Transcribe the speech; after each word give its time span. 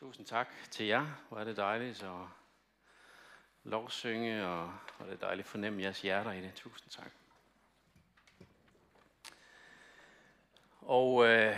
Tusind 0.00 0.26
tak 0.26 0.48
til 0.70 0.86
jer. 0.86 1.06
Hvor 1.28 1.38
er 1.38 1.44
det 1.44 1.56
dejligt 1.56 2.02
at 2.02 2.10
lovsynge, 3.64 4.46
og 4.46 4.72
hvor 4.96 5.06
er 5.06 5.10
det 5.10 5.20
dejligt 5.20 5.44
at 5.44 5.50
fornemme 5.50 5.82
jeres 5.82 6.02
hjerter 6.02 6.32
i 6.32 6.40
det. 6.40 6.52
Tusind 6.54 6.90
tak. 6.90 7.10
Og 10.80 11.26
øh, 11.26 11.56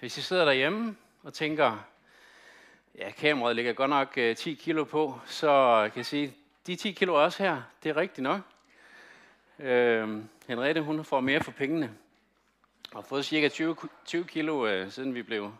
hvis 0.00 0.18
I 0.18 0.22
sidder 0.22 0.44
derhjemme 0.44 0.96
og 1.22 1.34
tænker, 1.34 1.84
ja, 2.94 3.10
kameraet 3.10 3.56
ligger 3.56 3.72
godt 3.72 3.90
nok 3.90 4.18
øh, 4.18 4.36
10 4.36 4.54
kilo 4.54 4.84
på, 4.84 5.20
så 5.26 5.82
kan 5.92 5.96
jeg 5.96 6.06
sige, 6.06 6.34
de 6.66 6.76
10 6.76 6.92
kilo 6.92 7.14
er 7.14 7.20
også 7.20 7.42
her. 7.42 7.62
Det 7.82 7.90
er 7.90 7.96
rigtigt 7.96 8.22
nok. 8.22 8.40
Øh, 9.58 10.22
Henriette, 10.48 10.80
hun 10.80 11.04
får 11.04 11.20
mere 11.20 11.44
for 11.44 11.52
pengene. 11.52 11.96
Og 12.92 12.96
har 12.96 13.08
fået 13.08 13.24
cirka 13.24 13.48
20, 13.48 13.76
20 14.04 14.24
kilo, 14.24 14.66
øh, 14.66 14.90
siden 14.90 15.14
vi 15.14 15.22
blev 15.22 15.52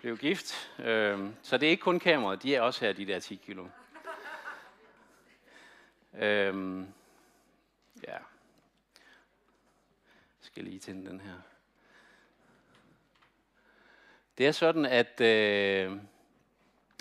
blev 0.00 0.18
gift. 0.18 0.70
Øhm, 0.78 1.34
så 1.42 1.58
det 1.58 1.66
er 1.66 1.70
ikke 1.70 1.82
kun 1.82 1.98
kameraet, 1.98 2.42
de 2.42 2.54
er 2.54 2.60
også 2.60 2.84
her, 2.84 2.92
de 2.92 3.06
der 3.06 3.20
10 3.20 3.40
kilo. 3.46 3.66
Øhm, 6.14 6.86
ja. 8.02 8.12
Jeg 8.12 8.20
skal 10.40 10.64
lige 10.64 10.78
tænde 10.78 11.10
den 11.10 11.20
her. 11.20 11.34
Det 14.38 14.46
er 14.46 14.52
sådan, 14.52 14.84
at 14.84 15.20
øh, 15.20 15.96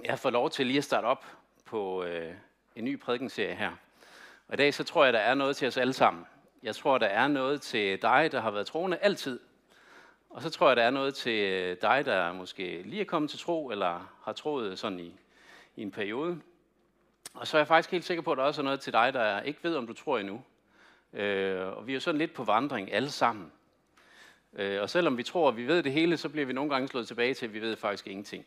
jeg 0.04 0.20
får 0.20 0.30
lov 0.30 0.50
til 0.50 0.66
lige 0.66 0.78
at 0.78 0.84
starte 0.84 1.06
op 1.06 1.26
på 1.66 2.04
øh, 2.04 2.36
en 2.76 2.84
ny 2.84 3.00
prædikenserie 3.00 3.56
her. 3.56 3.72
Og 4.48 4.54
i 4.54 4.58
dag 4.58 4.74
så 4.74 4.84
tror 4.84 5.04
jeg, 5.04 5.14
der 5.14 5.20
er 5.20 5.36
noget 5.36 5.58
til 5.58 5.68
os 5.68 5.78
alle 5.78 5.94
sammen. 5.94 6.26
Jeg 6.64 6.76
tror, 6.76 6.98
der 6.98 7.08
er 7.08 7.28
noget 7.28 7.62
til 7.62 8.02
dig, 8.02 8.32
der 8.32 8.42
har 8.42 8.52
været 8.52 8.68
troende 8.68 8.98
altid, 8.98 9.40
og 10.30 10.42
så 10.42 10.50
tror 10.50 10.68
jeg, 10.68 10.78
der 10.78 10.84
er 10.84 10.90
noget 10.90 11.16
til 11.16 11.40
øh, 11.40 11.78
dig, 11.82 12.06
der 12.06 12.34
måske 12.34 12.82
lige 12.86 13.02
er 13.02 13.06
kommet 13.06 13.30
til 13.32 13.40
tro, 13.40 13.70
eller 13.70 14.12
har 14.24 14.34
troet 14.34 14.80
sådan 14.80 15.00
i, 15.00 15.16
i 15.76 15.82
en 15.82 15.92
periode. 15.92 16.42
Og 17.34 17.48
så 17.48 17.58
er 17.58 17.60
jeg 17.60 17.68
faktisk 17.68 17.92
helt 17.92 18.06
sikker 18.06 18.22
på, 18.22 18.32
at 18.32 18.38
der 18.38 18.44
også 18.44 18.62
er 18.62 18.64
noget 18.64 18.80
til 18.80 18.94
dig, 18.94 19.14
der 19.14 19.42
ikke 19.42 19.60
ved, 19.64 19.76
om 19.76 19.88
du 19.88 19.94
tror 19.94 20.18
endnu. 20.18 20.42
Øh, 21.14 21.68
og 21.68 21.88
vi 21.88 21.92
er 21.92 21.94
jo 21.94 22.00
sådan 22.00 22.20
lidt 22.20 22.34
på 22.34 22.44
vandring 22.44 22.94
alle 22.94 23.10
sammen. 23.10 23.52
Øh, 24.54 24.82
og 24.82 24.90
selvom 24.90 25.18
vi 25.18 25.24
tror, 25.24 25.50
at 25.50 25.58
vi 25.58 25.68
ved 25.68 25.84
det 25.84 25.92
hele, 25.92 26.18
så 26.18 26.30
bliver 26.30 26.46
vi 26.46 26.54
nogle 26.54 26.70
gange 26.70 26.88
slået 26.88 27.08
tilbage 27.08 27.34
til, 27.34 27.46
at 27.46 27.54
vi 27.54 27.62
ved 27.62 27.76
faktisk 27.76 28.08
ingenting. 28.08 28.46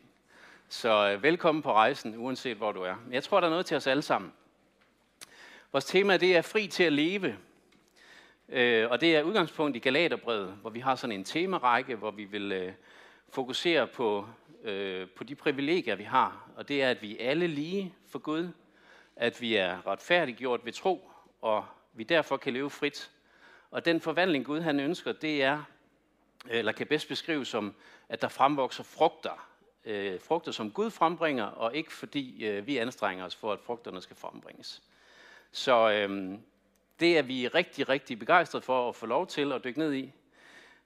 Så 0.69 1.11
øh, 1.11 1.23
velkommen 1.23 1.61
på 1.61 1.73
rejsen, 1.73 2.17
uanset 2.17 2.57
hvor 2.57 2.71
du 2.71 2.81
er. 2.81 2.95
Men 3.05 3.13
jeg 3.13 3.23
tror, 3.23 3.39
der 3.39 3.47
er 3.47 3.51
noget 3.51 3.65
til 3.65 3.77
os 3.77 3.87
alle 3.87 4.03
sammen. 4.03 4.33
Vores 5.71 5.85
tema 5.85 6.17
det 6.17 6.37
er 6.37 6.41
fri 6.41 6.67
til 6.67 6.83
at 6.83 6.93
leve. 6.93 7.37
Øh, 8.49 8.89
og 8.89 9.01
det 9.01 9.15
er 9.15 9.23
udgangspunkt 9.23 9.75
i 9.75 9.79
Galaterbrevet, 9.79 10.57
hvor 10.61 10.69
vi 10.69 10.79
har 10.79 10.95
sådan 10.95 11.15
en 11.15 11.23
temarække, 11.23 11.95
hvor 11.95 12.11
vi 12.11 12.23
vil 12.23 12.51
øh, 12.51 12.73
fokusere 13.29 13.87
på, 13.87 14.27
øh, 14.63 15.09
på 15.09 15.23
de 15.23 15.35
privilegier, 15.35 15.95
vi 15.95 16.03
har. 16.03 16.49
Og 16.55 16.67
det 16.67 16.83
er, 16.83 16.89
at 16.89 17.01
vi 17.01 17.17
er 17.19 17.29
alle 17.29 17.47
lige 17.47 17.93
for 18.07 18.19
Gud, 18.19 18.49
at 19.15 19.41
vi 19.41 19.55
er 19.55 19.87
retfærdiggjort 19.87 20.65
ved 20.65 20.73
tro, 20.73 21.11
og 21.41 21.65
vi 21.93 22.03
derfor 22.03 22.37
kan 22.37 22.53
leve 22.53 22.69
frit. 22.69 23.11
Og 23.71 23.85
den 23.85 24.01
forvandling, 24.01 24.45
Gud 24.45 24.59
han 24.59 24.79
ønsker, 24.79 25.11
det 25.11 25.43
er, 25.43 25.63
øh, 26.49 26.57
eller 26.59 26.71
kan 26.71 26.87
bedst 26.87 27.07
beskrives 27.07 27.47
som, 27.47 27.75
at 28.09 28.21
der 28.21 28.27
fremvokser 28.27 28.83
frugter. 28.83 29.47
Øh, 29.85 30.21
frugter, 30.21 30.51
som 30.51 30.71
Gud 30.71 30.89
frembringer, 30.89 31.45
og 31.45 31.75
ikke 31.75 31.93
fordi 31.93 32.45
øh, 32.45 32.67
vi 32.67 32.77
anstrenger 32.77 33.25
os 33.25 33.35
for, 33.35 33.53
at 33.53 33.59
frugterne 33.59 34.01
skal 34.01 34.15
frembringes. 34.15 34.83
Så 35.51 35.91
øh, 35.91 36.37
det 37.03 37.17
er 37.17 37.21
vi 37.21 37.47
rigtig, 37.47 37.89
rigtig 37.89 38.19
begejstrede 38.19 38.61
for 38.61 38.89
at 38.89 38.95
få 38.95 39.05
lov 39.05 39.27
til 39.27 39.51
at 39.51 39.63
dykke 39.63 39.79
ned 39.79 39.93
i. 39.93 40.11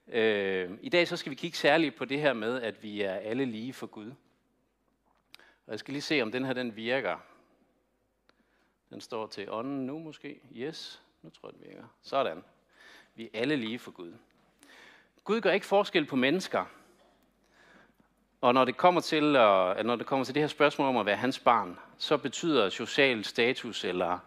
Øh, 0.08 0.72
I 0.82 0.90
dag 0.90 1.08
så 1.08 1.18
skal 1.18 1.30
vi 1.30 1.36
kigge 1.36 1.58
særligt 1.58 1.96
på 1.96 2.06
det 2.06 2.20
her 2.20 2.34
med, 2.34 2.62
at 2.62 2.84
vi 2.84 3.02
er 3.02 3.14
alle 3.14 3.46
lige 3.46 3.74
for 3.74 3.88
Gud. 3.88 4.12
Og 5.66 5.72
jeg 5.72 5.80
skal 5.80 5.92
lige 5.92 6.02
se, 6.02 6.22
om 6.22 6.32
den 6.32 6.46
her 6.46 6.54
den 6.54 6.76
virker. 6.76 7.18
Den 8.90 9.02
står 9.02 9.28
til 9.28 9.52
ånden 9.52 9.86
nu 9.86 10.00
måske. 10.00 10.40
Yes, 10.56 11.02
nu 11.22 11.30
tror 11.30 11.50
jeg, 11.50 11.54
den 11.54 11.68
virker. 11.70 11.88
Sådan. 12.02 12.44
Vi 13.16 13.24
er 13.24 13.40
alle 13.40 13.56
lige 13.56 13.80
for 13.80 13.92
Gud. 13.92 14.14
Gud 15.24 15.42
gør 15.42 15.52
ikke 15.52 15.66
forskel 15.66 16.06
på 16.06 16.16
mennesker. 16.16 16.66
Og 18.42 18.54
når 18.54 18.66
det 18.66 18.78
kommer 18.78 19.02
til, 19.02 19.36
at, 19.36 19.86
når 19.86 19.96
det 19.96 20.06
kommer 20.06 20.26
til 20.26 20.36
det 20.36 20.44
her 20.44 20.48
spørgsmål 20.48 20.88
om 20.88 20.98
at 20.98 21.06
være 21.06 21.16
hans 21.16 21.40
barn, 21.40 21.80
så 21.98 22.18
betyder 22.18 22.70
social 22.70 23.24
status 23.24 23.84
eller 23.84 24.20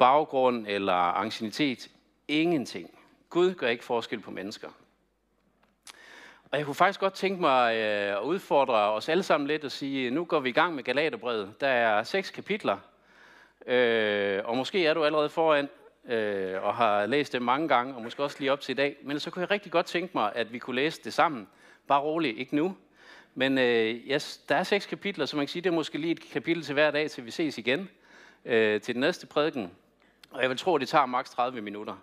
baggrund 0.00 0.66
eller 0.68 0.92
ancienitet. 0.92 1.88
Ingenting. 2.28 2.90
Gud 3.28 3.54
gør 3.54 3.68
ikke 3.68 3.84
forskel 3.84 4.20
på 4.20 4.30
mennesker. 4.30 4.68
Og 6.50 6.58
jeg 6.58 6.64
kunne 6.64 6.74
faktisk 6.74 7.00
godt 7.00 7.14
tænke 7.14 7.40
mig 7.40 7.76
øh, 7.76 8.16
at 8.16 8.22
udfordre 8.22 8.74
os 8.74 9.08
alle 9.08 9.22
sammen 9.22 9.46
lidt 9.46 9.64
og 9.64 9.70
sige, 9.70 10.10
nu 10.10 10.24
går 10.24 10.40
vi 10.40 10.48
i 10.48 10.52
gang 10.52 10.74
med 10.74 10.84
Galaterbrevet. 10.84 11.60
Der 11.60 11.68
er 11.68 12.02
seks 12.02 12.30
kapitler, 12.30 12.78
øh, 13.66 14.40
og 14.44 14.56
måske 14.56 14.86
er 14.86 14.94
du 14.94 15.04
allerede 15.04 15.28
foran 15.28 15.68
øh, 16.08 16.62
og 16.62 16.74
har 16.74 17.06
læst 17.06 17.32
det 17.32 17.42
mange 17.42 17.68
gange, 17.68 17.94
og 17.94 18.02
måske 18.02 18.22
også 18.22 18.36
lige 18.38 18.52
op 18.52 18.60
til 18.60 18.72
i 18.72 18.76
dag. 18.76 18.96
Men 19.02 19.20
så 19.20 19.30
kunne 19.30 19.40
jeg 19.40 19.50
rigtig 19.50 19.72
godt 19.72 19.86
tænke 19.86 20.10
mig, 20.14 20.32
at 20.34 20.52
vi 20.52 20.58
kunne 20.58 20.76
læse 20.76 21.00
det 21.04 21.12
sammen. 21.12 21.48
Bare 21.88 22.00
roligt, 22.00 22.38
ikke 22.38 22.56
nu. 22.56 22.76
Men 23.34 23.58
øh, 23.58 23.94
yes, 23.94 24.36
der 24.48 24.56
er 24.56 24.62
seks 24.62 24.86
kapitler, 24.86 25.26
så 25.26 25.36
man 25.36 25.46
kan 25.46 25.50
sige, 25.50 25.62
det 25.62 25.70
er 25.70 25.74
måske 25.74 25.98
lige 25.98 26.12
et 26.12 26.30
kapitel 26.32 26.62
til 26.62 26.72
hver 26.72 26.90
dag, 26.90 27.10
til 27.10 27.26
vi 27.26 27.30
ses 27.30 27.58
igen 27.58 27.88
øh, 28.44 28.80
til 28.80 28.94
den 28.94 29.00
næste 29.00 29.26
prædiken. 29.26 29.70
Og 30.30 30.42
jeg 30.42 30.50
vil 30.50 30.58
tro, 30.58 30.74
at 30.74 30.80
det 30.80 30.88
tager 30.88 31.06
maks 31.06 31.30
30 31.30 31.60
minutter. 31.60 31.96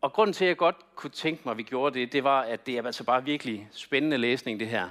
Og 0.00 0.12
grunden 0.12 0.34
til, 0.34 0.44
at 0.44 0.48
jeg 0.48 0.56
godt 0.56 0.76
kunne 0.94 1.10
tænke 1.10 1.42
mig, 1.44 1.50
at 1.50 1.58
vi 1.58 1.62
gjorde 1.62 2.00
det, 2.00 2.12
det 2.12 2.24
var, 2.24 2.40
at 2.40 2.66
det 2.66 2.78
er 2.78 2.82
altså 2.82 3.04
bare 3.04 3.24
virkelig 3.24 3.68
spændende 3.72 4.18
læsning, 4.18 4.60
det 4.60 4.68
her. 4.68 4.90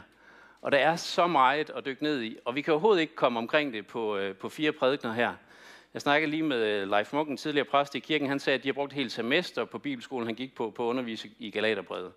Og 0.61 0.71
der 0.71 0.77
er 0.77 0.95
så 0.95 1.27
meget 1.27 1.69
at 1.69 1.85
dykke 1.85 2.03
ned 2.03 2.21
i, 2.21 2.37
og 2.45 2.55
vi 2.55 2.61
kan 2.61 2.73
overhovedet 2.73 3.01
ikke 3.01 3.15
komme 3.15 3.39
omkring 3.39 3.73
det 3.73 3.87
på, 3.87 4.17
øh, 4.17 4.35
på 4.35 4.49
fire 4.49 4.71
prædikner 4.71 5.13
her. 5.13 5.33
Jeg 5.93 6.01
snakkede 6.01 6.31
lige 6.31 6.43
med 6.43 6.65
øh, 6.65 6.89
Leif 6.89 7.13
Muggen, 7.13 7.37
tidligere 7.37 7.65
præst 7.65 7.95
i 7.95 7.99
kirken. 7.99 8.29
Han 8.29 8.39
sagde, 8.39 8.57
at 8.57 8.63
de 8.63 8.67
har 8.67 8.73
brugt 8.73 8.91
et 8.91 8.95
helt 8.95 9.11
semester 9.11 9.65
på 9.65 9.77
bibelskolen, 9.77 10.27
han 10.27 10.35
gik 10.35 10.55
på, 10.55 10.69
på 10.69 10.85
undervise 10.85 11.29
i 11.39 11.51
Galaterbrevet. 11.51 12.11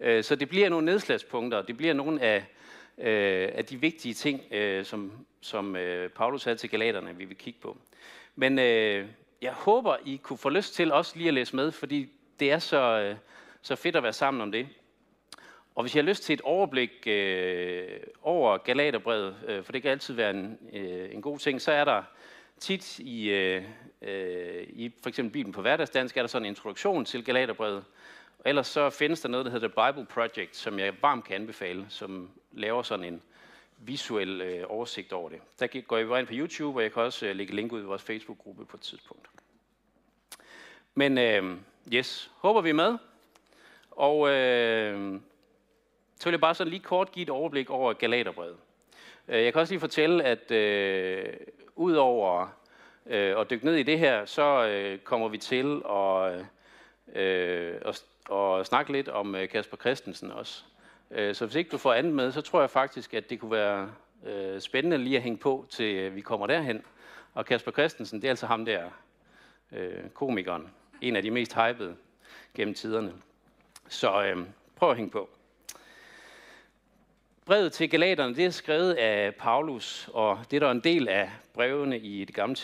Øh, 0.00 0.24
så 0.24 0.36
det 0.36 0.48
bliver 0.48 0.68
nogle 0.68 0.86
nedslagspunkter, 0.86 1.62
det 1.62 1.76
bliver 1.76 1.94
nogle 1.94 2.22
af, 2.22 2.44
af 2.98 3.64
de 3.64 3.80
vigtige 3.80 4.14
ting, 4.14 4.40
som, 4.86 5.12
som 5.40 5.76
Paulus 6.14 6.44
havde 6.44 6.56
til 6.56 6.70
Galaterne, 6.70 7.16
vi 7.16 7.24
vil 7.24 7.36
kigge 7.36 7.60
på. 7.60 7.76
Men 8.36 8.58
jeg 9.42 9.52
håber, 9.52 9.96
I 10.04 10.16
kunne 10.16 10.38
få 10.38 10.48
lyst 10.48 10.74
til 10.74 10.92
også 10.92 11.16
lige 11.16 11.28
at 11.28 11.34
læse 11.34 11.56
med, 11.56 11.72
fordi 11.72 12.08
det 12.40 12.52
er 12.52 12.58
så, 12.58 13.00
øh, 13.00 13.16
så 13.62 13.76
fedt 13.76 13.96
at 13.96 14.02
være 14.02 14.12
sammen 14.12 14.40
om 14.40 14.52
det. 14.52 14.68
Og 15.74 15.82
hvis 15.82 15.94
I 15.94 15.98
har 15.98 16.02
lyst 16.02 16.22
til 16.22 16.32
et 16.32 16.40
overblik 16.40 17.06
øh, 17.06 17.88
over 18.22 18.58
Galaterbrevet, 18.58 19.36
øh, 19.46 19.64
for 19.64 19.72
det 19.72 19.82
kan 19.82 19.90
altid 19.90 20.14
være 20.14 20.30
en, 20.30 20.58
øh, 20.72 21.14
en 21.14 21.22
god 21.22 21.38
ting, 21.38 21.60
så 21.60 21.72
er 21.72 21.84
der 21.84 22.02
tit 22.58 22.98
i, 22.98 23.30
øh, 23.30 23.62
øh, 24.02 24.66
i 24.68 24.92
for 25.02 25.08
eksempel 25.08 25.32
Bibelen 25.32 25.52
på 25.52 25.60
hverdagsdansk, 25.60 26.16
er 26.16 26.22
der 26.22 26.28
sådan 26.28 26.44
en 26.44 26.48
introduktion 26.48 27.04
til 27.04 27.24
Galaterbrevet. 27.24 27.84
Og 28.38 28.44
ellers 28.44 28.66
så 28.66 28.90
findes 28.90 29.20
der 29.20 29.28
noget, 29.28 29.46
der 29.46 29.52
hedder 29.52 29.68
The 29.68 29.92
Bible 29.92 30.06
Project, 30.06 30.56
som 30.56 30.78
jeg 30.78 30.94
varmt 31.02 31.24
kan 31.24 31.36
anbefale, 31.36 31.86
som 31.88 32.30
laver 32.52 32.82
sådan 32.82 33.04
en 33.04 33.22
visuel 33.80 34.40
øh, 34.40 34.64
oversigt 34.68 35.12
over 35.12 35.28
det. 35.28 35.40
Der 35.60 35.80
går 35.80 35.98
I 35.98 36.04
bare 36.04 36.18
ind 36.18 36.26
på 36.26 36.34
YouTube, 36.36 36.78
og 36.78 36.82
jeg 36.82 36.92
kan 36.92 37.02
også 37.02 37.26
øh, 37.26 37.36
lægge 37.36 37.54
link 37.54 37.72
ud 37.72 37.80
i 37.80 37.84
vores 37.84 38.02
Facebook-gruppe 38.02 38.64
på 38.64 38.76
et 38.76 38.80
tidspunkt. 38.80 39.28
Men 40.94 41.18
øh, 41.18 41.56
yes, 41.92 42.30
håber 42.36 42.60
vi 42.60 42.70
er 42.70 42.74
med. 42.74 42.98
Og 43.90 44.28
øh, 44.30 45.20
så 46.16 46.24
vil 46.24 46.32
jeg 46.32 46.40
bare 46.40 46.54
sådan 46.54 46.70
lige 46.70 46.82
kort 46.82 47.12
give 47.12 47.22
et 47.22 47.30
overblik 47.30 47.70
over 47.70 47.92
Galaterbrevet. 47.92 48.56
Øh, 49.28 49.44
jeg 49.44 49.52
kan 49.52 49.60
også 49.60 49.72
lige 49.72 49.80
fortælle, 49.80 50.24
at 50.24 50.50
øh, 50.50 51.32
udover 51.76 52.48
øh, 53.06 53.40
at 53.40 53.50
dykke 53.50 53.64
ned 53.64 53.74
i 53.74 53.82
det 53.82 53.98
her, 53.98 54.24
så 54.24 54.66
øh, 54.66 54.98
kommer 54.98 55.28
vi 55.28 55.38
til 55.38 55.82
at, 55.90 56.46
øh, 57.22 57.74
at, 57.84 58.04
at 58.32 58.66
snakke 58.66 58.92
lidt 58.92 59.08
om 59.08 59.34
øh, 59.34 59.48
Kasper 59.48 59.76
Christensen 59.76 60.30
også. 60.30 60.64
Øh, 61.10 61.34
så 61.34 61.46
hvis 61.46 61.54
ikke 61.54 61.70
du 61.70 61.78
får 61.78 61.92
andet 61.92 62.12
med, 62.12 62.32
så 62.32 62.40
tror 62.40 62.60
jeg 62.60 62.70
faktisk, 62.70 63.14
at 63.14 63.30
det 63.30 63.40
kunne 63.40 63.50
være 63.50 63.90
øh, 64.26 64.60
spændende 64.60 64.98
lige 64.98 65.16
at 65.16 65.22
hænge 65.22 65.38
på, 65.38 65.66
til 65.68 65.94
øh, 65.94 66.16
vi 66.16 66.20
kommer 66.20 66.46
derhen. 66.46 66.82
Og 67.34 67.46
Kasper 67.46 67.72
Christensen, 67.72 68.20
det 68.20 68.28
er 68.28 68.30
altså 68.30 68.46
ham 68.46 68.64
der, 68.64 68.84
øh, 69.72 70.10
komikeren. 70.14 70.70
En 71.00 71.16
af 71.16 71.22
de 71.22 71.30
mest 71.30 71.54
hypede 71.54 71.96
gennem 72.54 72.74
tiderne. 72.74 73.12
Så 73.88 74.24
øh, 74.24 74.46
prøv 74.76 74.90
at 74.90 74.96
hænge 74.96 75.10
på. 75.10 75.28
Brevet 77.44 77.72
til 77.72 77.90
Galaterne, 77.90 78.34
det 78.34 78.44
er 78.44 78.50
skrevet 78.50 78.94
af 78.94 79.34
Paulus, 79.34 80.10
og 80.12 80.38
det 80.50 80.56
er 80.56 80.60
der 80.60 80.70
en 80.70 80.80
del 80.80 81.08
af 81.08 81.30
brevene 81.54 81.98
i 81.98 82.24
det, 82.24 82.34
gamle, 82.34 82.56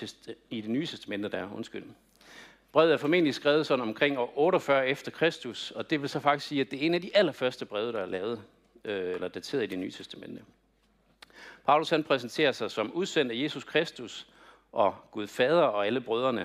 i 0.50 0.60
det 0.60 0.70
nye 0.70 0.86
testamente, 0.86 1.28
der 1.28 1.52
undskyld. 1.54 1.84
Brevet 2.76 2.92
er 2.92 2.96
formentlig 2.96 3.34
skrevet 3.34 3.66
sådan 3.66 3.82
omkring 3.82 4.18
år 4.18 4.32
48 4.36 4.88
efter 4.88 5.10
Kristus, 5.10 5.70
og 5.70 5.90
det 5.90 6.02
vil 6.02 6.08
så 6.08 6.20
faktisk 6.20 6.48
sige, 6.48 6.60
at 6.60 6.70
det 6.70 6.82
er 6.82 6.86
en 6.86 6.94
af 6.94 7.00
de 7.00 7.16
allerførste 7.16 7.66
breve, 7.66 7.92
der 7.92 8.00
er 8.00 8.06
lavet, 8.06 8.42
øh, 8.84 9.14
eller 9.14 9.28
dateret 9.28 9.62
i 9.62 9.66
det 9.66 9.78
nye 9.78 9.90
testamente. 9.90 10.42
Paulus 11.66 11.90
han 11.90 12.04
præsenterer 12.04 12.52
sig 12.52 12.70
som 12.70 12.92
udsendt 12.92 13.32
af 13.32 13.36
Jesus 13.36 13.64
Kristus 13.64 14.26
og 14.72 14.94
Gud 15.10 15.26
Fader 15.26 15.62
og 15.62 15.86
alle 15.86 16.00
brødrene. 16.00 16.40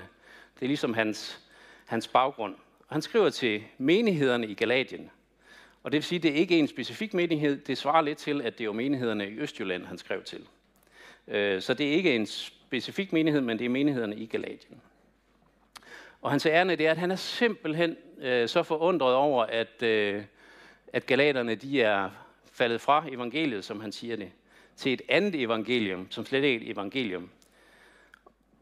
Det 0.56 0.62
er 0.62 0.68
ligesom 0.68 0.94
hans, 0.94 1.40
hans 1.86 2.08
baggrund. 2.08 2.56
Og 2.88 2.96
han 2.96 3.02
skriver 3.02 3.30
til 3.30 3.64
menighederne 3.78 4.48
i 4.48 4.54
Galatien. 4.54 5.12
Og 5.84 5.92
det 5.92 5.98
vil 5.98 6.04
sige, 6.04 6.20
at 6.20 6.24
det 6.24 6.32
er 6.32 6.36
ikke 6.36 6.60
en 6.60 6.68
specifik 6.68 7.14
menighed. 7.14 7.58
Det 7.58 7.78
svarer 7.78 8.02
lidt 8.02 8.18
til, 8.18 8.42
at 8.42 8.58
det 8.58 8.66
er 8.66 8.72
menighederne 8.72 9.30
i 9.30 9.40
Østjylland, 9.40 9.86
han 9.86 9.98
skrev 9.98 10.24
til. 10.24 10.48
Øh, 11.28 11.62
så 11.62 11.74
det 11.74 11.88
er 11.88 11.92
ikke 11.92 12.16
en 12.16 12.26
specifik 12.26 13.14
menighed, 13.14 13.42
men 13.42 13.60
det 13.60 13.66
er 13.66 13.70
menighederne 13.70 14.16
i 14.16 14.26
Galatien. 14.26 14.82
Og 16.22 16.32
hans 16.32 16.46
ærne 16.46 16.76
det 16.76 16.88
er, 16.88 16.92
at 16.92 16.98
han 16.98 17.12
er 17.12 17.16
simpelthen 17.16 17.98
øh, 18.22 18.50
så 18.50 18.64
forundret 18.64 19.14
over, 19.14 19.44
at, 19.44 19.84
øh, 19.84 20.24
at 20.94 21.06
galaterne 21.06 21.56
de 21.56 21.82
er 21.82 22.10
faldet 22.52 22.82
fra 22.82 23.06
evangeliet, 23.12 23.66
som 23.66 23.80
han 23.80 23.92
siger 23.92 24.16
det, 24.16 24.32
til 24.76 24.94
et 24.94 25.02
andet 25.10 25.42
evangelium, 25.42 26.08
som 26.10 26.26
slet 26.26 26.44
ikke 26.44 26.66
er 26.66 26.70
et 26.70 26.74
evangelium. 26.74 27.30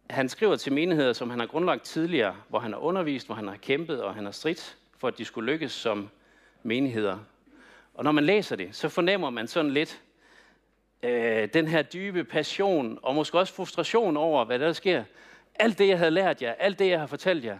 Han 0.09 0.29
skriver 0.29 0.55
til 0.55 0.73
menigheder, 0.73 1.13
som 1.13 1.29
han 1.29 1.39
har 1.39 1.47
grundlagt 1.47 1.83
tidligere, 1.83 2.35
hvor 2.47 2.59
han 2.59 2.73
har 2.73 2.79
undervist, 2.79 3.25
hvor 3.25 3.35
han 3.35 3.47
har 3.47 3.55
kæmpet 3.55 4.03
og 4.03 4.15
han 4.15 4.25
har 4.25 4.31
stridt, 4.31 4.77
for 4.97 5.07
at 5.07 5.17
de 5.17 5.25
skulle 5.25 5.51
lykkes 5.51 5.71
som 5.71 6.09
menigheder. 6.63 7.17
Og 7.93 8.03
når 8.03 8.11
man 8.11 8.23
læser 8.23 8.55
det, 8.55 8.75
så 8.75 8.89
fornemmer 8.89 9.29
man 9.29 9.47
sådan 9.47 9.71
lidt 9.71 10.01
øh, 11.03 11.49
den 11.53 11.67
her 11.67 11.81
dybe 11.81 12.23
passion, 12.23 12.99
og 13.01 13.15
måske 13.15 13.39
også 13.39 13.53
frustration 13.53 14.17
over, 14.17 14.45
hvad 14.45 14.59
der 14.59 14.73
sker. 14.73 15.03
Alt 15.59 15.77
det, 15.77 15.87
jeg 15.87 15.97
havde 15.97 16.11
lært 16.11 16.41
jer, 16.41 16.53
alt 16.53 16.79
det, 16.79 16.89
jeg 16.89 16.99
har 16.99 17.07
fortalt 17.07 17.45
jer, 17.45 17.57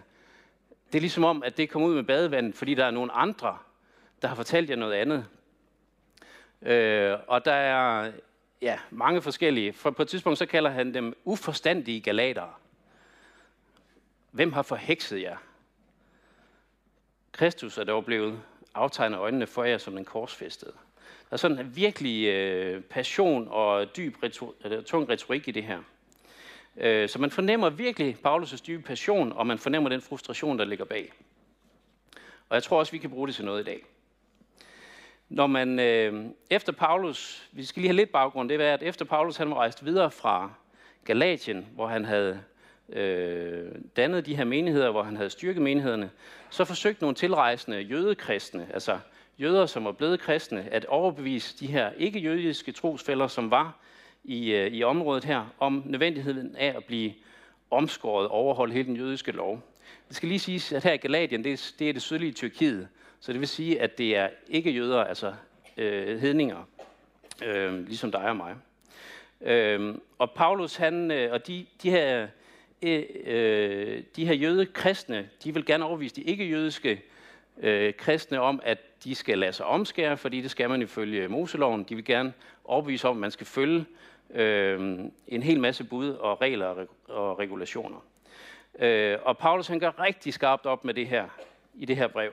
det 0.92 0.98
er 0.98 1.00
ligesom 1.00 1.24
om, 1.24 1.42
at 1.42 1.56
det 1.56 1.70
kommer 1.70 1.88
ud 1.88 1.94
med 1.94 2.02
badevandet, 2.02 2.54
fordi 2.54 2.74
der 2.74 2.84
er 2.84 2.90
nogle 2.90 3.12
andre, 3.12 3.58
der 4.22 4.28
har 4.28 4.34
fortalt 4.34 4.70
jer 4.70 4.76
noget 4.76 4.94
andet. 4.94 5.26
Øh, 6.62 7.16
og 7.26 7.44
der 7.44 7.52
er 7.52 8.12
ja, 8.62 8.78
mange 8.90 9.22
forskellige. 9.22 9.72
For 9.72 9.90
på 9.90 10.02
et 10.02 10.08
tidspunkt 10.08 10.38
så 10.38 10.46
kalder 10.46 10.70
han 10.70 10.94
dem 10.94 11.14
uforstandige 11.24 12.00
galatere. 12.00 12.52
Hvem 14.30 14.52
har 14.52 14.62
forhekset 14.62 15.22
jer? 15.22 15.36
Kristus 17.32 17.78
er 17.78 17.84
dog 17.84 18.04
blevet 18.04 18.40
aftegnet 18.74 19.18
øjnene 19.18 19.46
for 19.46 19.64
jer 19.64 19.78
som 19.78 19.98
en 19.98 20.04
korsfæstet. 20.04 20.72
Der 21.30 21.34
er 21.34 21.36
sådan 21.36 21.58
en 21.58 21.76
virkelig 21.76 22.26
øh, 22.26 22.82
passion 22.82 23.48
og 23.50 23.96
dyb 23.96 24.16
retor- 24.24 24.82
tung 24.82 25.08
retorik 25.08 25.48
i 25.48 25.50
det 25.50 25.64
her. 25.64 25.82
Øh, 26.76 27.08
så 27.08 27.18
man 27.18 27.30
fornemmer 27.30 27.70
virkelig 27.70 28.16
Paulus' 28.26 28.62
dybe 28.66 28.82
passion, 28.82 29.32
og 29.32 29.46
man 29.46 29.58
fornemmer 29.58 29.88
den 29.88 30.00
frustration, 30.00 30.58
der 30.58 30.64
ligger 30.64 30.84
bag. 30.84 31.12
Og 32.48 32.54
jeg 32.54 32.62
tror 32.62 32.78
også, 32.78 32.92
vi 32.92 32.98
kan 32.98 33.10
bruge 33.10 33.26
det 33.26 33.34
til 33.34 33.44
noget 33.44 33.60
i 33.60 33.64
dag. 33.64 33.84
Når 35.28 35.46
man 35.46 35.78
øh, 35.78 36.24
efter 36.50 36.72
Paulus, 36.72 37.48
vi 37.52 37.64
skal 37.64 37.80
lige 37.80 37.88
have 37.88 37.96
lidt 37.96 38.12
baggrund, 38.12 38.48
det 38.48 38.60
er, 38.60 38.74
at 38.74 38.82
efter 38.82 39.04
Paulus 39.04 39.36
han 39.36 39.50
var 39.50 39.56
rejst 39.56 39.84
videre 39.84 40.10
fra 40.10 40.52
Galatien, 41.04 41.66
hvor 41.74 41.86
han 41.86 42.04
havde 42.04 42.40
øh, 42.88 43.72
dannet 43.96 44.26
de 44.26 44.36
her 44.36 44.44
menigheder, 44.44 44.90
hvor 44.90 45.02
han 45.02 45.16
havde 45.16 45.30
styrket 45.30 45.62
menighederne, 45.62 46.10
så 46.50 46.64
forsøgte 46.64 47.02
nogle 47.02 47.14
tilrejsende 47.14 47.78
jødekristne, 47.78 48.66
altså 48.74 48.98
jøder, 49.38 49.66
som 49.66 49.84
var 49.84 49.92
blevet 49.92 50.20
kristne, 50.20 50.68
at 50.70 50.84
overbevise 50.84 51.58
de 51.60 51.66
her 51.66 51.90
ikke-jødiske 51.96 52.72
trosfælder, 52.72 53.26
som 53.26 53.50
var 53.50 53.76
i, 54.24 54.52
øh, 54.52 54.72
i 54.72 54.82
området 54.82 55.24
her, 55.24 55.54
om 55.58 55.82
nødvendigheden 55.86 56.56
af 56.56 56.74
at 56.76 56.84
blive 56.84 57.12
omskåret 57.70 58.28
og 58.28 58.32
overholde 58.32 58.72
hele 58.72 58.88
den 58.88 58.96
jødiske 58.96 59.32
lov. 59.32 59.62
Det 60.08 60.16
skal 60.16 60.28
lige 60.28 60.38
siges, 60.38 60.72
at 60.72 60.84
her 60.84 60.92
i 60.92 60.96
Galatien, 60.96 61.44
det 61.44 61.52
er 61.52 61.72
det, 61.78 61.88
er 61.88 61.92
det 61.92 62.02
sydlige 62.02 62.32
Tyrkiet, 62.32 62.88
så 63.20 63.32
det 63.32 63.40
vil 63.40 63.48
sige, 63.48 63.80
at 63.80 63.98
det 63.98 64.16
er 64.16 64.28
ikke 64.48 64.70
jøder, 64.70 65.04
altså 65.04 65.34
øh, 65.76 66.20
hedninger, 66.20 66.68
øh, 67.44 67.86
ligesom 67.86 68.12
dig 68.12 68.24
og 68.24 68.36
mig. 68.36 68.54
Øh, 69.40 69.94
og 70.18 70.30
Paulus, 70.30 70.76
han, 70.76 71.10
øh, 71.10 71.32
og 71.32 71.46
de, 71.46 71.66
de 71.82 71.90
her, 71.90 72.26
øh, 72.82 73.02
øh, 73.26 74.02
de 74.16 74.26
her 74.26 74.34
jøde 74.34 74.66
kristne, 74.66 75.28
de 75.44 75.54
vil 75.54 75.64
gerne 75.64 75.84
overvise 75.84 76.16
de 76.16 76.22
ikke-jødiske 76.22 77.02
øh, 77.60 77.94
kristne 77.94 78.40
om, 78.40 78.60
at 78.64 78.78
de 79.04 79.14
skal 79.14 79.38
lade 79.38 79.52
sig 79.52 79.66
omskære, 79.66 80.16
fordi 80.16 80.40
det 80.40 80.50
skal 80.50 80.68
man 80.68 80.82
ifølge 80.82 81.28
Moseloven. 81.28 81.84
De 81.88 81.94
vil 81.94 82.04
gerne 82.04 82.32
overbevise 82.64 83.08
om, 83.08 83.16
at 83.16 83.20
man 83.20 83.30
skal 83.30 83.46
følge 83.46 83.84
øh, 84.34 84.98
en 85.28 85.42
hel 85.42 85.60
masse 85.60 85.84
bud 85.84 86.08
og 86.08 86.40
regler 86.40 86.86
og 87.08 87.38
regulationer. 87.38 88.04
Øh, 88.78 89.18
og 89.22 89.38
Paulus 89.38 89.66
han 89.66 89.80
gør 89.80 90.00
rigtig 90.00 90.34
skarpt 90.34 90.66
op 90.66 90.84
med 90.84 90.94
det 90.94 91.06
her 91.06 91.24
i 91.74 91.84
det 91.84 91.96
her 91.96 92.08
brev. 92.08 92.32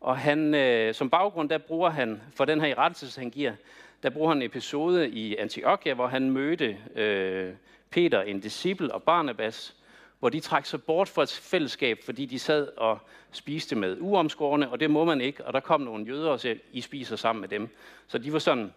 Og 0.00 0.18
han, 0.18 0.54
øh, 0.54 0.94
som 0.94 1.10
baggrund, 1.10 1.48
der 1.48 1.58
bruger 1.58 1.90
han, 1.90 2.20
for 2.36 2.44
den 2.44 2.60
her 2.60 2.68
irettelse, 2.68 3.20
han 3.20 3.30
giver, 3.30 3.52
der 4.02 4.10
bruger 4.10 4.28
han 4.28 4.38
en 4.38 4.42
episode 4.42 5.08
i 5.10 5.36
Antiochia, 5.36 5.94
hvor 5.94 6.06
han 6.06 6.30
mødte 6.30 6.78
øh, 6.94 7.54
Peter, 7.90 8.22
en 8.22 8.40
disciple, 8.40 8.94
og 8.94 9.02
Barnabas, 9.02 9.76
hvor 10.18 10.28
de 10.28 10.40
trak 10.40 10.66
sig 10.66 10.82
bort 10.82 11.08
fra 11.08 11.22
et 11.22 11.32
fællesskab, 11.32 11.98
fordi 12.04 12.26
de 12.26 12.38
sad 12.38 12.68
og 12.76 12.98
spiste 13.32 13.76
med 13.76 13.96
uomskårne, 14.00 14.70
og 14.70 14.80
det 14.80 14.90
må 14.90 15.04
man 15.04 15.20
ikke, 15.20 15.44
og 15.44 15.52
der 15.52 15.60
kom 15.60 15.80
nogle 15.80 16.06
jøder 16.06 16.30
og 16.30 16.40
sagde, 16.40 16.58
I 16.72 16.80
spiser 16.80 17.16
sammen 17.16 17.40
med 17.40 17.48
dem. 17.48 17.68
Så 18.06 18.18
de 18.18 18.32
var 18.32 18.38
sådan, 18.38 18.72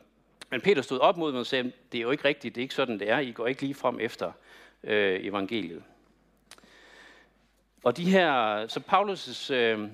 men 0.49 0.61
Peter 0.61 0.81
stod 0.81 0.99
op 0.99 1.17
mod 1.17 1.31
dem 1.31 1.39
og 1.39 1.45
sagde, 1.45 1.71
det 1.91 1.97
er 1.97 2.01
jo 2.01 2.11
ikke 2.11 2.25
rigtigt, 2.25 2.55
det 2.55 2.61
er 2.61 2.63
ikke 2.63 2.75
sådan, 2.75 2.99
det 2.99 3.09
er, 3.09 3.19
I 3.19 3.31
går 3.31 3.47
ikke 3.47 3.61
lige 3.61 3.73
frem 3.73 3.99
efter 3.99 4.31
øh, 4.83 5.25
evangeliet. 5.25 5.83
Og 7.83 7.97
de 7.97 8.11
her, 8.11 8.67
så 8.67 8.79
Paulus' 8.79 9.53
øh, 9.53 9.89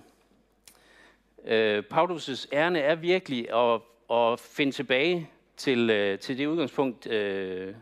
øh, 1.46 1.84
Paulus' 1.94 2.46
ærne 2.54 2.80
er 2.80 2.96
virkelig 2.96 3.54
at, 3.54 3.82
at 4.18 4.40
finde 4.40 4.72
tilbage 4.72 5.30
til, 5.58 5.90
øh, 5.90 6.20
til 6.20 6.38
det 6.38 6.48
udgangspunkt, 6.48 7.08
øh, 7.08 7.76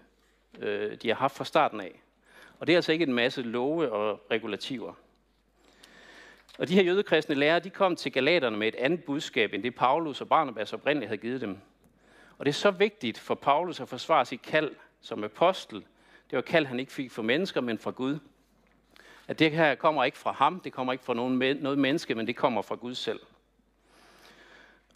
øh, 0.59 0.95
de 1.01 1.07
har 1.07 1.15
haft 1.15 1.37
fra 1.37 1.45
starten 1.45 1.81
af. 1.81 2.01
Og 2.59 2.67
det 2.67 2.73
er 2.73 2.77
altså 2.77 2.91
ikke 2.91 3.03
en 3.03 3.13
masse 3.13 3.41
love 3.41 3.91
og 3.91 4.21
regulativer. 4.31 4.93
Og 6.59 6.67
de 6.67 6.73
her 6.73 6.83
jødekristne 6.83 7.35
lærere, 7.35 7.59
de 7.59 7.69
kom 7.69 7.95
til 7.95 8.11
galaterne 8.11 8.57
med 8.57 8.67
et 8.67 8.75
andet 8.75 9.03
budskab, 9.03 9.53
end 9.53 9.63
det 9.63 9.75
Paulus 9.75 10.21
og 10.21 10.29
Barnabas 10.29 10.73
oprindeligt 10.73 11.09
havde 11.09 11.21
givet 11.21 11.41
dem. 11.41 11.57
Og 12.39 12.45
det 12.45 12.51
er 12.51 12.53
så 12.53 12.71
vigtigt 12.71 13.19
for 13.19 13.35
Paulus 13.35 13.79
at 13.79 13.89
forsvare 13.89 14.25
sit 14.25 14.41
kald 14.41 14.71
som 15.01 15.23
apostel. 15.23 15.77
Det 16.29 16.35
var 16.35 16.41
kald, 16.41 16.65
han 16.65 16.79
ikke 16.79 16.91
fik 16.91 17.11
fra 17.11 17.21
mennesker, 17.21 17.61
men 17.61 17.79
fra 17.79 17.91
Gud. 17.91 18.19
At 19.27 19.39
det 19.39 19.51
her 19.51 19.75
kommer 19.75 20.03
ikke 20.03 20.17
fra 20.17 20.31
ham, 20.31 20.59
det 20.59 20.73
kommer 20.73 20.93
ikke 20.93 21.05
fra 21.05 21.13
nogen, 21.13 21.57
noget 21.61 21.77
menneske, 21.77 22.15
men 22.15 22.27
det 22.27 22.35
kommer 22.35 22.61
fra 22.61 22.75
Gud 22.75 22.95
selv. 22.95 23.19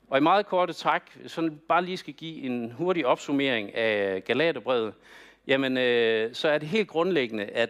Og 0.10 0.18
i 0.18 0.22
meget 0.22 0.46
korte 0.46 0.74
træk, 0.74 1.02
sådan 1.28 1.62
bare 1.68 1.86
lige 1.86 1.98
skal 1.98 2.14
give 2.14 2.42
en 2.42 2.72
hurtig 2.72 3.06
opsummering 3.06 3.76
af 3.76 4.24
Galaterbrevet, 4.24 4.94
jamen 5.48 5.78
øh, 5.78 6.36
så 6.36 6.48
er 6.48 6.58
det 6.58 6.68
helt 6.68 6.88
grundlæggende, 6.88 7.46
at 7.46 7.70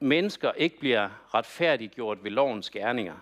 mennesker 0.00 0.52
ikke 0.52 0.78
bliver 0.78 1.08
retfærdiggjort 1.34 2.24
ved 2.24 2.30
lovens 2.30 2.70
gerninger. 2.70 3.14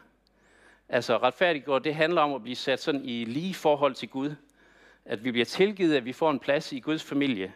Altså 0.88 1.18
retfærdiggjort, 1.18 1.84
det 1.84 1.94
handler 1.94 2.22
om 2.22 2.34
at 2.34 2.42
blive 2.42 2.56
sat 2.56 2.82
sådan 2.82 3.04
i 3.04 3.24
lige 3.24 3.54
forhold 3.54 3.94
til 3.94 4.08
Gud. 4.08 4.34
At 5.10 5.24
vi 5.24 5.30
bliver 5.30 5.44
tilgivet, 5.44 5.96
at 5.96 6.04
vi 6.04 6.12
får 6.12 6.30
en 6.30 6.38
plads 6.38 6.72
i 6.72 6.80
Guds 6.80 7.04
familie. 7.04 7.54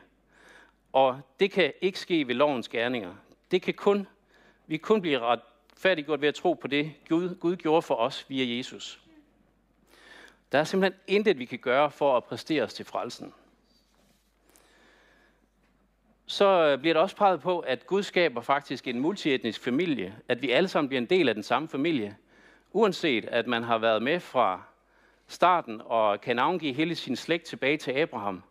Og 0.93 1.21
det 1.41 1.51
kan 1.51 1.73
ikke 1.81 1.99
ske 1.99 2.29
ved 2.29 2.34
lovens 2.34 2.69
gerninger. 2.69 3.15
Det 3.51 3.63
kan 3.63 3.75
kun, 3.75 4.06
vi 4.67 4.77
kan 4.77 4.82
kun 4.82 5.01
blive 5.01 5.19
retfærdiggjort 5.19 6.20
ved 6.20 6.29
at 6.29 6.34
tro 6.34 6.53
på 6.53 6.69
det, 6.69 6.93
Gud, 7.08 7.34
Gud 7.34 7.56
gjorde 7.56 7.82
for 7.82 7.94
os 7.94 8.27
via 8.29 8.56
Jesus. 8.56 9.01
Der 10.53 10.58
er 10.58 10.65
simpelthen 10.65 11.01
intet, 11.06 11.39
vi 11.39 11.44
kan 11.44 11.58
gøre 11.58 11.91
for 11.91 12.17
at 12.17 12.25
præstere 12.25 12.63
os 12.63 12.75
til 12.75 12.84
frelsen. 12.84 13.34
Så 16.27 16.46
øh, 16.46 16.79
bliver 16.79 16.94
der 16.94 17.01
også 17.01 17.17
peget 17.17 17.41
på, 17.41 17.58
at 17.58 17.87
Gud 17.87 18.03
skaber 18.03 18.41
faktisk 18.41 18.89
en 18.89 19.01
multietnisk 19.01 19.63
familie, 19.63 20.17
at 20.29 20.43
vi 20.43 20.51
alle 20.51 20.69
sammen 20.69 20.89
bliver 20.89 21.01
en 21.01 21.11
del 21.11 21.29
af 21.29 21.34
den 21.34 21.43
samme 21.43 21.69
familie, 21.69 22.17
uanset 22.73 23.25
at 23.25 23.46
man 23.46 23.63
har 23.63 23.79
været 23.79 24.03
med 24.03 24.20
fra 24.20 24.63
starten 25.28 25.82
og 25.84 26.20
kan 26.20 26.36
navngive 26.36 26.74
hele 26.74 26.94
sin 26.94 27.16
slægt 27.16 27.44
tilbage 27.44 27.76
til 27.76 27.90
Abraham, 27.93 28.43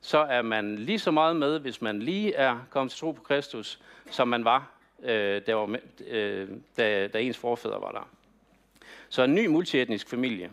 så 0.00 0.18
er 0.18 0.42
man 0.42 0.78
lige 0.78 0.98
så 0.98 1.10
meget 1.10 1.36
med, 1.36 1.58
hvis 1.58 1.82
man 1.82 2.02
lige 2.02 2.34
er 2.34 2.58
kommet 2.70 2.90
til 2.90 3.00
tro 3.00 3.12
på 3.12 3.22
Kristus, 3.22 3.80
som 4.10 4.28
man 4.28 4.44
var, 4.44 4.70
øh, 5.02 5.42
der 5.46 5.54
var 5.54 5.66
med, 5.66 5.80
øh, 6.06 6.48
da, 6.76 7.08
da 7.08 7.18
ens 7.18 7.38
forfædre 7.38 7.80
var 7.80 7.90
der. 7.90 8.08
Så 9.08 9.22
en 9.22 9.34
ny 9.34 9.46
multietnisk 9.46 10.08
familie. 10.08 10.50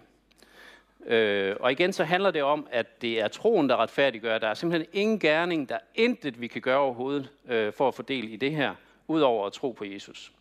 Øh, 1.05 1.55
og 1.59 1.71
igen 1.71 1.93
så 1.93 2.03
handler 2.03 2.31
det 2.31 2.43
om, 2.43 2.67
at 2.71 3.01
det 3.01 3.21
er 3.21 3.27
troen, 3.27 3.69
der 3.69 3.77
retfærdiggør. 3.77 4.37
Der 4.37 4.47
er 4.47 4.53
simpelthen 4.53 4.89
ingen 4.93 5.19
gerning, 5.19 5.69
der 5.69 5.75
er 5.75 5.79
intet, 5.95 6.41
vi 6.41 6.47
kan 6.47 6.61
gøre 6.61 6.77
overhovedet 6.77 7.29
øh, 7.47 7.73
for 7.73 7.87
at 7.87 7.93
få 7.93 8.01
del 8.01 8.33
i 8.33 8.35
det 8.35 8.51
her, 8.51 8.75
udover 9.07 9.45
at 9.45 9.53
tro 9.53 9.71
på 9.71 9.85
Jesus. 9.85 10.31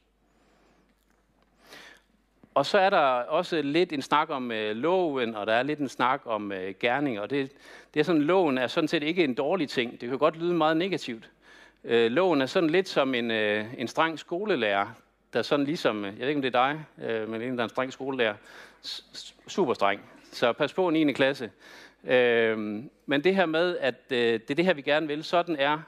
Og 2.54 2.66
så 2.66 2.78
er 2.78 2.90
der 2.90 2.98
også 2.98 3.62
lidt 3.62 3.92
en 3.92 4.02
snak 4.02 4.30
om 4.30 4.52
øh, 4.52 4.76
loven, 4.76 5.36
og 5.36 5.46
der 5.46 5.52
er 5.52 5.62
lidt 5.62 5.78
en 5.78 5.88
snak 5.88 6.22
om 6.24 6.52
øh, 6.52 6.74
gerning. 6.80 7.20
Og 7.20 7.30
det, 7.30 7.52
det 7.94 8.00
er 8.00 8.04
sådan, 8.04 8.22
loven 8.22 8.58
er 8.58 8.66
sådan 8.66 8.88
set 8.88 9.02
ikke 9.02 9.24
en 9.24 9.34
dårlig 9.34 9.68
ting. 9.68 10.00
Det 10.00 10.08
kan 10.08 10.18
godt 10.18 10.36
lyde 10.36 10.54
meget 10.54 10.76
negativt. 10.76 11.30
Øh, 11.84 12.10
loven 12.10 12.40
er 12.40 12.46
sådan 12.46 12.70
lidt 12.70 12.88
som 12.88 13.14
en, 13.14 13.30
øh, 13.30 13.64
en 13.78 13.88
streng 13.88 14.18
skolelærer, 14.18 14.86
der 15.32 15.42
sådan 15.42 15.66
ligesom, 15.66 16.04
øh, 16.04 16.12
jeg 16.12 16.20
ved 16.20 16.28
ikke 16.28 16.38
om 16.38 16.42
det 16.42 16.54
er 16.54 16.74
dig, 16.74 16.84
øh, 17.08 17.28
men 17.28 17.42
en, 17.42 17.52
der 17.52 17.58
er 17.58 17.64
en 17.64 17.70
streng 17.70 17.92
skolelærer, 17.92 18.34
super 19.48 19.74
streng. 19.74 20.00
Så 20.32 20.52
pas 20.52 20.72
på 20.72 20.90
9. 20.90 21.12
klasse. 21.12 21.50
Øh, 22.04 22.58
men 23.06 23.24
det 23.24 23.34
her 23.34 23.46
med, 23.46 23.78
at 23.78 23.94
øh, 24.10 24.18
det 24.18 24.50
er 24.50 24.54
det 24.54 24.64
her, 24.64 24.74
vi 24.74 24.82
gerne 24.82 25.06
vil, 25.06 25.24
sådan 25.24 25.56
er 25.56 25.78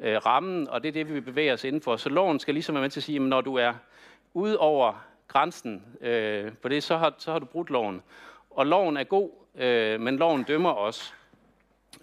øh, 0.00 0.16
rammen, 0.26 0.68
og 0.68 0.82
det 0.82 0.88
er 0.88 0.92
det, 0.92 1.08
vi 1.08 1.12
vil 1.12 1.20
bevæge 1.20 1.52
os 1.52 1.64
indenfor. 1.64 1.96
Så 1.96 2.08
loven 2.08 2.38
skal 2.38 2.54
ligesom 2.54 2.74
være 2.74 2.82
med 2.82 2.90
til 2.90 3.00
at 3.00 3.04
sige, 3.04 3.16
at 3.16 3.22
når 3.22 3.40
du 3.40 3.54
er 3.54 3.72
ud 4.34 4.54
over 4.54 5.09
grænsen 5.30 5.82
øh, 6.00 6.52
på 6.52 6.68
det, 6.68 6.82
så 6.82 6.96
har, 6.96 7.14
så 7.18 7.32
har 7.32 7.38
du 7.38 7.46
brudt 7.46 7.70
loven. 7.70 8.02
Og 8.50 8.66
loven 8.66 8.96
er 8.96 9.04
god, 9.04 9.30
øh, 9.54 10.00
men 10.00 10.16
loven 10.16 10.42
dømmer 10.42 10.74
os. 10.74 11.14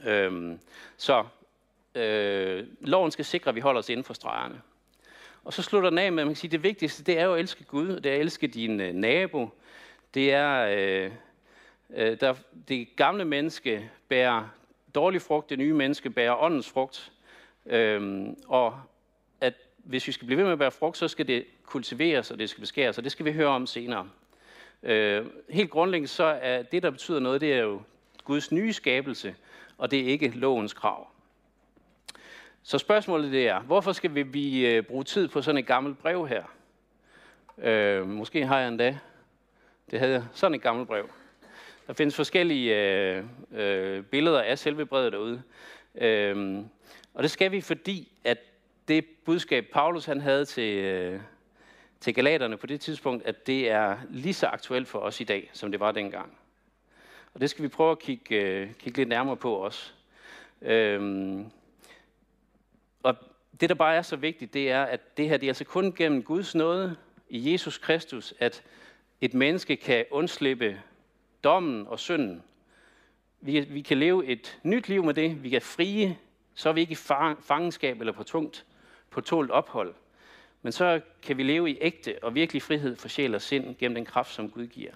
Øh, 0.06 0.58
så 0.98 1.24
øh, 1.96 2.68
loven 2.82 3.12
skal 3.12 3.26
sikre, 3.26 3.50
at 3.50 3.56
vi 3.56 3.60
holder 3.60 3.80
os 3.80 3.90
inden 3.90 4.04
for 4.04 4.14
stregerne. 4.14 4.62
Og 5.44 5.54
så 5.54 5.62
slutter 5.62 5.90
den 5.90 6.00
af 6.00 6.12
med, 6.12 6.24
at 6.24 6.28
man 6.28 6.34
kan 6.34 6.40
sige, 6.40 6.48
at 6.48 6.52
det 6.52 6.64
vigtigste, 6.64 7.04
det 7.04 7.20
er 7.20 7.26
jo 7.26 7.34
at 7.34 7.40
elske 7.40 7.64
Gud, 7.64 8.00
det 8.00 8.06
er 8.06 8.16
at 8.16 8.20
elske 8.20 8.48
din 8.48 8.80
øh, 8.80 8.94
nabo. 8.94 9.50
Det 10.14 10.34
er, 10.34 10.68
øh, 10.70 11.12
øh, 11.90 12.20
der, 12.20 12.36
det 12.68 12.88
gamle 12.96 13.26
menneske 13.26 13.90
bærer 14.10 14.50
dårlig 14.96 15.22
frugt, 15.22 15.50
det 15.50 15.58
nye 15.58 15.74
menneske 15.74 16.10
bærer 16.10 16.44
åndens 16.44 16.70
frugt. 16.70 17.12
Øhm, 17.66 18.36
og 18.48 18.82
hvis 19.88 20.08
vi 20.08 20.12
skal 20.12 20.25
blive 20.25 20.38
ved 20.38 20.44
med 20.44 20.53
at 20.53 20.60
bære 20.60 20.72
frugt, 20.72 20.98
så 20.98 21.08
skal 21.08 21.27
det 21.27 21.46
kultiveres, 21.65 22.32
og 22.32 22.39
det 22.39 22.50
skal 22.50 22.62
beskæres, 22.62 22.98
og 22.98 23.03
det 23.03 23.12
skal 23.12 23.25
vi 23.25 23.32
høre 23.32 23.48
om 23.48 23.67
senere. 23.67 24.10
Øh, 24.84 25.25
helt 25.50 25.70
grundlæggende 25.70 26.08
så 26.08 26.24
er 26.24 26.62
det, 26.62 26.84
der 26.84 26.89
betyder 26.89 27.20
noget, 27.20 27.41
det 27.41 27.53
er 27.53 27.62
jo 27.62 27.82
Guds 28.24 28.51
nye 28.51 28.74
skabelse, 28.74 29.36
og 29.77 29.91
det 29.91 30.00
er 30.00 30.06
ikke 30.06 30.27
lovens 30.27 30.74
krav. 30.74 31.08
Så 32.63 32.77
spørgsmålet 32.77 33.32
det 33.32 33.48
er, 33.48 33.60
hvorfor 33.60 33.91
skal 33.91 34.15
vi, 34.15 34.24
vi 34.24 34.67
øh, 34.67 34.84
bruge 34.84 35.03
tid 35.03 35.27
på 35.27 35.41
sådan 35.41 35.58
et 35.60 35.65
gammelt 35.65 35.98
brev 36.00 36.27
her? 36.27 36.44
Øh, 37.58 38.08
måske 38.08 38.46
har 38.46 38.60
jeg 38.60 38.67
endda, 38.67 38.98
det 39.91 40.00
havde 40.00 40.13
jeg. 40.13 40.24
sådan 40.34 40.56
et 40.56 40.62
gammelt 40.62 40.88
brev. 40.88 41.10
Der 41.88 41.94
findes 41.94 42.15
forskellige 42.15 42.75
øh, 42.75 43.24
øh, 43.51 44.03
billeder 44.03 44.41
af 44.41 44.60
selve 44.60 44.86
brevet 44.86 45.12
derude. 45.12 45.41
Øh, 45.96 46.63
og 47.13 47.24
det 47.24 47.32
skal 47.32 47.51
vi, 47.51 47.62
fordi 47.62 48.12
at 48.24 48.38
det 48.88 49.06
budskab, 49.25 49.65
Paulus 49.74 50.06
han 50.06 50.22
havde 50.22 50.46
til, 50.46 50.77
øh, 50.77 51.22
til 52.00 52.13
galaterne 52.13 52.58
på 52.58 52.67
det 52.67 52.82
tidspunkt, 52.82 53.25
at 53.25 53.48
det 53.48 53.70
er 53.70 53.98
lige 54.10 54.34
så 54.34 54.48
aktuelt 54.48 54.88
for 54.88 55.00
os 55.00 55.22
i 55.22 55.24
dag, 55.24 55.50
som 55.53 55.72
det 55.72 55.79
var 55.79 55.91
dengang. 55.91 56.38
Og 57.34 57.41
det 57.41 57.50
skal 57.50 57.63
vi 57.63 57.67
prøve 57.67 57.91
at 57.91 58.00
kigge, 58.00 58.36
øh, 58.36 58.74
kigge 58.74 58.98
lidt 58.98 59.10
nærmere 59.10 59.38
på 59.38 59.53
også. 59.53 59.91
Øhm, 60.62 61.46
og 63.03 63.15
det, 63.62 63.70
der 63.70 63.75
bare 63.75 63.96
er 63.96 64.01
så 64.01 64.15
vigtigt, 64.15 64.53
det 64.53 64.72
er, 64.72 64.84
at 64.84 65.17
det 65.17 65.29
her 65.29 65.38
det 65.38 65.48
er 65.48 65.50
altså 65.50 65.63
kun 65.63 65.94
gennem 65.94 66.24
Guds 66.24 66.56
nåde 66.56 66.96
i 67.29 67.51
Jesus 67.51 67.77
Kristus, 67.77 68.34
at 68.39 68.63
et 69.22 69.34
menneske 69.34 69.75
kan 69.75 70.06
undslippe 70.12 70.82
dommen 71.44 71.88
og 71.88 72.00
synden. 72.00 72.44
Vi, 73.41 73.60
vi 73.60 73.82
kan 73.82 73.98
leve 73.98 74.25
et 74.25 74.60
nyt 74.63 74.89
liv 74.89 75.03
med 75.03 75.13
det. 75.13 75.44
Vi 75.44 75.50
kan 75.50 75.62
frie, 75.62 76.17
så 76.53 76.70
er 76.70 76.74
vi 76.74 76.82
ikke 76.82 76.91
i 76.91 77.36
fangenskab 77.41 78.00
eller 78.00 78.13
på 78.13 78.24
tungt, 78.24 78.65
på 79.10 79.22
tålt 79.22 79.52
ophold. 79.52 79.94
Men 80.62 80.72
så 80.72 81.02
kan 81.22 81.38
vi 81.38 81.44
leve 81.44 81.70
i 81.70 81.78
ægte 81.82 82.20
og 82.22 82.36
virkelig 82.36 82.62
frihed 82.62 82.96
for 82.96 83.08
sjæl 83.08 83.36
og 83.36 83.42
sind 83.42 83.76
gennem 83.76 83.96
den 83.96 84.06
kraft, 84.06 84.34
som 84.34 84.50
Gud 84.50 84.68
giver. 84.68 84.92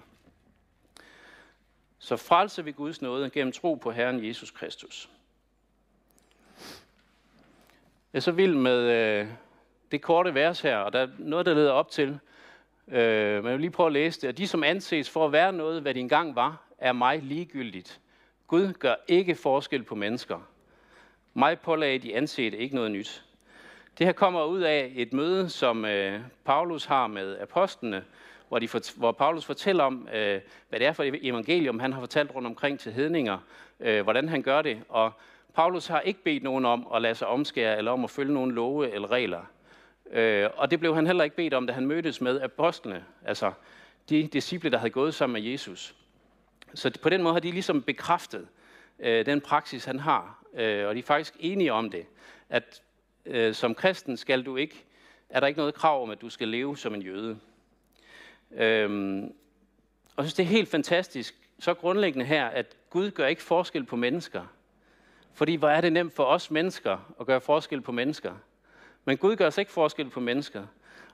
Så 1.98 2.16
frelser 2.16 2.62
vi 2.62 2.72
Guds 2.72 3.02
nåde 3.02 3.30
gennem 3.30 3.52
tro 3.52 3.74
på 3.74 3.90
Herren 3.90 4.26
Jesus 4.26 4.50
Kristus. 4.50 5.10
Jeg 8.12 8.18
er 8.18 8.20
så 8.20 8.32
vild 8.32 8.54
med 8.54 8.78
øh, 8.78 9.26
det 9.90 10.02
korte 10.02 10.34
vers 10.34 10.60
her, 10.60 10.76
og 10.76 10.92
der 10.92 10.98
er 10.98 11.08
noget, 11.18 11.46
der 11.46 11.54
leder 11.54 11.72
op 11.72 11.90
til. 11.90 12.18
Øh, 12.88 13.34
men 13.42 13.44
jeg 13.44 13.52
vil 13.52 13.60
lige 13.60 13.70
prøve 13.70 13.86
at 13.86 13.92
læse 13.92 14.20
det. 14.20 14.28
Og 14.28 14.38
de, 14.38 14.48
som 14.48 14.64
anses 14.64 15.10
for 15.10 15.26
at 15.26 15.32
være 15.32 15.52
noget, 15.52 15.82
hvad 15.82 15.94
de 15.94 16.00
engang 16.00 16.36
var, 16.36 16.62
er 16.78 16.92
mig 16.92 17.22
ligegyldigt. 17.22 18.00
Gud 18.46 18.72
gør 18.72 18.94
ikke 19.08 19.34
forskel 19.34 19.82
på 19.82 19.94
mennesker. 19.94 20.48
Mig 21.34 21.60
pålagde 21.60 21.98
de 21.98 22.16
ansete 22.16 22.58
ikke 22.58 22.74
noget 22.74 22.90
nyt. 22.90 23.24
Det 23.98 24.06
her 24.06 24.12
kommer 24.12 24.44
ud 24.44 24.60
af 24.60 24.92
et 24.94 25.12
møde, 25.12 25.48
som 25.48 25.84
øh, 25.84 26.20
Paulus 26.44 26.84
har 26.84 27.06
med 27.06 27.38
apostlene, 27.38 28.04
hvor, 28.48 28.58
de 28.58 28.68
hvor 28.96 29.12
Paulus 29.12 29.44
fortæller 29.44 29.84
om, 29.84 30.08
øh, 30.14 30.40
hvad 30.68 30.78
det 30.78 30.86
er 30.86 30.92
for 30.92 31.02
et 31.02 31.18
evangelium, 31.28 31.80
han 31.80 31.92
har 31.92 32.00
fortalt 32.00 32.34
rundt 32.34 32.46
omkring 32.46 32.80
til 32.80 32.92
hedninger, 32.92 33.38
øh, 33.80 34.02
hvordan 34.02 34.28
han 34.28 34.42
gør 34.42 34.62
det. 34.62 34.82
Og 34.88 35.12
Paulus 35.54 35.86
har 35.86 36.00
ikke 36.00 36.22
bedt 36.22 36.42
nogen 36.42 36.64
om 36.64 36.86
at 36.94 37.02
lade 37.02 37.14
sig 37.14 37.28
omskære, 37.28 37.78
eller 37.78 37.90
om 37.90 38.04
at 38.04 38.10
følge 38.10 38.34
nogen 38.34 38.52
love 38.52 38.90
eller 38.90 39.10
regler. 39.10 39.40
Øh, 40.10 40.50
og 40.56 40.70
det 40.70 40.80
blev 40.80 40.94
han 40.94 41.06
heller 41.06 41.24
ikke 41.24 41.36
bedt 41.36 41.54
om, 41.54 41.66
da 41.66 41.72
han 41.72 41.86
mødtes 41.86 42.20
med 42.20 42.40
apostlene, 42.40 43.04
altså 43.26 43.52
de 44.08 44.26
disciple, 44.26 44.70
der 44.70 44.78
havde 44.78 44.90
gået 44.90 45.14
sammen 45.14 45.42
med 45.42 45.50
Jesus. 45.50 45.94
Så 46.74 46.98
på 47.02 47.08
den 47.08 47.22
måde 47.22 47.34
har 47.34 47.40
de 47.40 47.50
ligesom 47.50 47.82
bekræftet 47.82 48.48
øh, 48.98 49.26
den 49.26 49.40
praksis, 49.40 49.84
han 49.84 49.98
har. 49.98 50.44
Øh, 50.54 50.88
og 50.88 50.94
de 50.94 50.98
er 50.98 51.04
faktisk 51.04 51.34
enige 51.40 51.72
om 51.72 51.90
det, 51.90 52.06
at 52.48 52.82
øh, 53.26 53.54
som 53.54 53.74
kristen 53.74 54.16
skal 54.16 54.42
du 54.42 54.56
ikke, 54.56 54.84
er 55.28 55.40
der 55.40 55.46
ikke 55.46 55.58
noget 55.58 55.74
krav 55.74 56.02
om, 56.02 56.10
at 56.10 56.20
du 56.20 56.28
skal 56.28 56.48
leve 56.48 56.76
som 56.76 56.94
en 56.94 57.02
jøde. 57.02 57.38
Øhm, 58.50 59.24
og 60.16 60.22
jeg 60.22 60.24
synes, 60.24 60.34
det 60.34 60.42
er 60.42 60.46
helt 60.46 60.68
fantastisk, 60.68 61.34
så 61.58 61.74
grundlæggende 61.74 62.26
her, 62.26 62.46
at 62.46 62.76
Gud 62.90 63.10
gør 63.10 63.26
ikke 63.26 63.42
forskel 63.42 63.84
på 63.84 63.96
mennesker. 63.96 64.44
Fordi 65.34 65.54
hvor 65.54 65.68
er 65.68 65.80
det 65.80 65.92
nemt 65.92 66.12
for 66.12 66.24
os 66.24 66.50
mennesker 66.50 67.14
at 67.20 67.26
gøre 67.26 67.40
forskel 67.40 67.80
på 67.80 67.92
mennesker. 67.92 68.34
Men 69.04 69.16
Gud 69.16 69.36
gør 69.36 69.46
os 69.46 69.58
ikke 69.58 69.72
forskel 69.72 70.10
på 70.10 70.20
mennesker. 70.20 70.66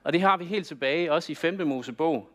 Og 0.03 0.13
det 0.13 0.21
har 0.21 0.37
vi 0.37 0.45
helt 0.45 0.67
tilbage, 0.67 1.11
også 1.11 1.31
i 1.31 1.35
5. 1.35 1.67
Mosebog, 1.67 2.29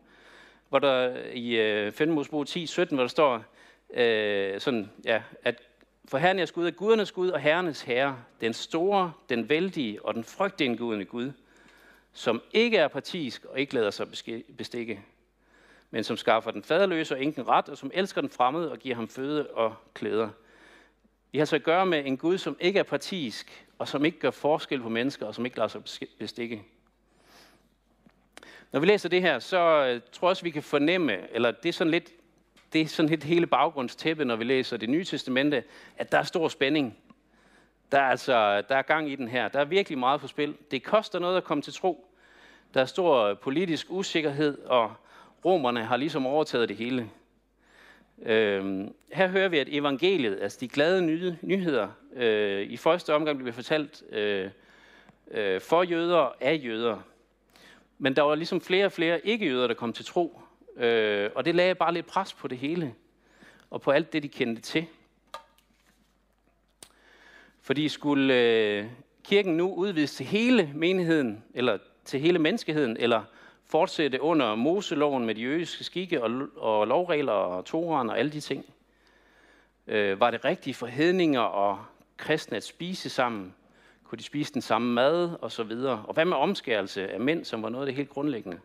hvor 0.69 0.79
der 0.79 1.17
i 1.33 1.55
øh, 1.55 1.91
5. 1.91 2.09
Mosebog 2.09 2.47
10, 2.47 2.65
17, 2.65 2.95
hvor 2.95 3.03
der 3.03 3.07
står, 3.07 3.43
øh, 3.93 4.59
sådan, 4.59 4.91
ja, 5.05 5.21
at 5.43 5.61
for 6.07 6.17
Herren 6.17 6.39
er 6.39 6.51
Gud 6.53 6.67
er 6.67 6.71
gudernes 6.71 7.11
Gud 7.11 7.29
og 7.29 7.39
herrenes 7.39 7.81
herre, 7.81 8.17
den 8.41 8.53
store, 8.53 9.13
den 9.29 9.49
vældige 9.49 10.05
og 10.05 10.13
den 10.13 10.23
frygtindgudende 10.23 11.05
Gud, 11.05 11.31
som 12.13 12.41
ikke 12.51 12.77
er 12.77 12.87
partisk 12.87 13.45
og 13.45 13.59
ikke 13.59 13.73
lader 13.73 13.91
sig 13.91 14.07
bestikke, 14.57 15.01
men 15.91 16.03
som 16.03 16.17
skaffer 16.17 16.51
den 16.51 16.63
faderløse 16.63 17.15
og 17.15 17.23
enken 17.23 17.47
ret, 17.47 17.69
og 17.69 17.77
som 17.77 17.91
elsker 17.93 18.21
den 18.21 18.29
fremmede 18.29 18.71
og 18.71 18.79
giver 18.79 18.95
ham 18.95 19.07
føde 19.07 19.47
og 19.47 19.75
klæder. 19.93 20.29
Vi 21.31 21.37
har 21.37 21.45
så 21.45 21.55
at 21.55 21.63
gøre 21.63 21.85
med 21.85 22.05
en 22.05 22.17
Gud, 22.17 22.37
som 22.37 22.57
ikke 22.59 22.79
er 22.79 22.83
partisk, 22.83 23.65
og 23.79 23.87
som 23.87 24.05
ikke 24.05 24.19
gør 24.19 24.31
forskel 24.31 24.81
på 24.81 24.89
mennesker, 24.89 25.25
og 25.25 25.35
som 25.35 25.45
ikke 25.45 25.57
lader 25.57 25.67
sig 25.67 26.09
bestikke. 26.19 26.63
Når 28.71 28.79
vi 28.79 28.85
læser 28.85 29.09
det 29.09 29.21
her, 29.21 29.39
så 29.39 29.57
øh, 29.57 30.01
tror 30.11 30.27
jeg 30.27 30.29
også, 30.29 30.43
vi 30.43 30.49
kan 30.49 30.63
fornemme, 30.63 31.33
eller 31.33 31.51
det 31.51 31.69
er 31.69 31.73
sådan 31.73 31.91
lidt 31.91 32.11
det 32.75 32.81
er 32.81 32.87
sådan 32.87 33.13
et 33.13 33.23
hele 33.23 33.47
baggrundstæppe, 33.47 34.25
når 34.25 34.35
vi 34.35 34.43
læser 34.43 34.77
det 34.77 34.89
nye 34.89 35.03
testamente, 35.03 35.63
at 35.97 36.11
der 36.11 36.17
er 36.17 36.23
stor 36.23 36.47
spænding. 36.47 36.97
Der 37.91 37.99
er 37.99 38.09
altså 38.09 38.61
der 38.61 38.75
er 38.75 38.81
gang 38.81 39.11
i 39.11 39.15
den 39.15 39.27
her. 39.27 39.47
Der 39.47 39.59
er 39.59 39.65
virkelig 39.65 39.97
meget 39.97 40.21
på 40.21 40.27
spil. 40.27 40.55
Det 40.71 40.83
koster 40.83 41.19
noget 41.19 41.37
at 41.37 41.43
komme 41.43 41.61
til 41.61 41.73
tro. 41.73 42.07
Der 42.73 42.81
er 42.81 42.85
stor 42.85 43.33
politisk 43.33 43.87
usikkerhed, 43.89 44.57
og 44.65 44.93
romerne 45.45 45.85
har 45.85 45.97
ligesom 45.97 46.25
overtaget 46.25 46.69
det 46.69 46.77
hele. 46.77 47.09
Øhm, 48.21 48.93
her 49.13 49.27
hører 49.27 49.47
vi, 49.47 49.57
at 49.57 49.67
evangeliet, 49.71 50.39
altså 50.41 50.57
de 50.61 50.67
glade 50.67 51.01
nye, 51.01 51.37
nyheder, 51.41 51.87
øh, 52.15 52.61
i 52.61 52.77
første 52.77 53.13
omgang 53.13 53.37
bliver 53.37 53.53
fortalt 53.53 54.03
øh, 54.09 54.49
øh, 55.31 55.61
for 55.61 55.83
jøder 55.83 56.17
og 56.17 56.35
af 56.41 56.61
jøder. 56.63 56.97
Men 57.97 58.15
der 58.15 58.21
var 58.21 58.35
ligesom 58.35 58.61
flere 58.61 58.85
og 58.85 58.91
flere 58.91 59.27
ikke-jøder, 59.27 59.67
der 59.67 59.73
kom 59.73 59.93
til 59.93 60.05
tro. 60.05 60.41
Øh, 60.77 61.29
og 61.35 61.45
det 61.45 61.55
lagde 61.55 61.75
bare 61.75 61.93
lidt 61.93 62.05
pres 62.05 62.33
på 62.33 62.47
det 62.47 62.57
hele, 62.57 62.95
og 63.69 63.81
på 63.81 63.91
alt 63.91 64.13
det, 64.13 64.23
de 64.23 64.27
kendte 64.27 64.61
til. 64.61 64.85
Fordi 67.61 67.89
skulle 67.89 68.33
øh, 68.33 68.85
kirken 69.23 69.57
nu 69.57 69.73
udvides 69.73 70.15
til 70.15 70.25
hele 70.25 70.71
menigheden, 70.73 71.43
eller 71.53 71.77
til 72.05 72.19
hele 72.19 72.39
menneskeheden, 72.39 72.97
eller 72.97 73.23
fortsætte 73.65 74.21
under 74.21 74.55
Moseloven 74.55 75.25
med 75.25 75.35
de 75.35 75.41
jødiske 75.41 75.83
skikke 75.83 76.23
og, 76.23 76.47
og 76.55 76.87
lovregler 76.87 77.31
og 77.31 77.65
toren 77.65 78.09
og 78.09 78.19
alle 78.19 78.31
de 78.31 78.39
ting? 78.39 78.65
Øh, 79.87 80.19
var 80.19 80.31
det 80.31 80.45
rigtigt 80.45 80.77
for 80.77 80.87
hedninger 80.87 81.41
og 81.41 81.79
kristne 82.17 82.57
at 82.57 82.63
spise 82.63 83.09
sammen? 83.09 83.53
Kunne 84.03 84.17
de 84.17 84.23
spise 84.23 84.53
den 84.53 84.61
samme 84.61 84.93
mad 84.93 85.29
og 85.41 85.51
så 85.51 85.63
videre? 85.63 86.03
Og 86.07 86.13
hvad 86.13 86.25
med 86.25 86.37
omskærelse 86.37 87.11
af 87.11 87.19
mænd, 87.19 87.45
som 87.45 87.63
var 87.63 87.69
noget 87.69 87.85
af 87.85 87.85
det 87.85 87.95
helt 87.95 88.09
grundlæggende? 88.09 88.59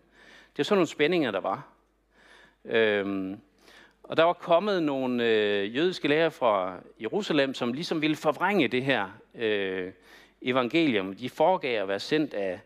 Det 0.53 0.59
er 0.59 0.65
sådan 0.65 0.77
nogle 0.77 0.89
spændinger, 0.89 1.31
der 1.31 1.41
var. 1.41 1.69
Øhm, 2.65 3.41
og 4.03 4.17
der 4.17 4.25
var 4.25 4.33
kommet 4.33 4.83
nogle 4.83 5.25
øh, 5.25 5.77
jødiske 5.77 6.09
lærer 6.09 6.29
fra 6.29 6.77
Jerusalem, 7.01 7.55
som 7.55 7.73
ligesom 7.73 8.03
ville 8.03 8.17
forvrænge 8.17 8.69
det 8.69 8.85
her 8.85 9.09
øh, 9.35 9.93
evangelium. 10.43 11.17
De 11.17 11.31
foregav 11.31 11.83
at 11.83 11.89
være 11.89 12.01
sendt 12.01 12.35
af, 12.35 12.61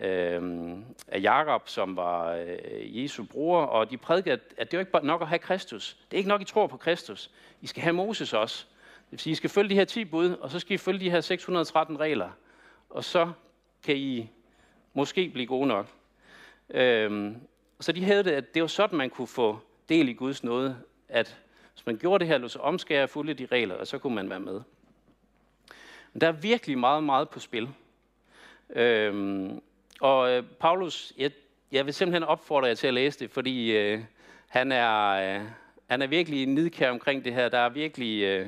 øh, 0.00 0.72
af 1.08 1.22
Jakob, 1.22 1.68
som 1.68 1.96
var 1.96 2.32
øh, 2.32 3.02
Jesu 3.02 3.24
bror, 3.24 3.60
og 3.60 3.90
de 3.90 3.96
prædikede, 3.96 4.40
at 4.56 4.70
det 4.70 4.76
var 4.76 4.80
ikke 4.80 5.06
nok 5.06 5.22
at 5.22 5.28
have 5.28 5.38
Kristus. 5.38 5.96
Det 6.10 6.16
er 6.16 6.18
ikke 6.18 6.28
nok, 6.28 6.40
I 6.42 6.44
tror 6.44 6.66
på 6.66 6.76
Kristus. 6.76 7.30
I 7.60 7.66
skal 7.66 7.82
have 7.82 7.92
Moses 7.92 8.32
også. 8.32 8.66
Det 9.04 9.12
vil 9.12 9.20
sige, 9.20 9.32
I 9.32 9.34
skal 9.34 9.50
følge 9.50 9.68
de 9.68 9.74
her 9.74 9.84
10 9.84 10.04
bud, 10.04 10.30
og 10.30 10.50
så 10.50 10.58
skal 10.58 10.74
I 10.74 10.78
følge 10.78 11.00
de 11.00 11.10
her 11.10 11.20
613 11.20 12.00
regler. 12.00 12.30
Og 12.90 13.04
så 13.04 13.30
kan 13.84 13.96
I 13.96 14.30
måske 14.94 15.28
blive 15.28 15.46
gode 15.46 15.66
nok. 15.66 15.86
Øhm, 16.70 17.36
så 17.82 17.92
de 17.92 18.04
hævdede, 18.04 18.36
at 18.36 18.54
det 18.54 18.62
var 18.62 18.68
sådan, 18.68 18.98
man 18.98 19.10
kunne 19.10 19.26
få 19.26 19.60
del 19.88 20.08
i 20.08 20.12
Guds 20.12 20.44
nåde, 20.44 20.76
at 21.08 21.38
hvis 21.74 21.86
man 21.86 21.96
gjorde 21.96 22.20
det 22.20 22.28
her, 22.28 22.38
lå 22.38 22.48
sig 22.48 22.60
omskære 22.60 23.08
fulde 23.08 23.34
de 23.34 23.46
regler, 23.46 23.74
og 23.74 23.86
så 23.86 23.98
kunne 23.98 24.14
man 24.14 24.30
være 24.30 24.40
med. 24.40 24.60
Men 26.12 26.20
der 26.20 26.28
er 26.28 26.32
virkelig 26.32 26.78
meget, 26.78 27.04
meget 27.04 27.28
på 27.28 27.40
spil. 27.40 27.68
Øhm, 28.70 29.60
og 30.00 30.30
øh, 30.30 30.42
Paulus, 30.60 31.12
jeg, 31.18 31.30
jeg 31.72 31.86
vil 31.86 31.94
simpelthen 31.94 32.22
opfordre 32.22 32.68
jer 32.68 32.74
til 32.74 32.86
at 32.86 32.94
læse 32.94 33.18
det, 33.18 33.30
fordi 33.30 33.76
øh, 33.76 34.00
han, 34.48 34.72
er, 34.72 35.08
øh, 35.08 35.44
han 35.88 36.02
er 36.02 36.06
virkelig 36.06 36.46
nidkær 36.46 36.90
omkring 36.90 37.24
det 37.24 37.34
her. 37.34 37.48
Der 37.48 37.58
er 37.58 37.68
virkelig, 37.68 38.22
øh, 38.22 38.46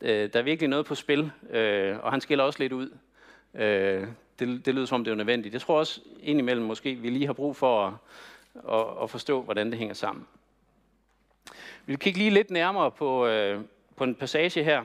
øh, 0.00 0.32
der 0.32 0.38
er 0.38 0.42
virkelig 0.42 0.68
noget 0.68 0.86
på 0.86 0.94
spil, 0.94 1.30
øh, 1.50 1.98
og 2.02 2.10
han 2.10 2.20
skiller 2.20 2.44
også 2.44 2.58
lidt 2.58 2.72
ud. 2.72 2.90
Øh, 3.54 4.06
det, 4.38 4.66
det 4.66 4.74
lyder 4.74 4.86
som, 4.86 5.04
det 5.04 5.10
er 5.10 5.14
nødvendigt. 5.14 5.52
Jeg 5.52 5.60
tror 5.60 5.78
også 5.78 6.00
indimellem 6.20 6.66
måske, 6.66 6.94
vi 6.94 7.10
lige 7.10 7.26
har 7.26 7.32
brug 7.32 7.56
for 7.56 7.86
at, 7.86 7.92
og, 8.54 8.96
og 8.96 9.10
forstå, 9.10 9.42
hvordan 9.42 9.70
det 9.70 9.78
hænger 9.78 9.94
sammen. 9.94 10.26
Vi 11.86 11.92
vil 11.92 11.98
kigge 11.98 12.18
lige 12.18 12.30
lidt 12.30 12.50
nærmere 12.50 12.90
på, 12.90 13.26
øh, 13.26 13.60
på 13.96 14.04
en 14.04 14.14
passage 14.14 14.64
her 14.64 14.82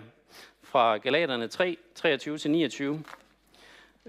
fra 0.64 0.98
Galaterne 0.98 1.48
3, 1.48 1.78
23-29, 2.00 2.04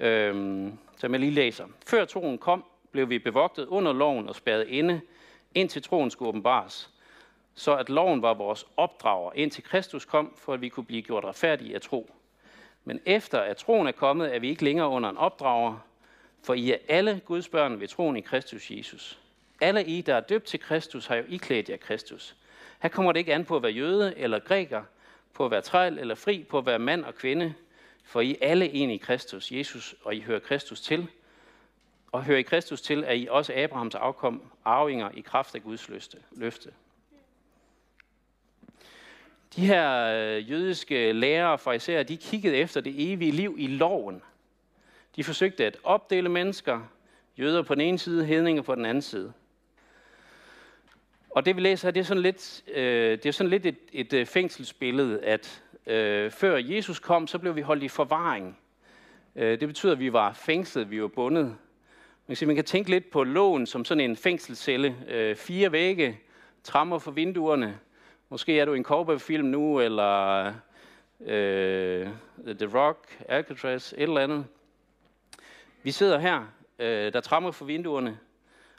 øh, 0.04 0.68
som 0.96 1.12
jeg 1.12 1.20
lige 1.20 1.32
læser. 1.32 1.66
Før 1.86 2.04
troen 2.04 2.38
kom, 2.38 2.64
blev 2.92 3.08
vi 3.08 3.18
bevogtet 3.18 3.66
under 3.66 3.92
loven 3.92 4.28
og 4.28 4.36
spærret 4.36 4.68
inde, 4.68 5.00
indtil 5.54 5.82
troen 5.82 6.10
skulle 6.10 6.28
åbenbares, 6.28 6.90
så 7.54 7.76
at 7.76 7.88
loven 7.88 8.22
var 8.22 8.34
vores 8.34 8.66
opdrager, 8.76 9.32
indtil 9.34 9.64
Kristus 9.64 10.04
kom, 10.04 10.34
for 10.36 10.54
at 10.54 10.60
vi 10.60 10.68
kunne 10.68 10.84
blive 10.86 11.02
gjort 11.02 11.24
retfærdige 11.24 11.74
af 11.74 11.80
tro. 11.80 12.10
Men 12.84 13.00
efter 13.06 13.40
at 13.40 13.56
troen 13.56 13.86
er 13.86 13.92
kommet, 13.92 14.34
er 14.34 14.38
vi 14.38 14.48
ikke 14.48 14.64
længere 14.64 14.88
under 14.88 15.10
en 15.10 15.16
opdrager, 15.16 15.78
for 16.42 16.54
I 16.54 16.72
er 16.72 16.76
alle 16.88 17.20
Guds 17.24 17.48
børn 17.48 17.80
ved 17.80 17.88
troen 17.88 18.16
i 18.16 18.20
Kristus 18.20 18.70
Jesus. 18.70 19.20
Alle 19.60 19.84
I, 19.84 20.00
der 20.00 20.14
er 20.14 20.20
døbt 20.20 20.44
til 20.44 20.60
Kristus, 20.60 21.06
har 21.06 21.16
jo 21.16 21.24
iklædt 21.28 21.68
jer 21.68 21.76
Kristus. 21.76 22.36
Her 22.82 22.88
kommer 22.88 23.12
det 23.12 23.20
ikke 23.20 23.34
an 23.34 23.44
på 23.44 23.56
at 23.56 23.62
være 23.62 23.72
jøde 23.72 24.18
eller 24.18 24.38
græker, 24.38 24.82
på 25.34 25.44
at 25.44 25.50
være 25.50 25.60
træl 25.60 25.98
eller 25.98 26.14
fri, 26.14 26.44
på 26.48 26.58
at 26.58 26.66
være 26.66 26.78
mand 26.78 27.04
og 27.04 27.14
kvinde, 27.14 27.54
for 28.04 28.20
I 28.20 28.38
alle 28.40 28.70
en 28.70 28.90
i 28.90 28.96
Kristus, 28.96 29.52
Jesus, 29.52 29.94
og 30.02 30.14
I 30.14 30.20
hører 30.20 30.38
Kristus 30.38 30.80
til. 30.80 31.08
Og 32.12 32.24
hører 32.24 32.38
I 32.38 32.42
Kristus 32.42 32.80
til, 32.80 33.04
er 33.06 33.12
I 33.12 33.28
også 33.30 33.52
Abrahams 33.56 33.94
afkom, 33.94 34.42
arvinger 34.64 35.10
i 35.14 35.20
kraft 35.20 35.54
af 35.54 35.62
Guds 35.62 35.88
løfte. 36.32 36.72
De 39.56 39.66
her 39.66 40.04
øh, 40.04 40.50
jødiske 40.50 41.12
lærere 41.12 41.58
og 41.64 41.76
især, 41.76 42.02
de 42.02 42.16
kiggede 42.16 42.56
efter 42.56 42.80
det 42.80 43.12
evige 43.12 43.30
liv 43.30 43.56
i 43.58 43.66
loven. 43.66 44.22
De 45.16 45.24
forsøgte 45.24 45.66
at 45.66 45.76
opdele 45.84 46.28
mennesker, 46.28 46.80
jøder 47.38 47.62
på 47.62 47.74
den 47.74 47.80
ene 47.80 47.98
side, 47.98 48.26
hedninger 48.26 48.62
på 48.62 48.74
den 48.74 48.86
anden 48.86 49.02
side. 49.02 49.32
Og 51.30 51.46
det 51.46 51.56
vi 51.56 51.60
læser 51.60 51.88
her, 51.88 51.92
det 51.92 52.00
er 52.00 52.04
sådan 52.04 52.22
lidt, 52.22 52.62
øh, 52.75 53.10
det 53.10 53.26
er 53.26 53.32
sådan 53.32 53.50
lidt 53.50 53.66
et, 53.66 53.78
et 53.92 54.12
øh, 54.12 54.26
fængselsbillede, 54.26 55.20
at 55.25 55.62
øh, 55.87 56.30
før 56.30 56.56
Jesus 56.56 56.99
kom, 56.99 57.26
så 57.26 57.38
blev 57.38 57.56
vi 57.56 57.60
holdt 57.60 57.82
i 57.82 57.88
forvaring. 57.88 58.58
Øh, 59.37 59.60
det 59.60 59.68
betyder, 59.68 59.92
at 59.92 60.00
vi 60.00 60.12
var 60.12 60.32
fængslet, 60.32 60.90
vi 60.90 61.02
var 61.02 61.08
bundet. 61.08 61.44
Man 61.44 61.56
kan, 62.26 62.37
sige, 62.37 62.46
man 62.46 62.56
kan 62.56 62.64
tænke 62.64 62.90
lidt 62.90 63.10
på 63.10 63.25
lån 63.25 63.66
som 63.66 63.84
sådan 63.84 64.10
en 64.10 64.16
fængselscelle. 64.16 64.96
Øh, 65.08 65.37
fire 65.37 65.72
vægge, 65.72 66.18
trammer 66.62 66.99
for 66.99 67.10
vinduerne, 67.10 67.78
Måske 68.32 68.60
er 68.60 68.64
du 68.64 68.75
i 68.75 68.76
en 68.76 68.84
cowboyfilm 68.84 69.46
nu, 69.46 69.80
eller 69.80 70.46
øh, 71.20 72.08
The 72.46 72.78
Rock, 72.78 73.18
Alcatraz, 73.28 73.92
et 73.92 74.02
eller 74.02 74.20
andet. 74.20 74.46
Vi 75.82 75.90
sidder 75.90 76.18
her, 76.18 76.46
øh, 76.78 77.12
der 77.12 77.20
trammer 77.20 77.50
for 77.50 77.64
vinduerne, 77.64 78.18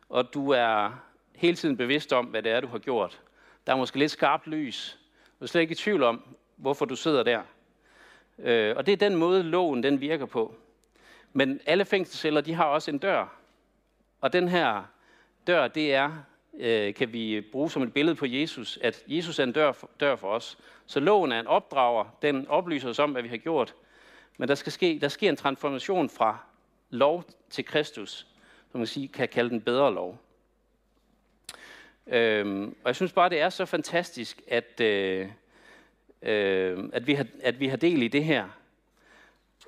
og 0.09 0.33
du 0.33 0.49
er 0.49 1.03
hele 1.41 1.55
tiden 1.55 1.77
bevidst 1.77 2.13
om, 2.13 2.25
hvad 2.25 2.43
det 2.43 2.51
er, 2.51 2.59
du 2.59 2.67
har 2.67 2.79
gjort. 2.79 3.21
Der 3.67 3.73
er 3.73 3.77
måske 3.77 3.99
lidt 3.99 4.11
skarpt 4.11 4.47
lys. 4.47 4.99
Du 5.39 5.45
er 5.45 5.47
slet 5.47 5.61
ikke 5.61 5.71
i 5.71 5.75
tvivl 5.75 6.03
om, 6.03 6.35
hvorfor 6.55 6.85
du 6.85 6.95
sidder 6.95 7.23
der. 7.23 7.41
Øh, 8.39 8.75
og 8.77 8.85
det 8.85 8.91
er 8.91 8.97
den 8.97 9.15
måde, 9.15 9.43
loven 9.43 9.83
den 9.83 10.01
virker 10.01 10.25
på. 10.25 10.55
Men 11.33 11.59
alle 11.65 11.85
fængselsceller, 11.85 12.41
de 12.41 12.53
har 12.53 12.65
også 12.65 12.91
en 12.91 12.97
dør. 12.97 13.35
Og 14.21 14.33
den 14.33 14.47
her 14.47 14.83
dør, 15.47 15.67
det 15.67 15.93
er 15.93 16.11
øh, 16.59 16.93
kan 16.93 17.13
vi 17.13 17.41
bruge 17.51 17.71
som 17.71 17.83
et 17.83 17.93
billede 17.93 18.15
på 18.15 18.25
Jesus, 18.25 18.79
at 18.81 19.03
Jesus 19.07 19.39
er 19.39 19.43
en 19.43 19.51
dør 19.51 19.71
for, 19.71 19.89
dør 19.99 20.15
for 20.15 20.27
os. 20.27 20.57
Så 20.85 20.99
loven 20.99 21.31
er 21.31 21.39
en 21.39 21.47
opdrager, 21.47 22.05
den 22.21 22.47
oplyser 22.47 22.89
os 22.89 22.99
om, 22.99 23.11
hvad 23.11 23.21
vi 23.21 23.29
har 23.29 23.37
gjort. 23.37 23.75
Men 24.37 24.47
der, 24.47 24.55
skal 24.55 24.71
ske, 24.71 24.99
der 25.01 25.07
sker 25.07 25.29
en 25.29 25.37
transformation 25.37 26.09
fra 26.09 26.37
lov 26.89 27.23
til 27.49 27.65
Kristus, 27.65 28.27
som 28.71 28.79
man 28.79 28.87
sige, 28.87 29.07
kan 29.07 29.27
kalde 29.27 29.49
den 29.49 29.61
bedre 29.61 29.93
lov. 29.93 30.19
Øhm, 32.11 32.75
og 32.83 32.87
jeg 32.87 32.95
synes 32.95 33.13
bare, 33.13 33.29
det 33.29 33.41
er 33.41 33.49
så 33.49 33.65
fantastisk, 33.65 34.41
at, 34.47 34.81
øh, 34.81 35.29
øh, 36.21 36.89
at, 36.93 37.07
vi, 37.07 37.13
har, 37.13 37.25
at 37.43 37.59
vi 37.59 37.67
har 37.67 37.77
del 37.77 38.01
i 38.01 38.07
det 38.07 38.23
her. 38.23 38.47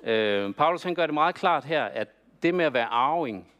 Øh, 0.02 0.54
Paulus 0.54 0.82
han 0.82 0.94
gør 0.94 1.06
det 1.06 1.14
meget 1.14 1.34
klart 1.34 1.64
her, 1.64 1.84
at 1.84 2.08
det 2.42 2.54
med 2.54 2.64
at 2.64 2.72
være 2.72 2.86
arving, 2.86 3.50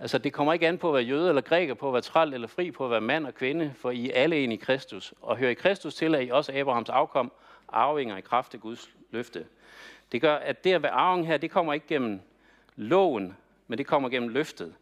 Altså, 0.00 0.18
det 0.18 0.32
kommer 0.32 0.52
ikke 0.52 0.68
an 0.68 0.78
på 0.78 0.88
at 0.88 0.94
være 0.94 1.02
jøde 1.02 1.28
eller 1.28 1.42
græker, 1.42 1.74
på 1.74 1.88
at 1.88 1.92
være 1.92 2.02
træl 2.02 2.34
eller 2.34 2.48
fri, 2.48 2.70
på 2.70 2.84
at 2.84 2.90
være 2.90 3.00
mand 3.00 3.26
og 3.26 3.34
kvinde, 3.34 3.72
for 3.76 3.90
I 3.90 4.10
er 4.10 4.14
alle 4.14 4.44
en 4.44 4.52
i 4.52 4.56
Kristus. 4.56 5.14
Og 5.20 5.36
hører 5.36 5.50
i 5.50 5.54
Kristus 5.54 5.94
til, 5.94 6.14
at 6.14 6.26
I 6.26 6.30
også 6.30 6.52
Abrahams 6.54 6.88
afkom, 6.88 7.32
arvinger 7.68 8.16
i 8.16 8.20
kraft 8.20 8.54
af 8.54 8.60
Guds 8.60 8.90
løfte. 9.10 9.46
Det 10.12 10.20
gør, 10.20 10.34
at 10.34 10.64
det 10.64 10.72
at 10.72 10.82
være 10.82 10.92
arving 10.92 11.26
her, 11.26 11.36
det 11.36 11.50
kommer 11.50 11.72
ikke 11.72 11.86
gennem 11.86 12.20
loven, 12.76 13.36
men 13.66 13.78
det 13.78 13.86
kommer 13.86 14.08
gennem 14.08 14.28
løftet. 14.28 14.74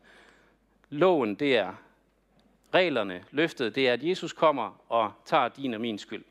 Loven, 0.90 1.34
det 1.34 1.56
er 1.56 1.72
reglerne, 2.74 3.24
løftet, 3.30 3.74
det 3.74 3.88
er, 3.88 3.92
at 3.92 4.04
Jesus 4.04 4.32
kommer 4.32 4.84
og 4.88 5.12
tager 5.24 5.48
din 5.48 5.74
og 5.74 5.80
min 5.80 5.98
skyld. 5.98 6.24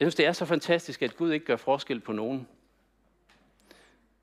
Jeg 0.00 0.06
synes, 0.06 0.14
det 0.14 0.26
er 0.26 0.32
så 0.32 0.44
fantastisk, 0.44 1.02
at 1.02 1.16
Gud 1.16 1.32
ikke 1.32 1.46
gør 1.46 1.56
forskel 1.56 2.00
på 2.00 2.12
nogen. 2.12 2.48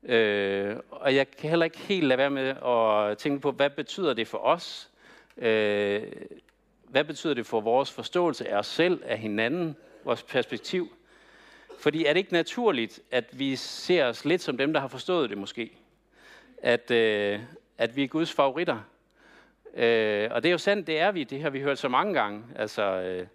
Øh, 0.02 0.76
og 0.90 1.14
jeg 1.14 1.30
kan 1.30 1.50
heller 1.50 1.64
ikke 1.64 1.78
helt 1.78 2.06
lade 2.06 2.18
være 2.18 2.30
med 2.30 2.48
at 2.48 3.18
tænke 3.18 3.40
på, 3.40 3.50
hvad 3.50 3.70
betyder 3.70 4.14
det 4.14 4.28
for 4.28 4.38
os? 4.38 4.90
Øh, 5.36 6.02
hvad 6.88 7.04
betyder 7.04 7.34
det 7.34 7.46
for 7.46 7.60
vores 7.60 7.92
forståelse 7.92 8.48
af 8.48 8.58
os 8.58 8.66
selv, 8.66 9.02
af 9.04 9.18
hinanden, 9.18 9.76
vores 10.04 10.22
perspektiv? 10.22 10.92
Fordi 11.78 12.04
er 12.04 12.12
det 12.12 12.20
ikke 12.20 12.32
naturligt, 12.32 13.00
at 13.10 13.38
vi 13.38 13.56
ser 13.56 14.04
os 14.04 14.24
lidt 14.24 14.42
som 14.42 14.56
dem, 14.56 14.72
der 14.72 14.80
har 14.80 14.88
forstået 14.88 15.30
det 15.30 15.38
måske? 15.38 15.79
At, 16.62 16.90
øh, 16.90 17.40
at 17.78 17.96
vi 17.96 18.04
er 18.04 18.08
Guds 18.08 18.32
favoritter. 18.32 18.78
Øh, 19.74 20.28
og 20.30 20.42
det 20.42 20.48
er 20.48 20.52
jo 20.52 20.58
sandt, 20.58 20.86
det 20.86 20.98
er 20.98 21.12
vi. 21.12 21.24
Det 21.24 21.42
har 21.42 21.50
vi 21.50 21.60
hørt 21.60 21.78
så 21.78 21.88
mange 21.88 22.14
gange. 22.14 22.42
Altså, 22.56 22.82
øh, 22.82 23.26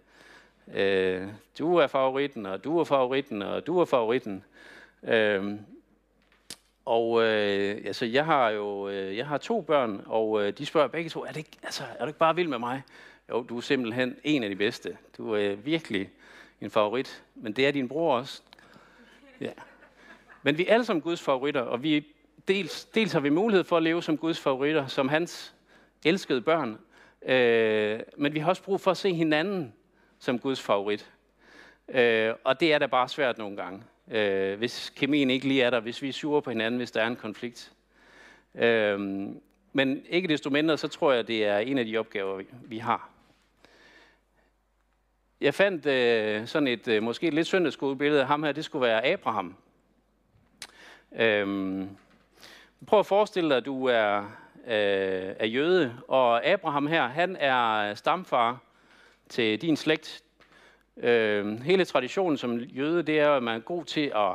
øh, 0.74 1.28
du 1.58 1.76
er 1.76 1.86
favoritten, 1.86 2.46
og 2.46 2.64
du 2.64 2.78
er 2.78 2.84
favoritten, 2.84 3.42
og 3.42 3.66
du 3.66 3.78
er 3.78 3.84
favoritten. 3.84 4.44
Øh, 5.02 5.54
og 6.84 7.22
øh, 7.22 7.82
altså, 7.86 8.04
jeg 8.04 8.24
har 8.24 8.50
jo 8.50 8.88
øh, 8.88 9.16
jeg 9.16 9.26
har 9.26 9.38
to 9.38 9.60
børn, 9.60 10.02
og 10.06 10.42
øh, 10.42 10.52
de 10.58 10.66
spørger 10.66 10.88
begge 10.88 11.10
to, 11.10 11.24
er, 11.24 11.28
det 11.28 11.36
ikke, 11.36 11.58
altså, 11.62 11.84
er 11.98 12.04
du 12.04 12.06
ikke 12.06 12.18
bare 12.18 12.36
vild 12.36 12.48
med 12.48 12.58
mig? 12.58 12.82
Jo, 13.28 13.42
du 13.42 13.56
er 13.56 13.60
simpelthen 13.60 14.16
en 14.24 14.42
af 14.42 14.50
de 14.50 14.56
bedste. 14.56 14.96
Du 15.18 15.32
er 15.32 15.52
øh, 15.52 15.66
virkelig 15.66 16.10
en 16.60 16.70
favorit, 16.70 17.22
men 17.34 17.52
det 17.52 17.66
er 17.66 17.70
din 17.70 17.88
bror 17.88 18.16
også. 18.16 18.42
Ja. 19.40 19.52
Men 20.42 20.58
vi 20.58 20.66
er 20.66 20.72
alle 20.72 20.84
sammen 20.84 21.02
Guds 21.02 21.22
favoritter, 21.22 21.60
og 21.60 21.82
vi 21.82 22.06
dels, 22.48 22.84
dels 22.84 23.12
har 23.12 23.20
vi 23.20 23.28
mulighed 23.28 23.64
for 23.64 23.76
at 23.76 23.82
leve 23.82 24.02
som 24.02 24.18
Guds 24.18 24.40
favoritter, 24.40 24.86
som 24.86 25.08
hans 25.08 25.54
elskede 26.04 26.40
børn, 26.40 26.78
øh, 27.22 28.00
men 28.16 28.34
vi 28.34 28.38
har 28.38 28.48
også 28.48 28.62
brug 28.62 28.80
for 28.80 28.90
at 28.90 28.96
se 28.96 29.14
hinanden 29.14 29.72
som 30.18 30.38
Guds 30.38 30.62
favorit. 30.62 31.10
Øh, 31.88 32.34
og 32.44 32.60
det 32.60 32.72
er 32.72 32.78
da 32.78 32.86
bare 32.86 33.08
svært 33.08 33.38
nogle 33.38 33.56
gange 33.56 33.82
øh, 34.10 34.58
hvis 34.58 34.92
kemien 34.96 35.30
ikke 35.30 35.48
lige 35.48 35.62
er 35.62 35.70
der, 35.70 35.80
hvis 35.80 36.02
vi 36.02 36.08
er 36.08 36.12
sure 36.12 36.42
på 36.42 36.50
hinanden, 36.50 36.78
hvis 36.78 36.90
der 36.90 37.02
er 37.02 37.06
en 37.06 37.16
konflikt. 37.16 37.72
Øh, 38.54 39.00
men 39.72 40.02
ikke 40.08 40.28
desto 40.28 40.50
mindre, 40.50 40.78
så 40.78 40.88
tror 40.88 41.12
jeg, 41.12 41.28
det 41.28 41.44
er 41.44 41.58
en 41.58 41.78
af 41.78 41.84
de 41.84 41.98
opgaver, 41.98 42.42
vi 42.62 42.78
har. 42.78 43.10
Jeg 45.40 45.54
fandt 45.54 45.86
øh, 45.86 46.46
sådan 46.46 46.68
et 46.68 46.88
øh, 46.88 47.02
måske 47.02 47.26
et 47.26 47.34
lidt 47.34 47.46
søndagsskolebillede 47.46 48.20
af 48.20 48.26
ham 48.26 48.42
her, 48.42 48.52
det 48.52 48.64
skulle 48.64 48.86
være 48.86 49.06
Abraham. 49.06 49.56
Øh, 51.16 51.86
prøv 52.86 52.98
at 52.98 53.06
forestille 53.06 53.48
dig, 53.48 53.56
at 53.56 53.64
du 53.64 53.86
er, 53.86 54.18
øh, 54.66 55.34
er 55.38 55.46
jøde, 55.46 55.96
og 56.08 56.46
Abraham 56.46 56.86
her, 56.86 57.08
han 57.08 57.36
er 57.40 57.94
stamfar 57.94 58.58
til 59.28 59.62
din 59.62 59.76
slægt. 59.76 60.22
Øh, 60.96 61.62
hele 61.62 61.84
traditionen 61.84 62.36
som 62.36 62.58
jøde, 62.58 63.02
det 63.02 63.20
er, 63.20 63.30
at 63.30 63.42
man 63.42 63.56
er 63.56 63.60
god 63.60 63.84
til 63.84 64.12
at 64.14 64.32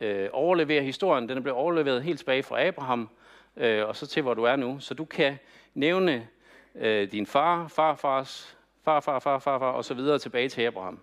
øh, 0.00 0.28
overlevere 0.32 0.82
historien. 0.82 1.28
Den 1.28 1.38
er 1.38 1.42
blevet 1.42 1.58
overleveret 1.58 2.02
helt 2.02 2.18
tilbage 2.18 2.42
fra 2.42 2.66
Abraham, 2.66 3.08
øh, 3.56 3.88
og 3.88 3.96
så 3.96 4.06
til, 4.06 4.22
hvor 4.22 4.34
du 4.34 4.44
er 4.44 4.56
nu. 4.56 4.80
Så 4.80 4.94
du 4.94 5.04
kan 5.04 5.38
nævne 5.74 6.28
øh, 6.74 7.12
din 7.12 7.26
far, 7.26 7.68
farfars, 7.68 8.56
farfar, 8.84 9.18
farfar, 9.18 9.58
far, 9.58 9.70
og 9.70 9.84
så 9.84 9.94
videre 9.94 10.18
tilbage 10.18 10.48
til 10.48 10.62
Abraham. 10.62 10.98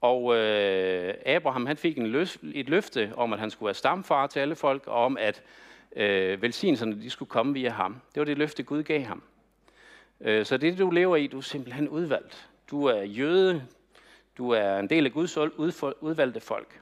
Og 0.00 0.36
øh, 0.36 1.14
Abraham 1.26 1.66
han 1.66 1.76
fik 1.76 1.98
en 1.98 2.06
løs, 2.06 2.38
et 2.54 2.68
løfte 2.68 3.12
om, 3.16 3.32
at 3.32 3.38
han 3.38 3.50
skulle 3.50 3.66
være 3.66 3.74
stamfar 3.74 4.26
til 4.26 4.40
alle 4.40 4.56
folk, 4.56 4.86
og 4.86 5.04
om, 5.04 5.16
at 5.20 5.42
øh, 5.96 6.42
velsignelserne 6.42 7.02
de 7.02 7.10
skulle 7.10 7.28
komme 7.28 7.52
via 7.52 7.70
ham. 7.70 8.00
Det 8.14 8.20
var 8.20 8.24
det 8.24 8.38
løfte, 8.38 8.62
Gud 8.62 8.82
gav 8.82 9.02
ham. 9.02 9.22
Øh, 10.20 10.46
så 10.46 10.56
det, 10.56 10.78
du 10.78 10.90
lever 10.90 11.16
i, 11.16 11.26
du 11.26 11.38
er 11.38 11.42
simpelthen 11.42 11.88
udvalgt. 11.88 12.48
Du 12.70 12.84
er 12.84 13.02
jøde, 13.02 13.66
du 14.38 14.50
er 14.50 14.78
en 14.78 14.90
del 14.90 15.06
af 15.06 15.12
Guds 15.12 15.36
udvalgte 15.36 16.40
folk. 16.40 16.80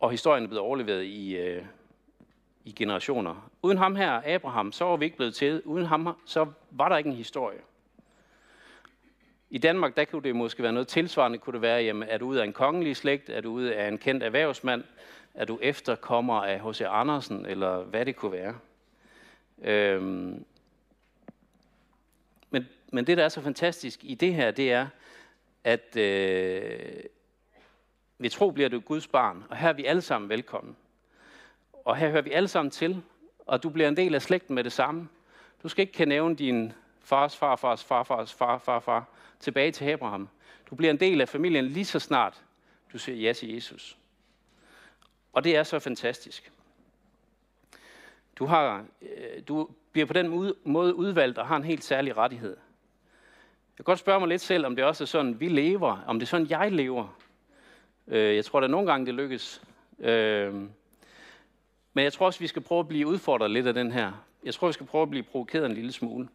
Og 0.00 0.10
historien 0.10 0.44
er 0.44 0.48
blevet 0.48 0.62
overleveret 0.62 1.04
i, 1.04 1.36
øh, 1.36 1.64
i 2.64 2.72
generationer. 2.72 3.50
Uden 3.62 3.78
ham 3.78 3.96
her, 3.96 4.22
Abraham, 4.24 4.72
så 4.72 4.84
var 4.84 4.96
vi 4.96 5.04
ikke 5.04 5.16
blevet 5.16 5.34
til. 5.34 5.62
Uden 5.64 5.86
ham, 5.86 6.16
så 6.26 6.46
var 6.70 6.88
der 6.88 6.96
ikke 6.96 7.10
en 7.10 7.16
historie. 7.16 7.58
I 9.50 9.58
Danmark, 9.58 9.96
der 9.96 10.04
kunne 10.04 10.22
det 10.22 10.36
måske 10.36 10.62
være 10.62 10.72
noget 10.72 10.88
tilsvarende. 10.88 11.38
Kunne 11.38 11.54
det 11.54 11.62
være, 11.62 11.82
jamen, 11.82 12.08
er 12.08 12.18
du 12.18 12.26
ude 12.26 12.40
af 12.40 12.44
en 12.44 12.52
kongelig 12.52 12.96
slægt? 12.96 13.30
Er 13.30 13.40
du 13.40 13.50
ude 13.50 13.74
af 13.74 13.88
en 13.88 13.98
kendt 13.98 14.22
erhvervsmand? 14.22 14.84
Er 15.34 15.44
du 15.44 15.58
efterkommer 15.62 16.34
af 16.34 16.60
H.C. 16.60 16.80
Andersen? 16.80 17.46
Eller 17.46 17.82
hvad 17.82 18.06
det 18.06 18.16
kunne 18.16 18.32
være. 18.32 18.58
Øhm. 19.62 20.44
Men, 22.50 22.68
men 22.92 23.06
det, 23.06 23.16
der 23.16 23.24
er 23.24 23.28
så 23.28 23.40
fantastisk 23.40 24.00
i 24.02 24.14
det 24.14 24.34
her, 24.34 24.50
det 24.50 24.72
er, 24.72 24.86
at 25.64 25.96
øh, 25.96 27.04
ved 28.18 28.30
tro 28.30 28.50
bliver 28.50 28.68
du 28.68 28.80
Guds 28.80 29.06
barn, 29.06 29.44
og 29.50 29.56
her 29.56 29.68
er 29.68 29.72
vi 29.72 29.84
alle 29.84 30.02
sammen 30.02 30.28
velkommen. 30.28 30.76
Og 31.84 31.96
her 31.96 32.10
hører 32.10 32.22
vi 32.22 32.30
alle 32.30 32.48
sammen 32.48 32.70
til, 32.70 33.02
og 33.46 33.62
du 33.62 33.70
bliver 33.70 33.88
en 33.88 33.96
del 33.96 34.14
af 34.14 34.22
slægten 34.22 34.54
med 34.54 34.64
det 34.64 34.72
samme. 34.72 35.08
Du 35.62 35.68
skal 35.68 35.82
ikke 35.82 35.92
kan 35.92 36.08
nævne 36.08 36.36
din 36.36 36.72
fars 37.00 37.36
far, 37.36 37.56
fars 37.56 37.84
far, 37.84 38.02
fars 38.02 38.32
far, 38.32 38.58
far, 38.58 38.80
far, 38.80 39.04
tilbage 39.40 39.72
til 39.72 39.84
Abraham. 39.84 40.28
Du 40.70 40.74
bliver 40.74 40.90
en 40.90 41.00
del 41.00 41.20
af 41.20 41.28
familien 41.28 41.64
lige 41.64 41.84
så 41.84 41.98
snart 41.98 42.42
du 42.92 42.98
siger 42.98 43.16
ja 43.16 43.32
til 43.32 43.54
Jesus. 43.54 43.98
Og 45.32 45.44
det 45.44 45.56
er 45.56 45.62
så 45.62 45.78
fantastisk. 45.78 46.52
Du, 48.36 48.46
har, 48.46 48.84
øh, 49.02 49.42
du 49.48 49.68
bliver 49.92 50.06
på 50.06 50.12
den 50.12 50.54
måde 50.64 50.94
udvalgt 50.94 51.38
og 51.38 51.46
har 51.46 51.56
en 51.56 51.64
helt 51.64 51.84
særlig 51.84 52.16
rettighed. 52.16 52.56
Jeg 53.72 53.76
kan 53.76 53.84
godt 53.84 53.98
spørge 53.98 54.20
mig 54.20 54.28
lidt 54.28 54.40
selv, 54.40 54.66
om 54.66 54.76
det 54.76 54.84
også 54.84 55.04
er 55.04 55.06
sådan, 55.06 55.40
vi 55.40 55.48
lever, 55.48 56.04
om 56.06 56.18
det 56.18 56.26
er 56.26 56.28
sådan, 56.28 56.50
jeg 56.50 56.72
lever. 56.72 57.18
Øh, 58.08 58.36
jeg 58.36 58.44
tror, 58.44 58.60
der 58.60 58.68
nogle 58.68 58.90
gange, 58.90 59.06
det 59.06 59.14
lykkes. 59.14 59.62
Øh, 59.98 60.54
men 61.94 62.04
jeg 62.04 62.12
tror 62.12 62.26
også, 62.26 62.40
vi 62.40 62.46
skal 62.46 62.62
prøve 62.62 62.80
at 62.80 62.88
blive 62.88 63.06
udfordret 63.06 63.50
lidt 63.50 63.66
af 63.66 63.74
den 63.74 63.92
her. 63.92 64.12
Jeg 64.44 64.54
tror, 64.54 64.66
vi 64.66 64.72
skal 64.72 64.86
prøve 64.86 65.02
at 65.02 65.10
blive 65.10 65.22
provokeret 65.22 65.66
en 65.66 65.72
lille 65.72 65.92
smule. 65.92 66.28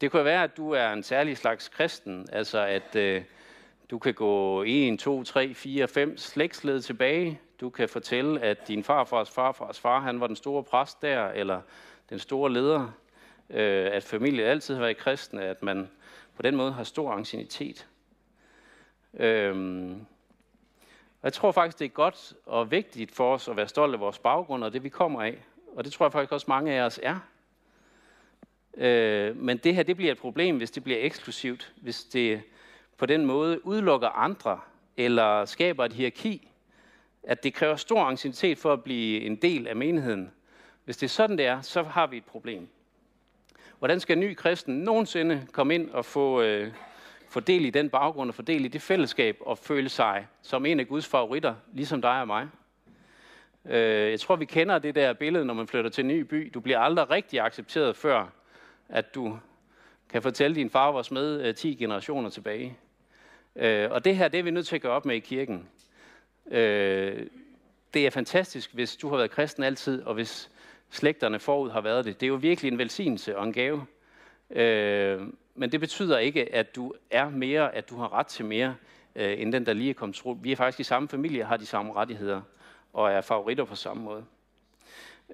Det 0.00 0.10
kunne 0.10 0.24
være, 0.24 0.42
at 0.44 0.56
du 0.56 0.70
er 0.70 0.92
en 0.92 1.02
særlig 1.02 1.36
slags 1.36 1.68
kristen, 1.68 2.26
altså 2.32 2.58
at 2.58 2.96
du 3.94 3.98
kan 3.98 4.14
gå 4.14 4.62
1, 4.66 4.98
2, 4.98 5.24
3, 5.24 5.54
4, 5.54 5.88
5 5.88 6.18
slægtsled 6.18 6.80
tilbage. 6.82 7.40
Du 7.60 7.70
kan 7.70 7.88
fortælle, 7.88 8.40
at 8.40 8.68
din 8.68 8.84
farfars 8.84 9.30
farfars 9.30 9.80
far, 9.80 10.00
han 10.00 10.20
var 10.20 10.26
den 10.26 10.36
store 10.36 10.62
præst 10.62 11.02
der, 11.02 11.28
eller 11.28 11.60
den 12.10 12.18
store 12.18 12.52
leder. 12.52 12.92
Øh, 13.50 13.88
at 13.92 14.04
familien 14.04 14.46
altid 14.46 14.74
har 14.74 14.82
været 14.82 14.96
kristne, 14.96 15.42
at 15.42 15.62
man 15.62 15.90
på 16.36 16.42
den 16.42 16.56
måde 16.56 16.72
har 16.72 16.84
stor 16.84 17.12
ancienitet. 17.12 17.86
Øhm, 19.14 20.00
og 21.20 21.24
jeg 21.24 21.32
tror 21.32 21.52
faktisk, 21.52 21.78
det 21.78 21.84
er 21.84 21.88
godt 21.88 22.34
og 22.46 22.70
vigtigt 22.70 23.10
for 23.14 23.34
os 23.34 23.48
at 23.48 23.56
være 23.56 23.68
stolte 23.68 23.94
af 23.94 24.00
vores 24.00 24.18
baggrund 24.18 24.64
og 24.64 24.72
det, 24.72 24.84
vi 24.84 24.88
kommer 24.88 25.22
af. 25.22 25.44
Og 25.76 25.84
det 25.84 25.92
tror 25.92 26.06
jeg 26.06 26.12
faktisk 26.12 26.32
også 26.32 26.46
mange 26.48 26.72
af 26.72 26.82
os 26.82 27.00
er. 27.02 27.18
Øh, 28.76 29.36
men 29.36 29.56
det 29.56 29.74
her, 29.74 29.82
det 29.82 29.96
bliver 29.96 30.12
et 30.12 30.18
problem, 30.18 30.56
hvis 30.56 30.70
det 30.70 30.84
bliver 30.84 30.98
eksklusivt. 31.00 31.72
Hvis 31.76 32.04
det 32.04 32.42
på 32.98 33.06
den 33.06 33.26
måde 33.26 33.66
udelukker 33.66 34.08
andre, 34.08 34.60
eller 34.96 35.44
skaber 35.44 35.84
et 35.84 35.92
hierarki, 35.92 36.48
at 37.22 37.44
det 37.44 37.54
kræver 37.54 37.76
stor 37.76 38.04
anciennitet 38.04 38.58
for 38.58 38.72
at 38.72 38.84
blive 38.84 39.20
en 39.20 39.36
del 39.36 39.66
af 39.68 39.76
menigheden. 39.76 40.32
Hvis 40.84 40.96
det 40.96 41.06
er 41.06 41.10
sådan, 41.10 41.38
det 41.38 41.46
er, 41.46 41.60
så 41.60 41.82
har 41.82 42.06
vi 42.06 42.16
et 42.16 42.24
problem. 42.24 42.68
Hvordan 43.78 44.00
skal 44.00 44.16
en 44.16 44.20
ny 44.20 44.34
kristen 44.34 44.74
nogensinde 44.74 45.46
komme 45.52 45.74
ind 45.74 45.90
og 45.90 46.04
få, 46.04 46.42
øh, 46.42 46.72
få 47.28 47.40
del 47.40 47.64
i 47.64 47.70
den 47.70 47.90
baggrund 47.90 48.30
og 48.30 48.34
få 48.34 48.42
del 48.42 48.64
i 48.64 48.68
det 48.68 48.82
fællesskab 48.82 49.36
og 49.40 49.58
føle 49.58 49.88
sig 49.88 50.26
som 50.42 50.66
en 50.66 50.80
af 50.80 50.88
Guds 50.88 51.06
favoritter, 51.06 51.54
ligesom 51.72 52.02
dig 52.02 52.20
og 52.20 52.26
mig. 52.26 52.48
Øh, 53.64 54.10
jeg 54.10 54.20
tror, 54.20 54.36
vi 54.36 54.44
kender 54.44 54.78
det 54.78 54.94
der 54.94 55.12
billede, 55.12 55.44
når 55.44 55.54
man 55.54 55.66
flytter 55.66 55.90
til 55.90 56.02
en 56.02 56.08
ny 56.08 56.20
by. 56.20 56.50
Du 56.54 56.60
bliver 56.60 56.78
aldrig 56.78 57.10
rigtig 57.10 57.40
accepteret, 57.40 57.96
før 57.96 58.26
at 58.88 59.14
du 59.14 59.38
kan 60.08 60.22
fortælle, 60.22 60.54
din 60.54 60.70
far 60.70 60.92
var 60.92 61.08
med 61.10 61.46
øh, 61.46 61.54
10 61.54 61.74
generationer 61.74 62.30
tilbage. 62.30 62.78
Øh, 63.56 63.90
og 63.90 64.04
det 64.04 64.16
her, 64.16 64.28
det 64.28 64.38
er 64.38 64.42
vi 64.42 64.50
nødt 64.50 64.66
til 64.66 64.76
at 64.76 64.82
gøre 64.82 64.92
op 64.92 65.04
med 65.06 65.16
i 65.16 65.20
kirken. 65.20 65.68
Øh, 66.50 67.26
det 67.94 68.06
er 68.06 68.10
fantastisk, 68.10 68.74
hvis 68.74 68.96
du 68.96 69.08
har 69.08 69.16
været 69.16 69.30
kristen 69.30 69.62
altid, 69.62 70.02
og 70.02 70.14
hvis 70.14 70.50
slægterne 70.90 71.38
forud 71.38 71.70
har 71.70 71.80
været 71.80 72.04
det. 72.04 72.20
Det 72.20 72.26
er 72.26 72.28
jo 72.28 72.34
virkelig 72.34 72.72
en 72.72 72.78
velsignelse 72.78 73.38
og 73.38 73.44
en 73.44 73.52
gave. 73.52 73.86
Øh, 74.50 75.20
men 75.54 75.72
det 75.72 75.80
betyder 75.80 76.18
ikke, 76.18 76.54
at 76.54 76.76
du 76.76 76.94
er 77.10 77.28
mere, 77.28 77.74
at 77.74 77.90
du 77.90 77.96
har 77.96 78.12
ret 78.12 78.26
til 78.26 78.44
mere, 78.44 78.74
øh, 79.16 79.40
end 79.40 79.52
den, 79.52 79.66
der 79.66 79.72
lige 79.72 79.90
er 79.90 79.94
kommet 79.94 80.16
tro. 80.16 80.38
Vi 80.42 80.52
er 80.52 80.56
faktisk 80.56 80.80
i 80.80 80.84
samme 80.84 81.08
familie, 81.08 81.44
har 81.44 81.56
de 81.56 81.66
samme 81.66 81.92
rettigheder, 81.92 82.40
og 82.92 83.12
er 83.12 83.20
favoritter 83.20 83.64
på 83.64 83.76
samme 83.76 84.02
måde. 84.02 84.24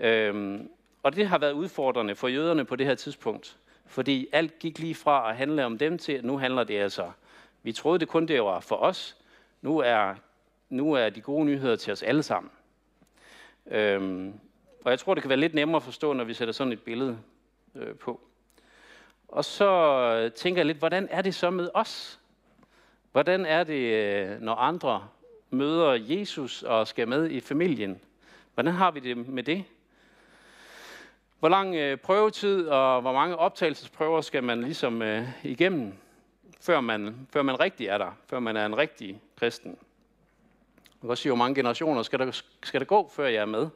Øh, 0.00 0.61
og 1.02 1.16
det 1.16 1.28
har 1.28 1.38
været 1.38 1.52
udfordrende 1.52 2.14
for 2.14 2.28
jøderne 2.28 2.64
på 2.64 2.76
det 2.76 2.87
her 2.87 2.94
tidspunkt, 2.94 3.56
fordi 3.87 4.28
alt 4.33 4.59
gik 4.59 4.78
lige 4.78 4.94
fra 4.94 5.30
at 5.30 5.37
handle 5.37 5.64
om 5.64 5.78
dem 5.78 5.98
til, 5.98 6.12
at 6.12 6.24
nu 6.24 6.38
handler 6.38 6.64
det 6.64 6.78
altså, 6.78 7.11
vi 7.62 7.73
troede 7.73 7.99
det 7.99 8.09
kun 8.09 8.27
det 8.27 8.42
var 8.42 8.61
for 8.61 8.77
os, 8.77 9.16
nu 9.62 9.79
er, 9.79 10.14
nu 10.68 10.92
er 10.92 11.11
de 11.11 11.20
gode 11.20 11.44
nyheder 11.44 11.77
til 11.77 11.92
os 11.92 12.03
alle 12.03 12.23
sammen. 12.23 12.53
Øhm, 13.66 14.40
og 14.85 14.90
jeg 14.90 14.99
tror, 14.99 15.14
det 15.14 15.23
kan 15.23 15.29
være 15.29 15.38
lidt 15.38 15.55
nemmere 15.55 15.77
at 15.77 15.83
forstå, 15.83 16.12
når 16.12 16.25
vi 16.25 16.35
sætter 16.35 16.53
sådan 16.53 16.73
et 16.73 16.83
billede 16.83 17.18
øh, 17.75 17.94
på. 17.94 18.20
Og 19.29 19.44
så 19.44 19.70
øh, 20.25 20.33
tænker 20.33 20.59
jeg 20.59 20.66
lidt, 20.66 20.79
hvordan 20.79 21.09
er 21.11 21.23
det 21.23 21.35
så 21.35 21.51
med 21.51 21.68
os? 21.75 22.20
Hvordan 23.12 23.46
er 23.46 23.64
det, 23.64 23.75
øh, 23.75 24.40
når 24.40 24.55
andre 24.55 25.09
møder 25.51 25.92
Jesus 25.92 26.62
og 26.62 26.87
skal 26.87 27.09
med 27.09 27.31
i 27.31 27.40
familien? 27.40 28.01
Hvordan 28.55 28.75
har 28.75 28.90
vi 28.90 29.01
det 29.01 29.16
med 29.16 29.42
det? 29.42 29.64
Hvor 31.38 31.49
lang 31.49 31.75
øh, 31.75 31.96
prøvetid 31.99 32.68
og 32.68 33.01
hvor 33.01 33.12
mange 33.12 33.37
optagelsesprøver 33.37 34.20
skal 34.20 34.44
man 34.44 34.62
ligesom 34.62 35.03
øh, 35.03 35.29
igennem, 35.42 35.94
før 36.61 36.81
man, 36.81 37.29
før 37.33 37.42
man 37.42 37.61
rigtig 37.61 37.87
er 37.87 37.99
der, 37.99 38.16
før 38.27 38.40
man 38.40 38.57
er 38.57 38.66
en 38.66 38.79
rigtig 38.79 39.20
kristen? 39.37 39.70
Man 39.70 41.01
kan 41.01 41.11
også 41.11 41.23
sige, 41.23 41.31
hvor 41.31 41.37
mange 41.37 41.55
generationer 41.55 42.03
skal 42.03 42.18
der, 42.18 42.42
skal 42.62 42.81
der 42.81 42.87
gå, 42.87 43.11
før 43.14 43.27
jeg 43.27 43.40
er 43.40 43.46
med? 43.46 43.68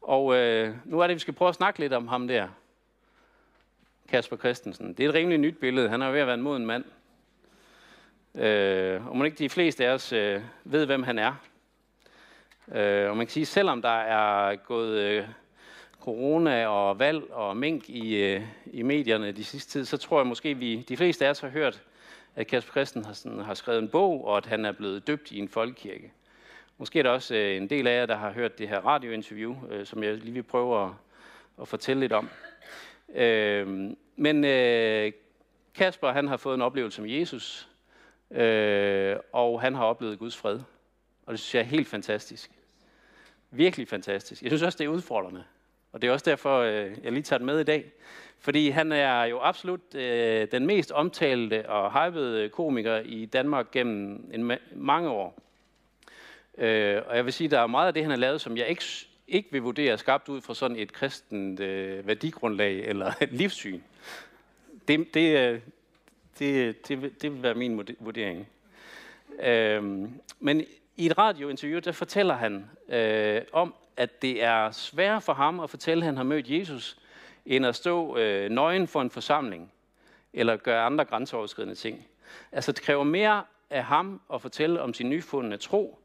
Og 0.00 0.36
øh, 0.36 0.74
nu 0.84 1.00
er 1.00 1.06
det, 1.06 1.14
vi 1.14 1.20
skal 1.20 1.34
prøve 1.34 1.48
at 1.48 1.54
snakke 1.54 1.80
lidt 1.80 1.92
om 1.92 2.08
ham 2.08 2.28
der. 2.28 2.48
Kasper 4.08 4.36
Christensen. 4.36 4.94
Det 4.94 5.04
er 5.04 5.08
et 5.08 5.14
rimelig 5.14 5.38
nyt 5.38 5.58
billede. 5.60 5.88
Han 5.88 6.02
er 6.02 6.10
ved 6.10 6.20
at 6.20 6.26
være 6.26 6.34
en 6.34 6.42
moden 6.42 6.66
mand. 6.66 6.84
Øh, 8.34 9.08
og 9.08 9.16
man 9.16 9.26
ikke 9.26 9.38
de 9.38 9.48
fleste 9.48 9.86
af 9.86 9.92
os 9.92 10.12
øh, 10.12 10.42
ved, 10.64 10.86
hvem 10.86 11.02
han 11.02 11.18
er. 11.18 11.34
Øh, 12.72 13.10
og 13.10 13.16
man 13.16 13.26
kan 13.26 13.32
sige, 13.32 13.46
selvom 13.46 13.82
der 13.82 13.98
er 14.00 14.56
gået 14.56 14.98
øh, 14.98 15.28
corona 16.00 16.66
og 16.66 16.98
valg 16.98 17.32
og 17.32 17.56
mink 17.56 17.88
i, 17.88 18.16
øh, 18.16 18.42
i 18.66 18.82
medierne 18.82 19.32
de 19.32 19.44
sidste 19.44 19.72
tid, 19.72 19.84
så 19.84 19.96
tror 19.96 20.18
jeg 20.18 20.26
måske, 20.26 20.54
vi 20.54 20.84
de 20.88 20.96
fleste 20.96 21.26
af 21.26 21.30
os 21.30 21.40
har 21.40 21.48
hørt, 21.48 21.82
at 22.36 22.46
Kasper 22.46 22.72
Christensen 22.72 23.38
har, 23.38 23.42
har 23.42 23.54
skrevet 23.54 23.82
en 23.82 23.88
bog, 23.88 24.26
og 24.26 24.36
at 24.36 24.46
han 24.46 24.64
er 24.64 24.72
blevet 24.72 25.06
døbt 25.06 25.32
i 25.32 25.38
en 25.38 25.48
folkekirke. 25.48 26.12
Måske 26.78 26.98
er 26.98 27.02
der 27.02 27.10
også 27.10 27.34
øh, 27.34 27.56
en 27.56 27.70
del 27.70 27.86
af 27.86 28.00
jer, 28.00 28.06
der 28.06 28.16
har 28.16 28.32
hørt 28.32 28.58
det 28.58 28.68
her 28.68 28.80
radiointerview, 28.80 29.56
øh, 29.70 29.86
som 29.86 30.02
jeg 30.02 30.14
lige 30.14 30.32
vil 30.32 30.42
prøve 30.42 30.84
at, 30.84 30.90
at 31.60 31.68
fortælle 31.68 32.00
lidt 32.00 32.12
om. 32.12 32.28
Øh, 33.14 33.90
men 34.16 34.44
øh, 34.44 35.12
Kasper, 35.74 36.12
han 36.12 36.28
har 36.28 36.36
fået 36.36 36.54
en 36.54 36.62
oplevelse 36.62 37.02
med 37.02 37.10
Jesus, 37.10 37.68
øh, 38.30 39.16
og 39.32 39.60
han 39.60 39.74
har 39.74 39.84
oplevet 39.84 40.18
Guds 40.18 40.36
fred. 40.36 40.60
Og 41.26 41.32
det 41.32 41.40
synes 41.40 41.54
jeg 41.54 41.60
er 41.60 41.64
helt 41.64 41.88
fantastisk. 41.88 42.50
Virkelig 43.50 43.88
fantastisk. 43.88 44.42
Jeg 44.42 44.50
synes 44.50 44.62
også, 44.62 44.78
det 44.78 44.84
er 44.84 44.88
udfordrende. 44.88 45.44
Og 45.92 46.02
det 46.02 46.08
er 46.08 46.12
også 46.12 46.30
derfor, 46.30 46.58
øh, 46.58 46.90
jeg 47.04 47.12
lige 47.12 47.22
tager 47.22 47.38
den 47.38 47.46
med 47.46 47.60
i 47.60 47.64
dag. 47.64 47.92
Fordi 48.38 48.68
han 48.68 48.92
er 48.92 49.24
jo 49.24 49.38
absolut 49.42 49.94
øh, 49.94 50.48
den 50.52 50.66
mest 50.66 50.92
omtalte 50.92 51.68
og 51.68 52.06
hypede 52.06 52.48
komiker 52.48 52.96
i 53.04 53.24
Danmark 53.24 53.70
gennem 53.70 54.30
en 54.32 54.50
ma- 54.50 54.74
mange 54.76 55.10
år. 55.10 55.42
Øh, 56.58 57.02
og 57.06 57.16
jeg 57.16 57.24
vil 57.24 57.32
sige, 57.32 57.50
der 57.50 57.60
er 57.60 57.66
meget 57.66 57.86
af 57.86 57.94
det, 57.94 58.02
han 58.02 58.10
har 58.10 58.18
lavet, 58.18 58.40
som 58.40 58.56
jeg 58.56 58.68
ikke 58.68 58.84
ikke 59.30 59.48
vil 59.52 59.62
vurdere 59.62 59.98
skabt 59.98 60.28
ud 60.28 60.40
fra 60.40 60.54
sådan 60.54 60.76
et 60.76 60.92
kristent 60.92 61.60
øh, 61.60 62.06
værdigrundlag 62.06 62.78
eller 62.78 63.12
et 63.20 63.32
livssyn. 63.32 63.80
Det, 64.88 65.14
det, 65.14 65.38
øh, 65.38 65.60
det, 66.38 66.88
det, 66.88 67.22
det 67.22 67.32
vil 67.32 67.42
være 67.42 67.54
min 67.54 67.88
vurdering. 68.00 68.48
Øhm, 69.42 70.12
men 70.40 70.64
i 70.96 71.06
et 71.06 71.18
radiointerview, 71.18 71.80
der 71.80 71.92
fortæller 71.92 72.34
han 72.34 72.70
øh, 72.88 73.42
om, 73.52 73.74
at 74.00 74.22
det 74.22 74.42
er 74.42 74.70
sværere 74.70 75.20
for 75.20 75.34
ham 75.34 75.60
at 75.60 75.70
fortælle, 75.70 76.02
at 76.02 76.06
han 76.06 76.16
har 76.16 76.24
mødt 76.24 76.50
Jesus, 76.50 76.98
end 77.46 77.66
at 77.66 77.76
stå 77.76 78.16
øh, 78.16 78.50
nøgen 78.50 78.86
for 78.86 79.02
en 79.02 79.10
forsamling, 79.10 79.72
eller 80.32 80.56
gøre 80.56 80.82
andre 80.82 81.04
grænseoverskridende 81.04 81.74
ting. 81.74 82.06
Altså 82.52 82.72
det 82.72 82.82
kræver 82.82 83.04
mere 83.04 83.44
af 83.70 83.84
ham 83.84 84.20
at 84.34 84.42
fortælle 84.42 84.82
om 84.82 84.94
sin 84.94 85.10
nyfundne 85.10 85.56
tro, 85.56 85.98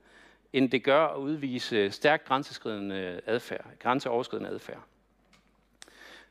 end 0.54 0.72
det 0.72 0.84
gør 0.84 1.08
at 1.08 1.18
udvise 1.18 1.92
stærkt 1.92 2.26
grænseoverskridende 2.26 3.22
adfærd, 3.26 3.66
grænseoverskridende 3.80 4.50
adfærd. 4.50 4.82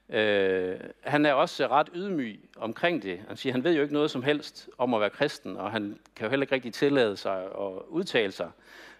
Øh, 0.09 0.81
han 1.00 1.27
er 1.27 1.33
også 1.33 1.66
ret 1.66 1.88
ydmyg 1.94 2.40
omkring 2.57 3.03
det. 3.03 3.20
Han 3.29 3.37
siger, 3.37 3.53
han 3.53 3.64
ved 3.64 3.74
jo 3.74 3.83
ikke 3.83 3.94
noget 3.94 4.11
som 4.11 4.22
helst 4.22 4.68
om 4.79 4.94
at 4.94 5.00
være 5.00 5.11
kristen, 5.11 5.57
og 5.57 5.70
han 5.70 5.98
kan 6.16 6.24
jo 6.24 6.31
heller 6.31 6.44
ikke 6.44 6.55
rigtig 6.55 6.72
tillade 6.72 7.16
sig 7.16 7.44
at 7.44 7.83
udtale 7.88 8.33
sig 8.33 8.50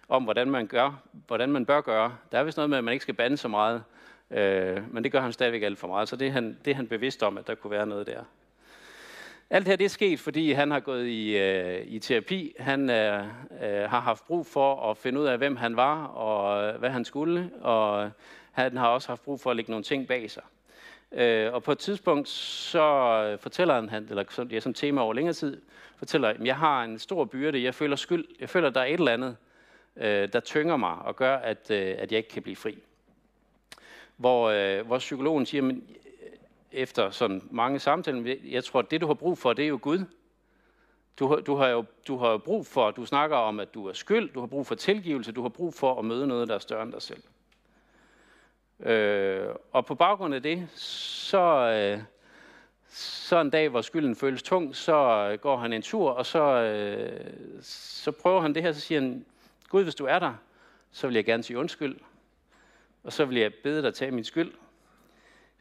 om, 0.09 0.23
hvordan 0.23 0.51
man, 0.51 0.67
gør, 0.67 1.01
hvordan 1.27 1.51
man 1.51 1.65
bør 1.65 1.81
gøre. 1.81 2.17
Der 2.31 2.39
er 2.39 2.43
vist 2.43 2.57
noget 2.57 2.69
med, 2.69 2.77
at 2.77 2.83
man 2.83 2.91
ikke 2.91 3.03
skal 3.03 3.13
bande 3.13 3.37
så 3.37 3.47
meget, 3.47 3.83
øh, 4.31 4.93
men 4.93 5.03
det 5.03 5.11
gør 5.11 5.21
han 5.21 5.33
stadigvæk 5.33 5.63
alt 5.63 5.79
for 5.79 5.87
meget, 5.87 6.09
så 6.09 6.15
det 6.15 6.27
er, 6.27 6.31
han, 6.31 6.57
det 6.65 6.71
er 6.71 6.75
han 6.75 6.87
bevidst 6.87 7.23
om, 7.23 7.37
at 7.37 7.47
der 7.47 7.55
kunne 7.55 7.71
være 7.71 7.87
noget 7.87 8.07
der. 8.07 8.23
Alt 9.49 9.65
det 9.65 9.71
her 9.71 9.77
det 9.77 9.85
er 9.85 9.89
sket, 9.89 10.19
fordi 10.19 10.51
han 10.51 10.71
har 10.71 10.79
gået 10.79 11.07
i, 11.07 11.37
øh, 11.37 11.81
i 11.87 11.99
terapi. 11.99 12.53
Han 12.59 12.89
øh, 12.89 13.23
øh, 13.63 13.89
har 13.89 13.99
haft 13.99 14.25
brug 14.27 14.45
for 14.45 14.91
at 14.91 14.97
finde 14.97 15.19
ud 15.19 15.25
af, 15.25 15.37
hvem 15.37 15.55
han 15.55 15.75
var 15.75 16.05
og 16.05 16.63
øh, 16.63 16.79
hvad 16.79 16.89
han 16.89 17.05
skulle, 17.05 17.51
og 17.61 18.11
han 18.51 18.77
har 18.77 18.87
også 18.87 19.07
haft 19.07 19.23
brug 19.23 19.39
for 19.39 19.49
at 19.49 19.55
lægge 19.55 19.71
nogle 19.71 19.83
ting 19.83 20.07
bag 20.07 20.31
sig. 20.31 20.43
Øh, 21.11 21.53
og 21.53 21.63
på 21.63 21.71
et 21.71 21.77
tidspunkt 21.77 22.29
så 22.29 23.37
fortæller 23.39 23.87
han, 23.89 24.07
eller 24.09 24.23
det 24.23 24.53
er 24.53 24.59
sådan 24.59 24.71
et 24.71 24.75
tema 24.75 25.01
over 25.01 25.13
længere 25.13 25.33
tid, 25.33 25.61
fortæller, 25.97 26.29
at 26.29 26.45
jeg 26.45 26.55
har 26.55 26.83
en 26.83 26.99
stor 26.99 27.25
byrde, 27.25 27.63
jeg 27.63 27.75
føler 27.75 27.95
skyld, 27.95 28.25
jeg 28.39 28.49
føler, 28.49 28.67
at 28.67 28.75
der 28.75 28.81
er 28.81 28.85
et 28.85 28.99
eller 28.99 29.11
andet, 29.11 29.37
øh, 29.97 30.33
der 30.33 30.39
tynger 30.39 30.77
mig 30.77 30.95
og 30.95 31.15
gør, 31.15 31.35
at, 31.35 31.71
øh, 31.71 31.95
at 31.97 32.11
jeg 32.11 32.17
ikke 32.17 32.29
kan 32.29 32.43
blive 32.43 32.55
fri. 32.55 32.77
Hvor, 34.17 34.49
øh, 34.49 34.85
hvor 34.85 34.97
psykologen 34.97 35.45
siger, 35.45 35.61
men 35.61 35.87
øh, 36.21 36.31
efter 36.71 37.09
sådan 37.09 37.41
mange 37.51 37.79
samtaler, 37.79 38.35
jeg 38.43 38.63
tror, 38.63 38.79
at 38.79 38.91
det 38.91 39.01
du 39.01 39.07
har 39.07 39.13
brug 39.13 39.37
for, 39.37 39.53
det 39.53 39.65
er 39.65 39.69
jo 39.69 39.79
Gud. 39.81 40.05
Du, 41.19 41.41
du, 41.45 41.55
har 41.55 41.67
jo 41.67 41.85
du 42.07 42.17
har 42.17 42.37
brug 42.37 42.67
for, 42.67 42.91
du 42.91 43.05
snakker 43.05 43.37
om, 43.37 43.59
at 43.59 43.73
du 43.73 43.87
er 43.87 43.93
skyld, 43.93 44.33
du 44.33 44.39
har 44.39 44.47
brug 44.47 44.67
for 44.67 44.75
tilgivelse, 44.75 45.31
du 45.31 45.41
har 45.41 45.49
brug 45.49 45.73
for 45.73 45.99
at 45.99 46.05
møde 46.05 46.27
noget, 46.27 46.47
der 46.47 46.55
er 46.55 46.59
større 46.59 46.83
end 46.83 46.91
dig 46.91 47.01
selv. 47.01 47.23
Øh, 48.79 49.47
og 49.71 49.85
på 49.85 49.95
baggrund 49.95 50.35
af 50.35 50.43
det, 50.43 50.67
så, 50.75 51.37
øh, 51.47 52.01
så 52.89 53.41
en 53.41 53.49
dag, 53.49 53.69
hvor 53.69 53.81
skylden 53.81 54.15
føles 54.15 54.43
tung, 54.43 54.75
så 54.75 54.95
øh, 55.31 55.39
går 55.39 55.57
han 55.57 55.73
en 55.73 55.81
tur, 55.81 56.11
og 56.11 56.25
så, 56.25 56.41
øh, 56.41 57.33
så 57.61 58.11
prøver 58.11 58.41
han 58.41 58.55
det 58.55 58.63
her, 58.63 58.71
så 58.71 58.79
siger 58.79 59.01
han, 59.01 59.25
Gud, 59.69 59.83
hvis 59.83 59.95
du 59.95 60.05
er 60.05 60.19
der, 60.19 60.33
så 60.91 61.07
vil 61.07 61.15
jeg 61.15 61.25
gerne 61.25 61.43
sige 61.43 61.57
undskyld, 61.57 61.99
og 63.03 63.13
så 63.13 63.25
vil 63.25 63.37
jeg 63.37 63.53
bede 63.53 63.81
dig 63.81 63.93
tage 63.93 64.11
min 64.11 64.23
skyld, 64.23 64.53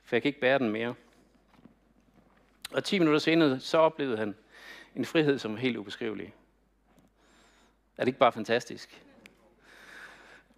for 0.05 0.17
jeg 0.17 0.23
kan 0.23 0.29
ikke 0.29 0.41
bære 0.41 0.59
den 0.59 0.71
mere. 0.71 0.95
Og 2.73 2.85
10 2.85 2.99
minutter 2.99 3.19
senere, 3.19 3.61
så 3.61 3.79
oplevede 3.79 4.17
han 4.17 4.35
en 4.97 5.05
frihed, 5.05 5.39
som 5.39 5.53
var 5.53 5.59
helt 5.59 5.77
ubeskrivelig. 5.77 6.35
Er 7.97 8.03
det 8.03 8.09
ikke 8.09 8.19
bare 8.19 8.33
fantastisk? 8.33 9.05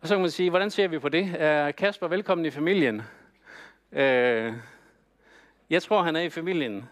Og 0.01 0.09
så 0.09 0.15
kan 0.15 0.21
man 0.21 0.31
sige, 0.31 0.51
hvordan 0.51 0.71
ser 0.71 0.89
vi 0.89 0.99
på 0.99 1.09
det? 1.09 1.27
Kasper 1.77 2.09
velkommen 2.09 2.45
i 2.45 2.51
familien? 2.51 3.03
Øh, 3.93 4.53
jeg 5.71 5.83
tror, 5.83 6.03
han 6.03 6.17
er 6.17 6.21
i 6.21 6.31
familien. 6.31 6.85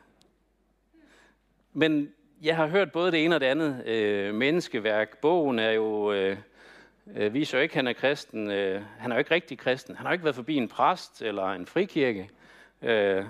Men 1.73 2.15
jeg 2.45 2.57
har 2.57 2.67
hørt 2.67 2.93
både 2.93 3.13
det 3.13 3.25
ene 3.25 3.35
og 3.35 3.41
det 3.41 3.47
andet 3.47 3.87
øh, 3.87 4.35
menneskeværk. 4.35 5.19
Bogen 5.19 5.59
er 5.59 5.71
jo, 5.71 6.13
øh, 6.13 6.37
øh, 7.17 7.35
viser 7.35 7.59
jo 7.59 7.63
ikke, 7.63 7.73
at 7.73 7.77
han 7.77 7.87
er 7.87 7.93
kristen. 7.93 8.51
Øh, 8.51 8.83
han 8.99 9.11
er 9.11 9.17
jo 9.17 9.19
ikke 9.19 9.35
rigtig 9.35 9.59
kristen. 9.59 9.97
Han 9.97 10.07
har 10.07 10.13
ikke 10.13 10.25
været 10.25 10.37
forbi 10.37 10.57
en 10.57 10.69
præst 10.69 11.23
eller 11.23 11.53
en 11.53 11.67
frikirke. 11.67 12.31
Øh, 12.83 13.25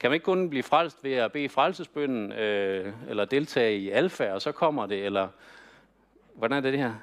kan 0.00 0.10
man 0.10 0.12
ikke 0.14 0.24
kun 0.24 0.50
blive 0.50 0.62
frelst 0.62 1.04
ved 1.04 1.12
at 1.12 1.32
bede 1.32 1.48
frelsesbønden, 1.48 2.32
øh, 2.32 2.92
eller 3.08 3.24
deltage 3.24 3.78
i 3.78 3.90
alfa, 3.90 4.32
og 4.32 4.42
så 4.42 4.52
kommer 4.52 4.86
det, 4.86 5.04
eller 5.04 5.28
hvordan 6.34 6.56
er 6.56 6.60
det, 6.60 6.72
det 6.72 6.80
her? 6.80 6.94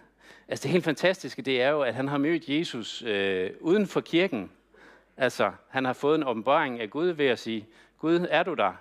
Altså 0.47 0.63
det 0.63 0.71
helt 0.71 0.83
fantastiske, 0.83 1.41
det 1.41 1.61
er 1.61 1.69
jo, 1.69 1.81
at 1.81 1.93
han 1.93 2.07
har 2.07 2.17
mødt 2.17 2.49
Jesus 2.49 3.01
øh, 3.01 3.51
uden 3.59 3.87
for 3.87 4.01
kirken. 4.01 4.51
Altså, 5.17 5.51
han 5.69 5.85
har 5.85 5.93
fået 5.93 6.15
en 6.15 6.27
åbenbaring 6.27 6.81
af 6.81 6.89
Gud 6.89 7.07
ved 7.07 7.27
at 7.27 7.39
sige, 7.39 7.65
Gud, 7.99 8.27
er 8.29 8.43
du 8.43 8.53
der? 8.53 8.73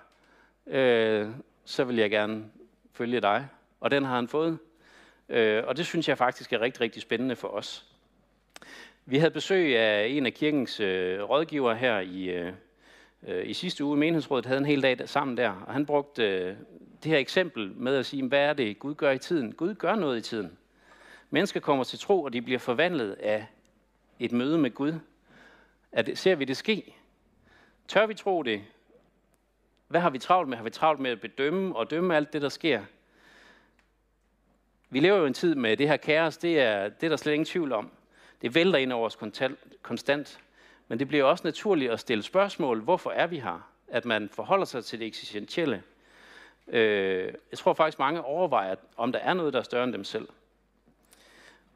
Øh, 0.67 1.27
så 1.65 1.83
vil 1.83 1.95
jeg 1.95 2.09
gerne 2.09 2.45
følge 2.93 3.21
dig. 3.21 3.47
Og 3.79 3.91
den 3.91 4.03
har 4.03 4.15
han 4.15 4.27
fået. 4.27 4.57
Øh, 5.29 5.63
og 5.67 5.77
det 5.77 5.85
synes 5.85 6.09
jeg 6.09 6.17
faktisk 6.17 6.53
er 6.53 6.61
rigtig, 6.61 6.81
rigtig 6.81 7.01
spændende 7.01 7.35
for 7.35 7.47
os. 7.47 7.85
Vi 9.05 9.17
havde 9.17 9.31
besøg 9.31 9.77
af 9.77 10.07
en 10.07 10.25
af 10.25 10.33
kirkens 10.33 10.79
øh, 10.79 11.21
rådgivere 11.23 11.75
her 11.75 11.99
i, 11.99 12.23
øh, 12.23 12.53
øh 13.27 13.49
i 13.49 13.53
sidste 13.53 13.83
uge. 13.83 13.97
Menighedsrådet 13.97 14.45
havde 14.45 14.59
en 14.59 14.65
hel 14.65 14.81
dag 14.81 15.09
sammen 15.09 15.37
der, 15.37 15.49
og 15.49 15.73
han 15.73 15.85
brugte 15.85 16.23
øh, 16.23 16.55
det 17.03 17.11
her 17.11 17.17
eksempel 17.17 17.71
med 17.75 17.95
at 17.95 18.05
sige, 18.05 18.27
hvad 18.27 18.39
er 18.39 18.53
det, 18.53 18.79
Gud 18.79 18.95
gør 18.95 19.11
i 19.11 19.17
tiden? 19.17 19.51
Gud 19.51 19.75
gør 19.75 19.95
noget 19.95 20.17
i 20.17 20.21
tiden. 20.21 20.57
Mennesker 21.29 21.59
kommer 21.59 21.83
til 21.83 21.99
tro, 21.99 22.23
og 22.23 22.33
de 22.33 22.41
bliver 22.41 22.59
forvandlet 22.59 23.13
af 23.13 23.45
et 24.19 24.31
møde 24.31 24.57
med 24.57 24.71
Gud. 24.71 24.93
At, 25.91 26.09
ser 26.15 26.35
vi 26.35 26.45
det 26.45 26.57
ske? 26.57 26.95
Tør 27.87 28.05
vi 28.05 28.13
tro 28.13 28.43
det? 28.43 28.61
Hvad 29.93 30.01
har 30.01 30.09
vi 30.09 30.19
travlt 30.19 30.49
med? 30.49 30.57
Har 30.57 30.63
vi 30.63 30.69
travlt 30.69 30.99
med 30.99 31.11
at 31.11 31.21
bedømme 31.21 31.75
og 31.75 31.91
dømme 31.91 32.15
alt 32.15 32.33
det, 32.33 32.41
der 32.41 32.49
sker? 32.49 32.81
Vi 34.89 34.99
lever 34.99 35.17
jo 35.17 35.25
en 35.25 35.33
tid 35.33 35.55
med 35.55 35.77
det 35.77 35.87
her 35.87 35.97
kaos, 35.97 36.37
det 36.37 36.59
er, 36.59 36.89
det 36.89 37.03
er 37.03 37.09
der 37.09 37.15
slet 37.15 37.33
ingen 37.33 37.45
tvivl 37.45 37.71
om. 37.71 37.91
Det 38.41 38.55
vælter 38.55 38.79
ind 38.79 38.93
over 38.93 39.05
os 39.05 39.17
konstant. 39.81 40.39
Men 40.87 40.99
det 40.99 41.07
bliver 41.07 41.23
også 41.23 41.41
naturligt 41.47 41.91
at 41.91 41.99
stille 41.99 42.23
spørgsmål. 42.23 42.81
Hvorfor 42.81 43.11
er 43.11 43.27
vi 43.27 43.39
her? 43.39 43.69
At 43.87 44.05
man 44.05 44.29
forholder 44.29 44.65
sig 44.65 44.85
til 44.85 44.99
det 44.99 45.07
eksistentielle. 45.07 45.83
Øh, 46.67 47.33
jeg 47.51 47.57
tror 47.57 47.73
faktisk, 47.73 47.99
mange 47.99 48.21
overvejer, 48.21 48.75
om 48.97 49.11
der 49.11 49.19
er 49.19 49.33
noget, 49.33 49.53
der 49.53 49.59
er 49.59 49.63
større 49.63 49.83
end 49.83 49.93
dem 49.93 50.03
selv. 50.03 50.27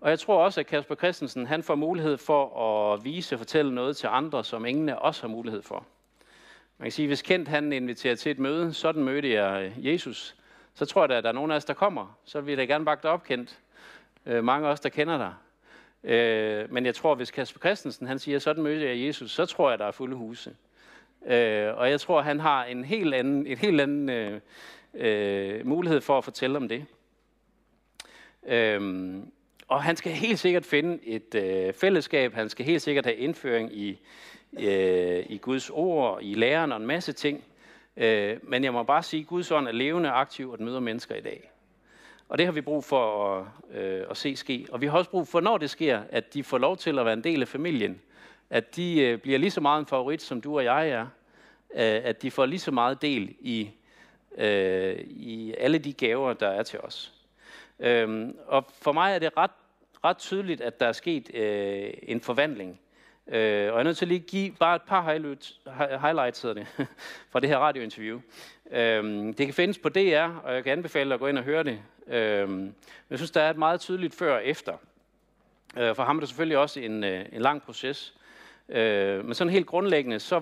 Og 0.01 0.09
jeg 0.09 0.19
tror 0.19 0.43
også, 0.43 0.59
at 0.59 0.67
Kasper 0.67 0.95
Christensen 0.95 1.45
han 1.47 1.63
får 1.63 1.75
mulighed 1.75 2.17
for 2.17 2.63
at 2.93 3.03
vise 3.03 3.35
og 3.35 3.39
fortælle 3.39 3.75
noget 3.75 3.97
til 3.97 4.07
andre, 4.07 4.43
som 4.43 4.65
ingen 4.65 4.89
af 4.89 4.97
os 5.01 5.19
har 5.19 5.27
mulighed 5.27 5.61
for. 5.61 5.85
Man 6.77 6.85
kan 6.85 6.91
sige, 6.91 7.07
hvis 7.07 7.21
Kent 7.21 7.47
han 7.47 7.73
inviterer 7.73 8.15
til 8.15 8.31
et 8.31 8.39
møde, 8.39 8.73
sådan 8.73 9.03
mødte 9.03 9.31
jeg 9.31 9.63
øh, 9.77 9.85
Jesus, 9.85 10.35
så 10.73 10.85
tror 10.85 11.07
jeg, 11.07 11.17
at 11.17 11.23
der 11.23 11.29
er 11.29 11.33
nogen 11.33 11.51
af 11.51 11.55
os, 11.55 11.65
der 11.65 11.73
kommer. 11.73 12.17
Så 12.25 12.41
vil 12.41 12.51
jeg 12.51 12.57
da 12.57 12.73
gerne 12.73 12.85
bakke 12.85 13.03
dig 13.03 13.11
op, 13.11 13.23
Kent. 13.23 13.59
Øh, 14.25 14.43
mange 14.43 14.67
af 14.67 14.71
os, 14.71 14.79
der 14.79 14.89
kender 14.89 15.17
dig. 15.17 15.33
Øh, 16.03 16.73
men 16.73 16.85
jeg 16.85 16.95
tror, 16.95 17.15
hvis 17.15 17.31
Kasper 17.31 17.59
Christensen 17.59 18.07
han 18.07 18.19
siger, 18.19 18.39
sådan 18.39 18.63
mødte 18.63 18.85
jeg 18.85 19.07
Jesus, 19.07 19.31
så 19.31 19.45
tror 19.45 19.69
jeg, 19.69 19.79
der 19.79 19.85
er 19.85 19.91
fulde 19.91 20.15
huse. 20.15 20.55
Øh, 21.25 21.77
og 21.77 21.89
jeg 21.89 21.99
tror, 21.99 22.21
han 22.21 22.39
har 22.39 22.65
en 22.65 22.85
helt 22.85 23.13
anden, 23.13 23.47
en 23.47 23.57
helt 23.57 23.81
anden 23.81 24.09
øh, 24.09 24.41
øh, 24.93 25.67
mulighed 25.67 26.01
for 26.01 26.17
at 26.17 26.23
fortælle 26.23 26.57
om 26.57 26.67
det. 26.67 26.85
Øh, 28.47 28.81
og 29.67 29.83
han 29.83 29.95
skal 29.95 30.11
helt 30.11 30.39
sikkert 30.39 30.65
finde 30.65 30.99
et 31.03 31.35
øh, 31.35 31.73
fællesskab, 31.73 32.33
han 32.33 32.49
skal 32.49 32.65
helt 32.65 32.81
sikkert 32.81 33.05
have 33.05 33.17
indføring 33.17 33.77
i, 33.77 33.99
øh, 34.59 35.25
i 35.29 35.37
Guds 35.37 35.69
ord, 35.69 36.19
i 36.21 36.33
læren 36.33 36.71
og 36.71 36.77
en 36.77 36.87
masse 36.87 37.11
ting. 37.11 37.43
Øh, 37.97 38.37
men 38.43 38.63
jeg 38.63 38.73
må 38.73 38.83
bare 38.83 39.03
sige, 39.03 39.21
at 39.21 39.27
Guds 39.27 39.51
ånd 39.51 39.67
er 39.67 39.71
levende 39.71 40.09
aktiv 40.09 40.51
og 40.51 40.61
møder 40.61 40.79
mennesker 40.79 41.15
i 41.15 41.21
dag. 41.21 41.51
Og 42.29 42.37
det 42.37 42.45
har 42.45 42.53
vi 42.53 42.61
brug 42.61 42.83
for 42.83 43.35
at, 43.35 43.45
øh, 43.77 44.05
at 44.09 44.17
se 44.17 44.35
ske. 44.35 44.67
Og 44.71 44.81
vi 44.81 44.87
har 44.87 44.97
også 44.97 45.09
brug 45.11 45.27
for, 45.27 45.39
når 45.39 45.57
det 45.57 45.69
sker, 45.69 46.01
at 46.09 46.33
de 46.33 46.43
får 46.43 46.57
lov 46.57 46.77
til 46.77 46.99
at 46.99 47.05
være 47.05 47.13
en 47.13 47.23
del 47.23 47.41
af 47.41 47.47
familien. 47.47 48.01
At 48.49 48.75
de 48.75 49.01
øh, 49.01 49.17
bliver 49.17 49.39
lige 49.39 49.51
så 49.51 49.61
meget 49.61 49.79
en 49.79 49.85
favorit, 49.85 50.21
som 50.21 50.41
du 50.41 50.57
og 50.57 50.63
jeg 50.63 50.89
er. 50.89 51.01
Øh, 51.73 52.01
at 52.03 52.21
de 52.21 52.31
får 52.31 52.45
lige 52.45 52.59
så 52.59 52.71
meget 52.71 53.01
del 53.01 53.35
i, 53.39 53.69
øh, 54.37 54.99
i 55.07 55.53
alle 55.57 55.77
de 55.77 55.93
gaver, 55.93 56.33
der 56.33 56.47
er 56.47 56.63
til 56.63 56.79
os. 56.79 57.16
Øhm, 57.79 58.37
og 58.47 58.65
for 58.81 58.91
mig 58.91 59.15
er 59.15 59.19
det 59.19 59.37
ret, 59.37 59.51
ret 60.05 60.17
tydeligt, 60.17 60.61
at 60.61 60.79
der 60.79 60.87
er 60.87 60.91
sket 60.91 61.35
øh, 61.35 61.93
en 62.03 62.21
forvandling. 62.21 62.79
Øh, 63.27 63.37
og 63.37 63.73
jeg 63.73 63.79
er 63.79 63.83
nødt 63.83 63.97
til 63.97 64.05
at 64.05 64.09
lige 64.09 64.19
give 64.19 64.51
bare 64.59 64.75
et 64.75 64.81
par 64.81 65.01
highlights, 65.01 65.61
highlights 66.01 66.41
det, 66.41 66.67
fra 67.31 67.39
det 67.39 67.49
her 67.49 67.57
radiointerview. 67.57 68.19
Øhm, 68.71 69.33
det 69.33 69.45
kan 69.45 69.53
findes 69.53 69.77
på 69.77 69.89
DR, 69.89 70.29
og 70.43 70.53
jeg 70.53 70.63
kan 70.63 70.71
anbefale 70.71 71.09
dig 71.09 71.13
at 71.13 71.19
gå 71.19 71.27
ind 71.27 71.37
og 71.37 71.43
høre 71.43 71.63
det. 71.63 71.79
Øhm, 72.07 72.73
jeg 73.09 73.17
synes, 73.17 73.31
der 73.31 73.41
er 73.41 73.49
et 73.49 73.57
meget 73.57 73.79
tydeligt 73.79 74.15
før 74.15 74.35
og 74.35 74.45
efter. 74.45 74.73
Øh, 75.77 75.95
for 75.95 76.03
ham 76.03 76.15
er 76.15 76.19
det 76.19 76.29
selvfølgelig 76.29 76.57
også 76.57 76.79
en, 76.79 77.03
øh, 77.03 77.25
en 77.31 77.41
lang 77.41 77.61
proces. 77.61 78.15
Øh, 78.69 79.25
men 79.25 79.33
sådan 79.33 79.53
helt 79.53 79.67
grundlæggende, 79.67 80.19
så, 80.19 80.41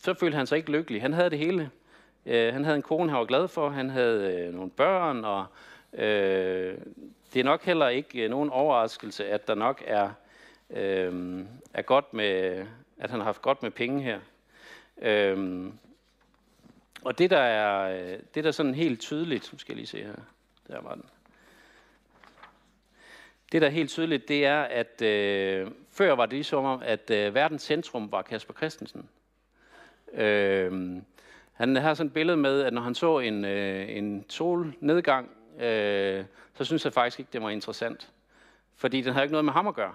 så 0.00 0.14
følte 0.14 0.36
han 0.36 0.46
sig 0.46 0.58
ikke 0.58 0.72
lykkelig. 0.72 1.02
Han 1.02 1.12
havde 1.12 1.30
det 1.30 1.38
hele. 1.38 1.70
Øh, 2.26 2.52
han 2.52 2.64
havde 2.64 2.76
en 2.76 2.82
kone, 2.82 3.10
han 3.10 3.18
var 3.18 3.24
glad 3.24 3.48
for. 3.48 3.68
Han 3.68 3.90
havde 3.90 4.34
øh, 4.34 4.54
nogle 4.54 4.70
børn, 4.70 5.24
og 5.24 5.46
Øh, 5.94 6.78
det 7.32 7.40
er 7.40 7.44
nok 7.44 7.62
heller 7.62 7.88
ikke 7.88 8.24
øh, 8.24 8.30
nogen 8.30 8.50
overraskelse, 8.50 9.28
at 9.28 9.48
der 9.48 9.54
nok 9.54 9.82
er, 9.86 10.10
øh, 10.70 11.40
er 11.74 11.82
godt 11.82 12.14
med, 12.14 12.66
at 12.98 13.10
han 13.10 13.20
har 13.20 13.24
haft 13.24 13.42
godt 13.42 13.62
med 13.62 13.70
penge 13.70 14.02
her. 14.02 14.20
Øh, 15.02 15.66
og 17.04 17.18
det 17.18 17.30
der 17.30 17.38
er, 17.38 17.98
øh, 17.98 18.18
det 18.34 18.44
der 18.44 18.48
er 18.48 18.52
sådan 18.52 18.74
helt 18.74 19.00
tydeligt, 19.00 19.52
nu 19.52 19.58
skal 19.58 19.72
jeg 19.72 19.76
lige 19.76 19.86
se 19.86 20.02
her, 20.02 20.14
der 20.68 20.80
var 20.80 20.94
den. 20.94 21.04
Det 23.52 23.62
der 23.62 23.68
er 23.68 23.72
helt 23.72 23.90
tydeligt, 23.90 24.28
det 24.28 24.46
er, 24.46 24.62
at 24.62 25.02
øh, 25.02 25.70
før 25.90 26.14
var 26.14 26.26
det 26.26 26.32
ligesom 26.32 26.64
om, 26.64 26.82
at 26.84 27.10
øh, 27.10 27.34
verdens 27.34 27.62
centrum 27.62 28.12
var 28.12 28.22
Kasper 28.22 28.54
Christensen. 28.54 29.08
Øh, 30.12 30.96
han 31.52 31.76
har 31.76 31.94
sådan 31.94 32.06
et 32.06 32.12
billede 32.14 32.36
med, 32.36 32.62
at 32.62 32.72
når 32.72 32.82
han 32.82 32.94
så 32.94 33.18
en, 33.18 33.44
øh, 33.44 33.96
en 33.96 34.24
solnedgang 34.28 35.30
øh, 35.58 36.24
så 36.54 36.64
synes 36.64 36.84
jeg 36.84 36.92
faktisk 36.92 37.18
ikke, 37.18 37.30
det 37.32 37.42
var 37.42 37.50
interessant. 37.50 38.12
Fordi 38.76 39.00
den 39.00 39.12
havde 39.12 39.24
ikke 39.24 39.32
noget 39.32 39.44
med 39.44 39.52
ham 39.52 39.66
at 39.66 39.74
gøre. 39.74 39.94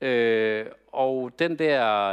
Øh, 0.00 0.66
og 0.92 1.32
den 1.38 1.58
der, 1.58 2.12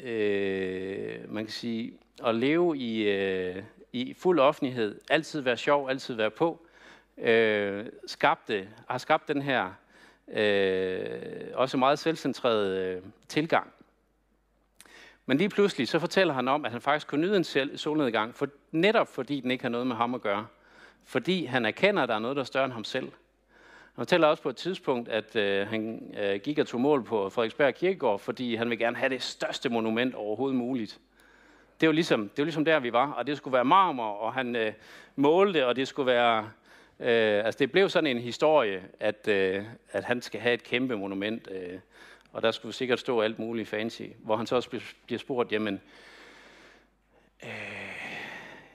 øh, 0.00 1.32
man 1.32 1.44
kan 1.44 1.52
sige, 1.52 1.92
at 2.24 2.34
leve 2.34 2.78
i, 2.78 3.02
øh, 3.02 3.62
i 3.92 4.14
fuld 4.14 4.40
offentlighed, 4.40 5.00
altid 5.10 5.40
være 5.40 5.56
sjov, 5.56 5.88
altid 5.88 6.14
være 6.14 6.30
på, 6.30 6.66
øh, 7.18 7.86
skabte, 8.06 8.68
har 8.88 8.98
skabt 8.98 9.28
den 9.28 9.42
her 9.42 9.72
øh, 10.28 11.46
også 11.54 11.76
meget 11.76 11.98
selvcentrerede 11.98 12.96
øh, 12.96 13.02
tilgang. 13.28 13.72
Men 15.26 15.38
lige 15.38 15.48
pludselig 15.48 15.88
så 15.88 15.98
fortæller 15.98 16.34
han 16.34 16.48
om, 16.48 16.64
at 16.64 16.72
han 16.72 16.80
faktisk 16.80 17.06
kunne 17.06 17.20
nyde 17.20 17.36
en 17.36 17.78
solnedgang, 17.78 18.34
for, 18.34 18.48
netop 18.70 19.08
fordi 19.08 19.40
den 19.40 19.50
ikke 19.50 19.64
har 19.64 19.68
noget 19.68 19.86
med 19.86 19.96
ham 19.96 20.14
at 20.14 20.20
gøre. 20.20 20.46
Fordi 21.04 21.44
han 21.44 21.64
erkender, 21.64 22.02
at 22.02 22.08
der 22.08 22.14
er 22.14 22.18
noget, 22.18 22.36
der 22.36 22.42
er 22.42 22.46
større 22.46 22.64
end 22.64 22.72
ham 22.72 22.84
selv. 22.84 23.12
Han 23.94 24.02
fortæller 24.02 24.26
også 24.26 24.42
på 24.42 24.48
et 24.48 24.56
tidspunkt, 24.56 25.08
at 25.08 25.36
øh, 25.36 25.68
han 25.68 26.14
øh, 26.20 26.40
gik 26.40 26.58
og 26.58 26.66
tog 26.66 26.80
mål 26.80 27.04
på 27.04 27.30
Frederiksberg 27.30 27.74
Kirkegård, 27.74 28.20
fordi 28.20 28.54
han 28.54 28.70
vil 28.70 28.78
gerne 28.78 28.96
have 28.96 29.08
det 29.08 29.22
største 29.22 29.68
monument 29.68 30.14
overhovedet 30.14 30.58
muligt. 30.58 31.00
Det 31.80 31.88
var 31.88 31.92
ligesom, 31.92 32.20
det 32.28 32.38
var 32.38 32.44
ligesom 32.44 32.64
der, 32.64 32.78
vi 32.78 32.92
var, 32.92 33.12
og 33.12 33.26
det 33.26 33.36
skulle 33.36 33.54
være 33.54 33.64
marmor, 33.64 34.10
og 34.10 34.32
han 34.32 34.56
øh, 34.56 34.72
målte, 35.16 35.66
og 35.66 35.76
det 35.76 35.88
skulle 35.88 36.06
være... 36.06 36.50
Øh, 37.00 37.44
altså 37.44 37.58
det 37.58 37.72
blev 37.72 37.88
sådan 37.88 38.16
en 38.16 38.18
historie, 38.18 38.82
at, 39.00 39.28
øh, 39.28 39.64
at 39.92 40.04
han 40.04 40.22
skal 40.22 40.40
have 40.40 40.54
et 40.54 40.64
kæmpe 40.64 40.96
monument, 40.96 41.48
øh, 41.50 41.78
og 42.36 42.42
der 42.42 42.50
skulle 42.50 42.74
sikkert 42.74 43.00
stå 43.00 43.20
alt 43.20 43.38
muligt 43.38 43.68
fancy, 43.68 44.02
hvor 44.18 44.36
han 44.36 44.46
så 44.46 44.56
også 44.56 44.80
bliver 45.06 45.18
spurgt, 45.18 45.52
jamen, 45.52 45.80
øh, 47.44 47.50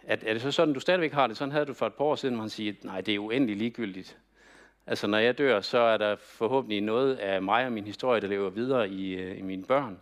er, 0.03 0.15
er 0.25 0.33
det 0.33 0.41
så 0.41 0.51
sådan, 0.51 0.73
du 0.73 0.79
stadigvæk 0.79 1.11
har 1.11 1.27
det? 1.27 1.37
Sådan 1.37 1.51
havde 1.51 1.65
du 1.65 1.73
for 1.73 1.87
et 1.87 1.93
par 1.93 2.05
år 2.05 2.15
siden, 2.15 2.35
hvor 2.35 2.41
han 2.41 2.49
siger, 2.49 2.73
nej, 2.83 3.01
det 3.01 3.15
er 3.15 3.19
uendelig 3.19 3.57
ligegyldigt. 3.57 4.17
Altså, 4.87 5.07
når 5.07 5.17
jeg 5.17 5.37
dør, 5.37 5.61
så 5.61 5.77
er 5.77 5.97
der 5.97 6.15
forhåbentlig 6.15 6.81
noget 6.81 7.15
af 7.15 7.41
mig 7.41 7.65
og 7.65 7.71
min 7.71 7.85
historie, 7.85 8.21
der 8.21 8.27
lever 8.27 8.49
videre 8.49 8.89
i, 8.89 9.13
øh, 9.13 9.37
i 9.37 9.41
mine 9.41 9.63
børn. 9.63 9.99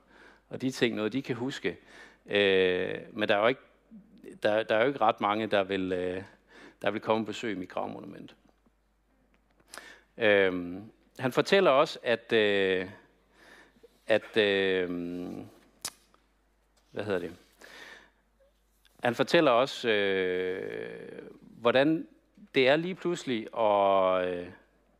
Og 0.49 0.61
de 0.61 0.71
ting, 0.71 0.95
noget 0.95 1.13
de 1.13 1.21
kan 1.21 1.35
huske. 1.35 1.77
Øh, 2.25 2.95
men 3.13 3.29
der 3.29 3.35
er, 3.35 3.41
jo 3.41 3.47
ikke, 3.47 3.61
der, 4.43 4.63
der 4.63 4.75
er 4.75 4.81
jo 4.81 4.87
ikke 4.87 5.01
ret 5.01 5.21
mange, 5.21 5.47
der 5.47 5.63
vil, 5.63 5.91
øh, 5.91 6.23
der 6.81 6.91
vil 6.91 7.01
komme 7.01 7.21
og 7.23 7.27
besøge 7.27 7.55
mit 7.55 7.69
gravmonument. 7.69 8.35
Øh, 10.17 10.75
han 11.19 11.31
fortæller 11.31 11.71
også, 11.71 11.99
at, 12.03 12.33
øh, 12.33 12.89
at 14.09 14.37
øh, 14.37 14.89
hvad 16.91 17.03
hedder 17.03 17.19
det? 17.19 17.35
Han 19.03 19.15
fortæller 19.15 19.51
også, 19.51 19.89
øh, 19.89 21.21
hvordan 21.41 22.07
det 22.55 22.67
er 22.67 22.75
lige 22.75 22.95
pludselig 22.95 23.47
at 23.57 24.27
øh, 24.27 24.47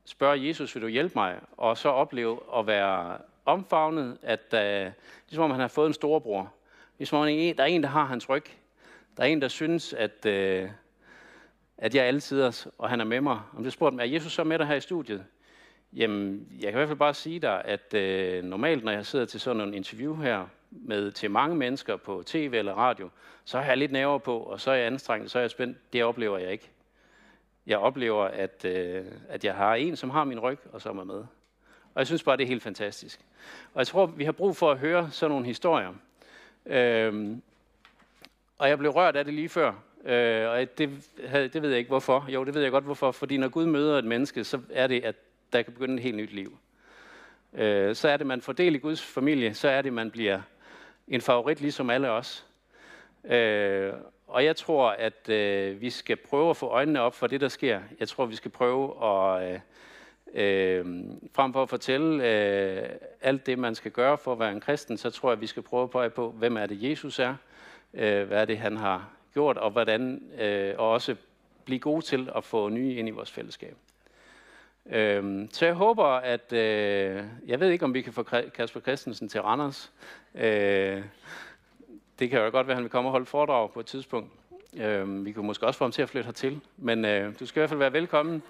spørge 0.06 0.48
Jesus, 0.48 0.76
vil 0.76 0.82
du 0.82 0.88
hjælpe 0.88 1.13
mig? 1.15 1.39
Og 1.58 1.78
så 1.78 1.89
opleve 1.89 2.39
at 2.58 2.67
være 2.67 3.17
omfavnet, 3.45 4.17
at 4.22 4.54
øh, 4.54 4.91
ligesom 5.30 5.43
om 5.43 5.52
han 5.52 5.60
har 5.60 5.67
fået 5.67 5.88
en 5.88 5.93
storebror. 5.93 6.54
Ligesom 6.98 7.17
om 7.17 7.26
der 7.26 7.54
er 7.58 7.65
en, 7.65 7.84
der 7.84 7.89
har 7.89 8.06
hans 8.06 8.30
ryg. 8.30 8.45
Der 9.17 9.24
er 9.24 9.28
en, 9.28 9.41
der 9.41 9.48
synes, 9.48 9.93
at, 9.93 10.26
øh, 10.26 10.69
at 11.78 11.95
jeg 11.95 12.04
er 12.04 12.08
altid 12.08 12.52
og 12.78 12.89
han 12.89 13.02
er 13.02 13.06
med 13.06 13.22
mig. 13.22 13.41
Om 13.58 13.63
det 13.63 13.74
spurgte 13.74 13.91
dem, 13.91 14.00
er 14.00 14.13
Jesus 14.13 14.34
så 14.34 14.43
med 14.43 14.60
dig 14.60 14.67
her 14.67 14.76
i 14.76 14.82
studiet? 14.82 15.26
Jamen, 15.93 16.47
jeg 16.52 16.62
kan 16.62 16.71
i 16.71 16.75
hvert 16.80 16.88
fald 16.88 16.99
bare 16.99 17.13
sige 17.13 17.39
dig, 17.39 17.62
at 17.65 17.93
øh, 17.93 18.43
normalt, 18.43 18.84
når 18.84 18.91
jeg 18.91 19.06
sidder 19.06 19.25
til 19.25 19.39
sådan 19.39 19.62
en 19.62 19.73
interview 19.73 20.15
her, 20.15 20.45
med 20.71 21.12
til 21.12 21.32
mange 21.32 21.56
mennesker 21.56 21.95
på 21.95 22.23
tv 22.25 22.54
eller 22.56 22.73
radio, 22.73 23.10
så 23.45 23.60
har 23.60 23.65
jeg 23.65 23.78
lidt 23.78 23.91
nerver 23.91 24.17
på, 24.17 24.38
og 24.38 24.62
så 24.62 24.71
er 24.71 24.75
jeg 24.75 24.86
anstrengt, 24.86 25.32
så 25.32 25.38
er 25.39 25.43
jeg 25.43 25.52
spændt. 25.52 25.93
Det 25.93 26.04
oplever 26.04 26.38
jeg 26.38 26.52
ikke. 26.52 26.69
Jeg 27.67 27.78
oplever, 27.78 28.23
at, 28.23 28.65
øh, 28.65 29.06
at 29.30 29.45
jeg 29.45 29.56
har 29.56 29.75
en, 29.75 29.95
som 29.95 30.10
har 30.10 30.23
min 30.23 30.39
ryg, 30.39 30.60
og 30.71 30.82
som 30.82 30.97
er 30.97 31.04
med. 31.04 31.23
Og 31.93 31.97
jeg 31.97 32.08
synes 32.08 32.23
bare, 32.23 32.38
det 32.38 32.43
er 32.43 32.47
helt 32.47 32.63
fantastisk. 32.63 33.19
Og 33.73 33.80
jeg 33.80 33.88
tror, 33.88 34.06
vi 34.06 34.23
har 34.23 34.32
brug 34.32 34.56
for 34.56 34.71
at 34.71 34.78
høre 34.78 35.12
sådan 35.12 35.32
nogle 35.32 35.45
historier. 35.45 35.93
Øhm, 36.65 37.41
og 38.58 38.69
jeg 38.69 38.78
blev 38.78 38.91
rørt 38.91 39.15
af 39.15 39.25
det 39.25 39.34
lige 39.34 39.49
før. 39.49 39.73
Øh, 40.06 40.49
og 40.49 40.78
det, 40.78 41.10
det 41.54 41.62
ved 41.62 41.69
jeg 41.69 41.80
ikke 41.80 41.89
hvorfor. 41.89 42.25
Jo, 42.30 42.43
det 42.43 42.54
ved 42.54 42.62
jeg 42.62 42.71
godt 42.71 42.84
hvorfor. 42.84 43.12
Fordi 43.12 43.38
når 43.38 43.47
Gud 43.47 43.65
møder 43.65 43.97
et 43.97 44.06
menneske, 44.06 44.43
så 44.43 44.62
er 44.69 44.88
det, 44.88 45.04
at 45.04 45.15
der 45.54 45.62
kan 45.62 45.74
begynde 45.74 45.96
et 45.96 46.04
helt 46.04 46.16
nyt 46.16 46.34
liv. 46.34 46.58
Øh, 47.54 47.96
så 47.96 48.08
er 48.08 48.18
det, 48.18 48.28
man 48.28 48.42
får 48.42 48.54
del 48.54 48.76
i 48.76 48.78
Guds 48.78 49.02
familie. 49.02 49.54
Så 49.54 49.70
er 49.70 49.82
det, 49.82 49.94
man 49.94 50.12
bliver 50.12 50.42
en 51.08 51.22
favorit, 51.22 51.62
ligesom 51.62 51.90
alle 51.90 52.10
os. 52.10 52.46
Øh, 53.24 53.94
og 54.28 54.46
jeg 54.46 54.56
tror, 54.56 54.90
at 54.90 55.30
øh, 55.30 55.82
vi 55.82 55.90
skal 55.90 56.16
prøve 56.16 56.50
at 56.50 56.58
få 56.58 56.68
øjnene 56.68 57.02
op 57.02 57.16
for 57.16 57.28
det, 57.28 57.42
der 57.42 57.48
sker. 57.48 57.82
Jeg 58.00 58.08
tror, 58.08 58.26
vi 58.26 58.36
skal 58.36 58.52
prøve 58.52 59.06
at, 59.06 59.54
øh, 59.54 59.60
øh, 60.34 60.86
frem 61.34 61.54
for 61.54 61.64
at 61.64 61.70
fortælle 61.70 62.28
øh, 62.28 62.90
alt 63.22 63.46
det, 63.46 63.60
man 63.60 63.76
skal 63.76 63.92
gøre 63.92 64.18
for 64.18 64.32
at 64.32 64.40
være 64.40 64.52
en 64.52 64.60
kristen, 64.60 64.98
så 64.98 65.10
tror 65.10 65.30
jeg, 65.30 65.38
at 65.38 65.42
vi 65.42 65.48
skal 65.48 65.64
prøve 65.64 65.84
at 65.84 65.90
pege 65.90 66.10
på, 66.10 66.32
hvem 66.32 66.58
er 66.58 66.66
det, 66.66 66.90
Jesus 66.90 67.20
er, 67.20 67.36
øh, 67.94 68.28
hvad 68.28 68.42
er 68.42 68.46
det, 68.46 68.58
han 68.58 68.78
har 68.78 69.10
gjort, 69.34 69.58
og 69.58 69.72
hvordan, 69.72 70.24
øh, 70.40 70.76
og 70.78 70.92
også 70.92 71.16
blive 71.66 71.80
gode 71.80 72.06
til 72.06 72.30
at 72.36 72.44
få 72.44 72.70
nye 72.70 72.96
ind 72.96 73.08
i 73.08 73.12
vores 73.12 73.32
fællesskab. 73.32 73.76
Øhm, 74.91 75.49
så 75.52 75.65
jeg 75.65 75.73
håber, 75.73 76.06
at, 76.06 76.54
øh, 76.54 77.23
jeg 77.47 77.60
ved 77.60 77.69
ikke, 77.69 77.86
om 77.86 77.93
vi 77.93 78.02
kan 78.02 78.13
få 78.13 78.23
Kasper 78.54 78.80
Christensen 78.80 79.30
til 79.30 79.41
Randers, 79.41 79.91
øh, 80.36 81.04
det 82.19 82.30
kan 82.30 82.39
jo 82.39 82.49
godt 82.52 82.67
være, 82.67 82.73
at 82.73 82.78
han 82.78 82.84
vil 82.84 82.91
komme 82.91 83.08
og 83.08 83.12
holde 83.12 83.25
foredrag 83.25 83.71
på 83.73 83.80
et 83.80 83.86
tidspunkt. 83.86 84.32
Øh, 84.78 85.25
vi 85.25 85.32
kunne 85.32 85.47
måske 85.47 85.67
også 85.67 85.78
få 85.78 85.84
ham 85.84 85.91
til 85.91 86.02
at 86.02 86.10
flytte 86.10 86.25
hertil, 86.25 86.62
men 86.78 87.06
øh, 87.06 87.39
du 87.39 87.45
skal 87.45 87.60
i 87.60 87.62
hvert 87.62 87.69
fald 87.69 87.80
være 87.80 87.93
velkommen. 87.93 88.43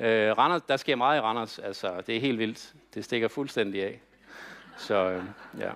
Øh, 0.00 0.38
Randers, 0.38 0.62
der 0.62 0.76
sker 0.76 0.96
meget 0.96 1.18
i 1.18 1.20
Randers, 1.20 1.58
altså 1.58 2.02
det 2.06 2.16
er 2.16 2.20
helt 2.20 2.38
vildt. 2.38 2.74
Det 2.94 3.04
stikker 3.04 3.28
fuldstændig 3.28 3.84
af. 3.84 4.00
Så 4.76 4.94
øh, 4.94 5.24
ja. 5.58 5.70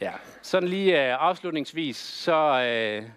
Ja, 0.00 0.12
sådan 0.42 0.68
lige 0.68 1.08
øh, 1.08 1.16
afslutningsvis, 1.20 1.96
så, 1.96 2.62
øh, 2.62 3.08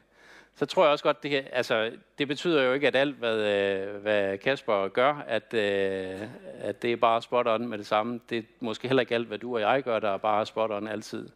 så 0.61 0.65
tror 0.65 0.83
jeg 0.83 0.91
også 0.91 1.03
godt, 1.03 1.23
det, 1.23 1.47
altså, 1.51 1.91
det 2.17 2.27
betyder 2.27 2.63
jo 2.63 2.73
ikke, 2.73 2.87
at 2.87 2.95
alt, 2.95 3.15
hvad, 3.15 3.37
øh, 3.37 4.01
hvad 4.01 4.37
Kasper 4.37 4.87
gør, 4.87 5.23
at, 5.27 5.53
øh, 5.53 6.21
at 6.59 6.81
det 6.81 6.91
er 6.91 6.95
bare 6.95 7.21
spot 7.21 7.47
on 7.47 7.67
med 7.67 7.77
det 7.77 7.85
samme. 7.85 8.19
Det 8.29 8.37
er 8.37 8.43
måske 8.59 8.87
heller 8.87 9.01
ikke 9.01 9.15
alt, 9.15 9.27
hvad 9.27 9.37
du 9.37 9.55
og 9.55 9.61
jeg 9.61 9.83
gør, 9.83 9.99
der 9.99 10.09
er 10.09 10.17
bare 10.17 10.45
spot 10.45 10.71
on 10.71 10.87
altid. 10.87 11.29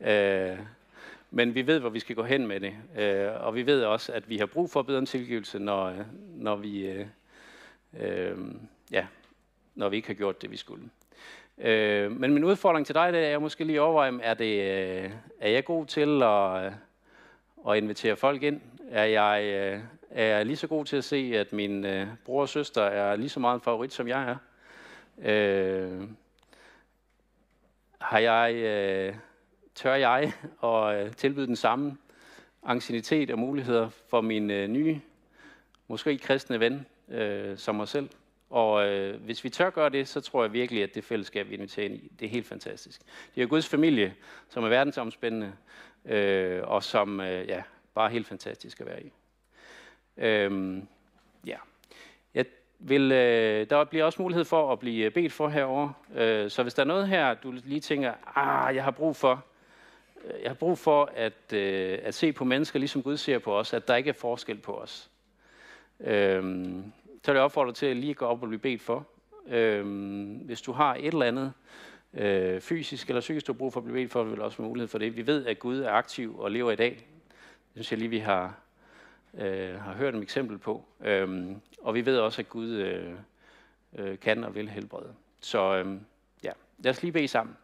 Øh, 0.00 0.58
men 1.30 1.54
vi 1.54 1.66
ved, 1.66 1.78
hvor 1.78 1.90
vi 1.90 1.98
skal 1.98 2.16
gå 2.16 2.22
hen 2.22 2.46
med 2.46 2.60
det. 2.60 2.72
Øh, 2.98 3.46
og 3.46 3.54
vi 3.54 3.66
ved 3.66 3.84
også, 3.84 4.12
at 4.12 4.28
vi 4.28 4.38
har 4.38 4.46
brug 4.46 4.70
for 4.70 4.82
bedre 4.82 5.04
tilgivelse, 5.04 5.58
når, 5.58 5.94
når, 6.34 6.56
vi, 6.56 6.86
øh, 6.86 7.06
øh, 8.00 8.36
ja, 8.90 9.06
når 9.74 9.88
vi 9.88 9.96
ikke 9.96 10.08
har 10.08 10.14
gjort 10.14 10.42
det, 10.42 10.50
vi 10.50 10.56
skulle. 10.56 10.84
Øh, 11.58 12.12
men 12.12 12.34
min 12.34 12.44
udfordring 12.44 12.86
til 12.86 12.94
dig, 12.94 13.12
det 13.12 13.26
er, 13.26 13.38
måske 13.38 13.64
lige 13.64 13.82
overveje, 13.82 14.12
er, 14.22 14.34
det, 14.34 14.60
øh, 14.60 15.10
er 15.40 15.48
jeg 15.48 15.64
god 15.64 15.86
til 15.86 16.22
at 16.22 16.72
og 17.64 17.78
invitere 17.78 18.16
folk 18.16 18.42
ind? 18.42 18.60
Er 18.90 19.04
jeg, 19.04 19.42
øh, 19.44 19.80
er 20.10 20.24
jeg 20.24 20.46
lige 20.46 20.56
så 20.56 20.66
god 20.66 20.84
til 20.84 20.96
at 20.96 21.04
se, 21.04 21.32
at 21.34 21.52
min 21.52 21.84
øh, 21.84 22.06
bror 22.24 22.40
og 22.40 22.48
søster 22.48 22.82
er 22.82 23.16
lige 23.16 23.28
så 23.28 23.40
meget 23.40 23.54
en 23.54 23.60
favorit, 23.60 23.92
som 23.92 24.08
jeg 24.08 24.30
er? 24.30 24.36
Øh, 25.22 26.02
har 28.00 28.18
jeg, 28.18 28.54
øh, 28.54 29.14
tør 29.74 29.94
jeg 29.94 30.32
at 30.64 31.06
øh, 31.06 31.12
tilbyde 31.12 31.46
den 31.46 31.56
samme 31.56 31.96
angstinitet 32.62 33.30
og 33.30 33.38
muligheder 33.38 33.88
for 33.88 34.20
min 34.20 34.50
øh, 34.50 34.68
nye, 34.68 35.00
måske 35.88 36.18
kristne 36.18 36.60
ven 36.60 36.86
øh, 37.08 37.58
som 37.58 37.74
mig 37.74 37.88
selv? 37.88 38.08
Og 38.52 38.88
øh, 38.88 39.20
hvis 39.20 39.44
vi 39.44 39.50
tør 39.50 39.70
gøre 39.70 39.88
det, 39.88 40.08
så 40.08 40.20
tror 40.20 40.42
jeg 40.44 40.52
virkelig, 40.52 40.82
at 40.82 40.94
det 40.94 41.04
fællesskab, 41.04 41.48
vi 41.48 41.54
inviterer 41.54 41.86
ind 41.86 41.94
i, 41.94 42.12
det 42.20 42.26
er 42.26 42.30
helt 42.30 42.46
fantastisk. 42.46 43.00
Det 43.34 43.42
er 43.42 43.46
Guds 43.46 43.68
familie, 43.68 44.14
som 44.48 44.64
er 44.64 44.68
verdensomspændende, 44.68 45.52
øh, 46.04 46.60
og 46.64 46.82
som 46.82 47.20
øh, 47.20 47.48
ja, 47.48 47.62
bare 47.94 48.10
helt 48.10 48.26
fantastisk 48.26 48.80
at 48.80 48.86
være 48.86 49.02
i. 49.02 49.12
Øhm, 50.16 50.88
ja. 51.46 51.56
Jeg 52.34 52.44
vil, 52.78 53.12
øh, 53.12 53.70
der 53.70 53.84
bliver 53.84 54.04
også 54.04 54.22
mulighed 54.22 54.44
for 54.44 54.72
at 54.72 54.78
blive 54.78 55.10
bedt 55.10 55.32
for 55.32 55.48
herover. 55.48 55.92
Øh, 56.14 56.50
så 56.50 56.62
hvis 56.62 56.74
der 56.74 56.82
er 56.82 56.86
noget 56.86 57.08
her, 57.08 57.34
du 57.34 57.50
lige 57.64 57.80
tænker, 57.80 58.12
ah, 58.36 58.76
jeg 58.76 58.84
har 58.84 58.90
brug 58.90 59.16
for, 59.16 59.44
øh, 60.24 60.42
jeg 60.42 60.50
har 60.50 60.54
brug 60.54 60.78
for 60.78 61.10
at, 61.14 61.52
øh, 61.52 61.98
at 62.02 62.14
se 62.14 62.32
på 62.32 62.44
mennesker, 62.44 62.78
ligesom 62.78 63.02
Gud 63.02 63.16
ser 63.16 63.38
på 63.38 63.58
os, 63.58 63.72
at 63.72 63.88
der 63.88 63.96
ikke 63.96 64.10
er 64.10 64.14
forskel 64.14 64.58
på 64.58 64.74
os. 64.74 65.10
Øhm, 66.00 66.92
så 67.24 67.32
vil 67.32 67.36
jeg 67.38 67.44
opfordre 67.44 67.72
til 67.72 67.86
at 67.86 67.96
lige 67.96 68.14
gå 68.14 68.26
op 68.26 68.42
og 68.42 68.48
blive 68.48 68.60
bedt 68.60 68.82
for. 68.82 69.06
Øhm, 69.46 70.34
hvis 70.34 70.62
du 70.62 70.72
har 70.72 70.94
et 70.94 71.06
eller 71.06 71.26
andet, 71.26 71.52
øh, 72.14 72.60
fysisk 72.60 73.08
eller 73.08 73.20
psykisk, 73.20 73.46
du 73.46 73.52
har 73.52 73.58
brug 73.58 73.72
for 73.72 73.80
at 73.80 73.84
blive 73.84 73.94
bedt 73.94 74.12
for, 74.12 74.22
vil 74.22 74.42
også 74.42 74.58
have 74.58 74.68
mulighed 74.68 74.88
for 74.88 74.98
det. 74.98 75.16
Vi 75.16 75.26
ved, 75.26 75.46
at 75.46 75.58
Gud 75.58 75.78
er 75.78 75.90
aktiv 75.90 76.38
og 76.38 76.50
lever 76.50 76.70
i 76.72 76.76
dag. 76.76 76.90
Det 77.74 77.74
synes 77.74 77.92
jeg 77.92 77.98
lige, 77.98 78.08
vi 78.08 78.18
har, 78.18 78.58
øh, 79.34 79.80
har 79.80 79.94
hørt 79.94 80.14
et 80.14 80.22
eksempel 80.22 80.58
på. 80.58 80.84
Øhm, 81.00 81.60
og 81.80 81.94
vi 81.94 82.06
ved 82.06 82.18
også, 82.18 82.42
at 82.42 82.48
Gud 82.48 82.68
øh, 82.70 83.14
øh, 83.98 84.18
kan 84.18 84.44
og 84.44 84.54
vil 84.54 84.68
helbrede. 84.68 85.14
Så 85.40 85.76
øh, 85.76 85.96
ja, 86.44 86.52
lad 86.78 86.90
os 86.90 87.02
lige 87.02 87.12
bede 87.12 87.28
sammen. 87.28 87.56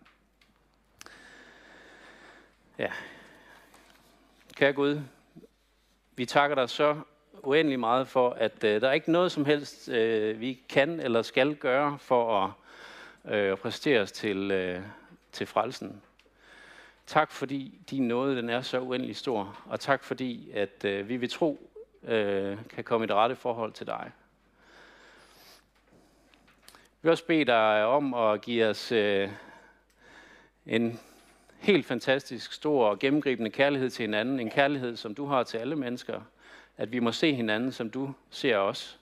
Ja. 2.78 2.92
Kære 4.56 4.72
Gud, 4.72 5.00
vi 6.16 6.26
takker 6.26 6.54
dig 6.54 6.70
så 6.70 7.00
uendelig 7.42 7.80
meget 7.80 8.08
for, 8.08 8.30
at 8.30 8.64
øh, 8.64 8.80
der 8.80 8.88
er 8.88 8.92
ikke 8.92 9.12
noget 9.12 9.32
som 9.32 9.44
helst, 9.44 9.88
øh, 9.88 10.40
vi 10.40 10.60
kan 10.68 11.00
eller 11.00 11.22
skal 11.22 11.54
gøre 11.54 11.98
for 11.98 12.44
at 12.44 12.50
øh, 13.34 13.56
præstere 13.56 14.00
os 14.00 14.12
til, 14.12 14.50
øh, 14.50 14.80
til 15.32 15.46
frelsen. 15.46 16.02
Tak 17.06 17.32
fordi 17.32 17.80
din 17.90 18.08
nåde 18.08 18.36
den 18.36 18.50
er 18.50 18.60
så 18.60 18.80
uendelig 18.80 19.16
stor, 19.16 19.58
og 19.66 19.80
tak 19.80 20.04
fordi 20.04 20.50
at 20.50 20.84
øh, 20.84 21.08
vi 21.08 21.20
ved 21.20 21.28
tro 21.28 21.70
øh, 22.02 22.58
kan 22.74 22.84
komme 22.84 23.04
i 23.04 23.06
det 23.06 23.16
rette 23.16 23.36
forhold 23.36 23.72
til 23.72 23.86
dig. 23.86 24.12
Vi 26.72 27.02
vil 27.02 27.10
også 27.10 27.24
bede 27.24 27.44
dig 27.44 27.84
om 27.84 28.14
at 28.14 28.40
give 28.40 28.66
os 28.66 28.92
øh, 28.92 29.28
en 30.66 31.00
helt 31.58 31.86
fantastisk 31.86 32.52
stor 32.52 32.88
og 32.88 32.98
gennemgribende 32.98 33.50
kærlighed 33.50 33.90
til 33.90 34.02
hinanden. 34.02 34.40
En 34.40 34.50
kærlighed, 34.50 34.96
som 34.96 35.14
du 35.14 35.26
har 35.26 35.42
til 35.42 35.58
alle 35.58 35.76
mennesker. 35.76 36.20
At 36.78 36.92
vi 36.92 36.98
må 36.98 37.12
se 37.12 37.34
hinanden, 37.34 37.72
som 37.72 37.90
du 37.90 38.12
ser 38.30 38.56
os. 38.56 38.98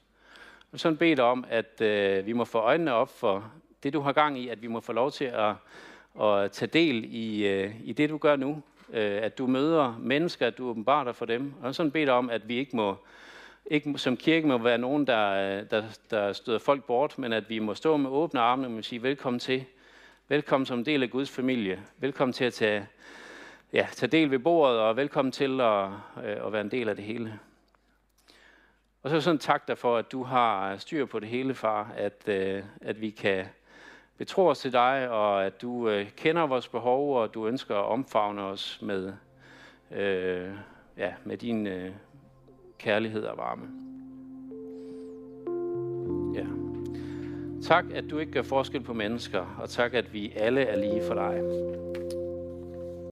Og 0.73 0.81
sådan 0.81 0.99
bede 0.99 1.23
om, 1.23 1.45
at 1.49 1.81
øh, 1.81 2.27
vi 2.27 2.33
må 2.33 2.45
få 2.45 2.59
øjnene 2.59 2.93
op 2.93 3.19
for 3.19 3.53
det, 3.83 3.93
du 3.93 4.01
har 4.01 4.13
gang 4.13 4.39
i. 4.39 4.49
At 4.49 4.63
vi 4.63 4.67
må 4.67 4.81
få 4.81 4.93
lov 4.93 5.11
til 5.11 5.25
at, 5.25 5.55
at 6.23 6.53
tage 6.53 6.69
del 6.73 7.05
i, 7.15 7.47
øh, 7.47 7.75
i 7.85 7.93
det, 7.93 8.11
du 8.11 8.19
gør 8.19 8.37
nu. 8.37 8.63
Øh, 8.93 9.23
at 9.23 9.39
du 9.39 9.47
møder 9.47 9.97
mennesker, 10.01 10.47
at 10.47 10.59
du 10.59 10.69
åbenbarer 10.69 11.05
dig 11.05 11.17
for 11.17 11.27
dem. 11.27 11.55
Og 11.63 11.75
sådan 11.75 11.93
bede 11.93 12.11
om, 12.11 12.31
at 12.31 12.49
vi 12.49 12.57
ikke 12.57 12.77
må 12.77 12.97
ikke 13.71 13.99
som 13.99 14.17
kirke 14.17 14.47
må 14.47 14.59
være 14.59 14.79
nogen, 14.79 15.07
der, 15.07 15.65
der, 15.65 15.83
der 16.11 16.33
støder 16.33 16.59
folk 16.59 16.85
bort, 16.85 17.19
men 17.19 17.33
at 17.33 17.51
vi 17.51 17.59
må 17.59 17.75
stå 17.75 17.97
med 17.97 18.11
åbne 18.11 18.41
arme 18.41 18.79
og 18.79 18.85
sige 18.85 19.03
velkommen 19.03 19.41
til. 19.41 19.65
Velkommen 20.29 20.67
som 20.67 20.85
del 20.85 21.03
af 21.03 21.11
Guds 21.11 21.31
familie. 21.31 21.83
Velkommen 21.99 22.33
til 22.33 22.45
at 22.45 22.53
tage, 22.53 22.87
ja, 23.73 23.87
tage 23.93 24.11
del 24.11 24.31
ved 24.31 24.39
bordet, 24.39 24.79
og 24.79 24.97
velkommen 24.97 25.33
til 25.33 25.61
at, 25.61 25.89
øh, 26.25 26.47
at 26.47 26.53
være 26.53 26.61
en 26.61 26.71
del 26.71 26.89
af 26.89 26.97
det 26.97 27.05
hele. 27.05 27.39
Og 29.07 29.11
så 29.11 29.21
sådan 29.21 29.39
tak 29.39 29.69
dig 29.69 29.79
for, 29.79 29.97
at 29.97 30.13
du 30.13 30.23
har 30.23 30.77
styr 30.77 31.05
på 31.05 31.19
det 31.19 31.29
hele, 31.29 31.55
far, 31.55 31.93
at, 31.97 32.29
øh, 32.29 32.63
at 32.81 33.01
vi 33.01 33.11
kan 33.11 33.45
betro 34.19 34.47
os 34.47 34.59
til 34.59 34.73
dig, 34.73 35.09
og 35.11 35.47
at 35.47 35.63
du 35.63 35.89
øh, 35.89 36.11
kender 36.17 36.47
vores 36.47 36.69
behov, 36.69 37.17
og 37.17 37.35
du 37.35 37.47
ønsker 37.47 37.75
at 37.75 37.85
omfavne 37.85 38.43
os 38.43 38.79
med, 38.83 39.13
øh, 39.91 40.51
ja, 40.97 41.15
med 41.25 41.37
din 41.37 41.67
øh, 41.67 41.91
kærlighed 42.79 43.25
og 43.25 43.37
varme. 43.37 43.67
Ja. 46.35 46.47
Tak, 47.63 47.85
at 47.95 48.05
du 48.11 48.19
ikke 48.19 48.33
gør 48.33 48.43
forskel 48.43 48.81
på 48.81 48.93
mennesker, 48.93 49.57
og 49.59 49.71
tak, 49.71 49.95
at 49.95 50.13
vi 50.13 50.33
alle 50.37 50.63
er 50.63 50.77
lige 50.77 51.03
for 51.07 51.15
dig. 51.15 51.43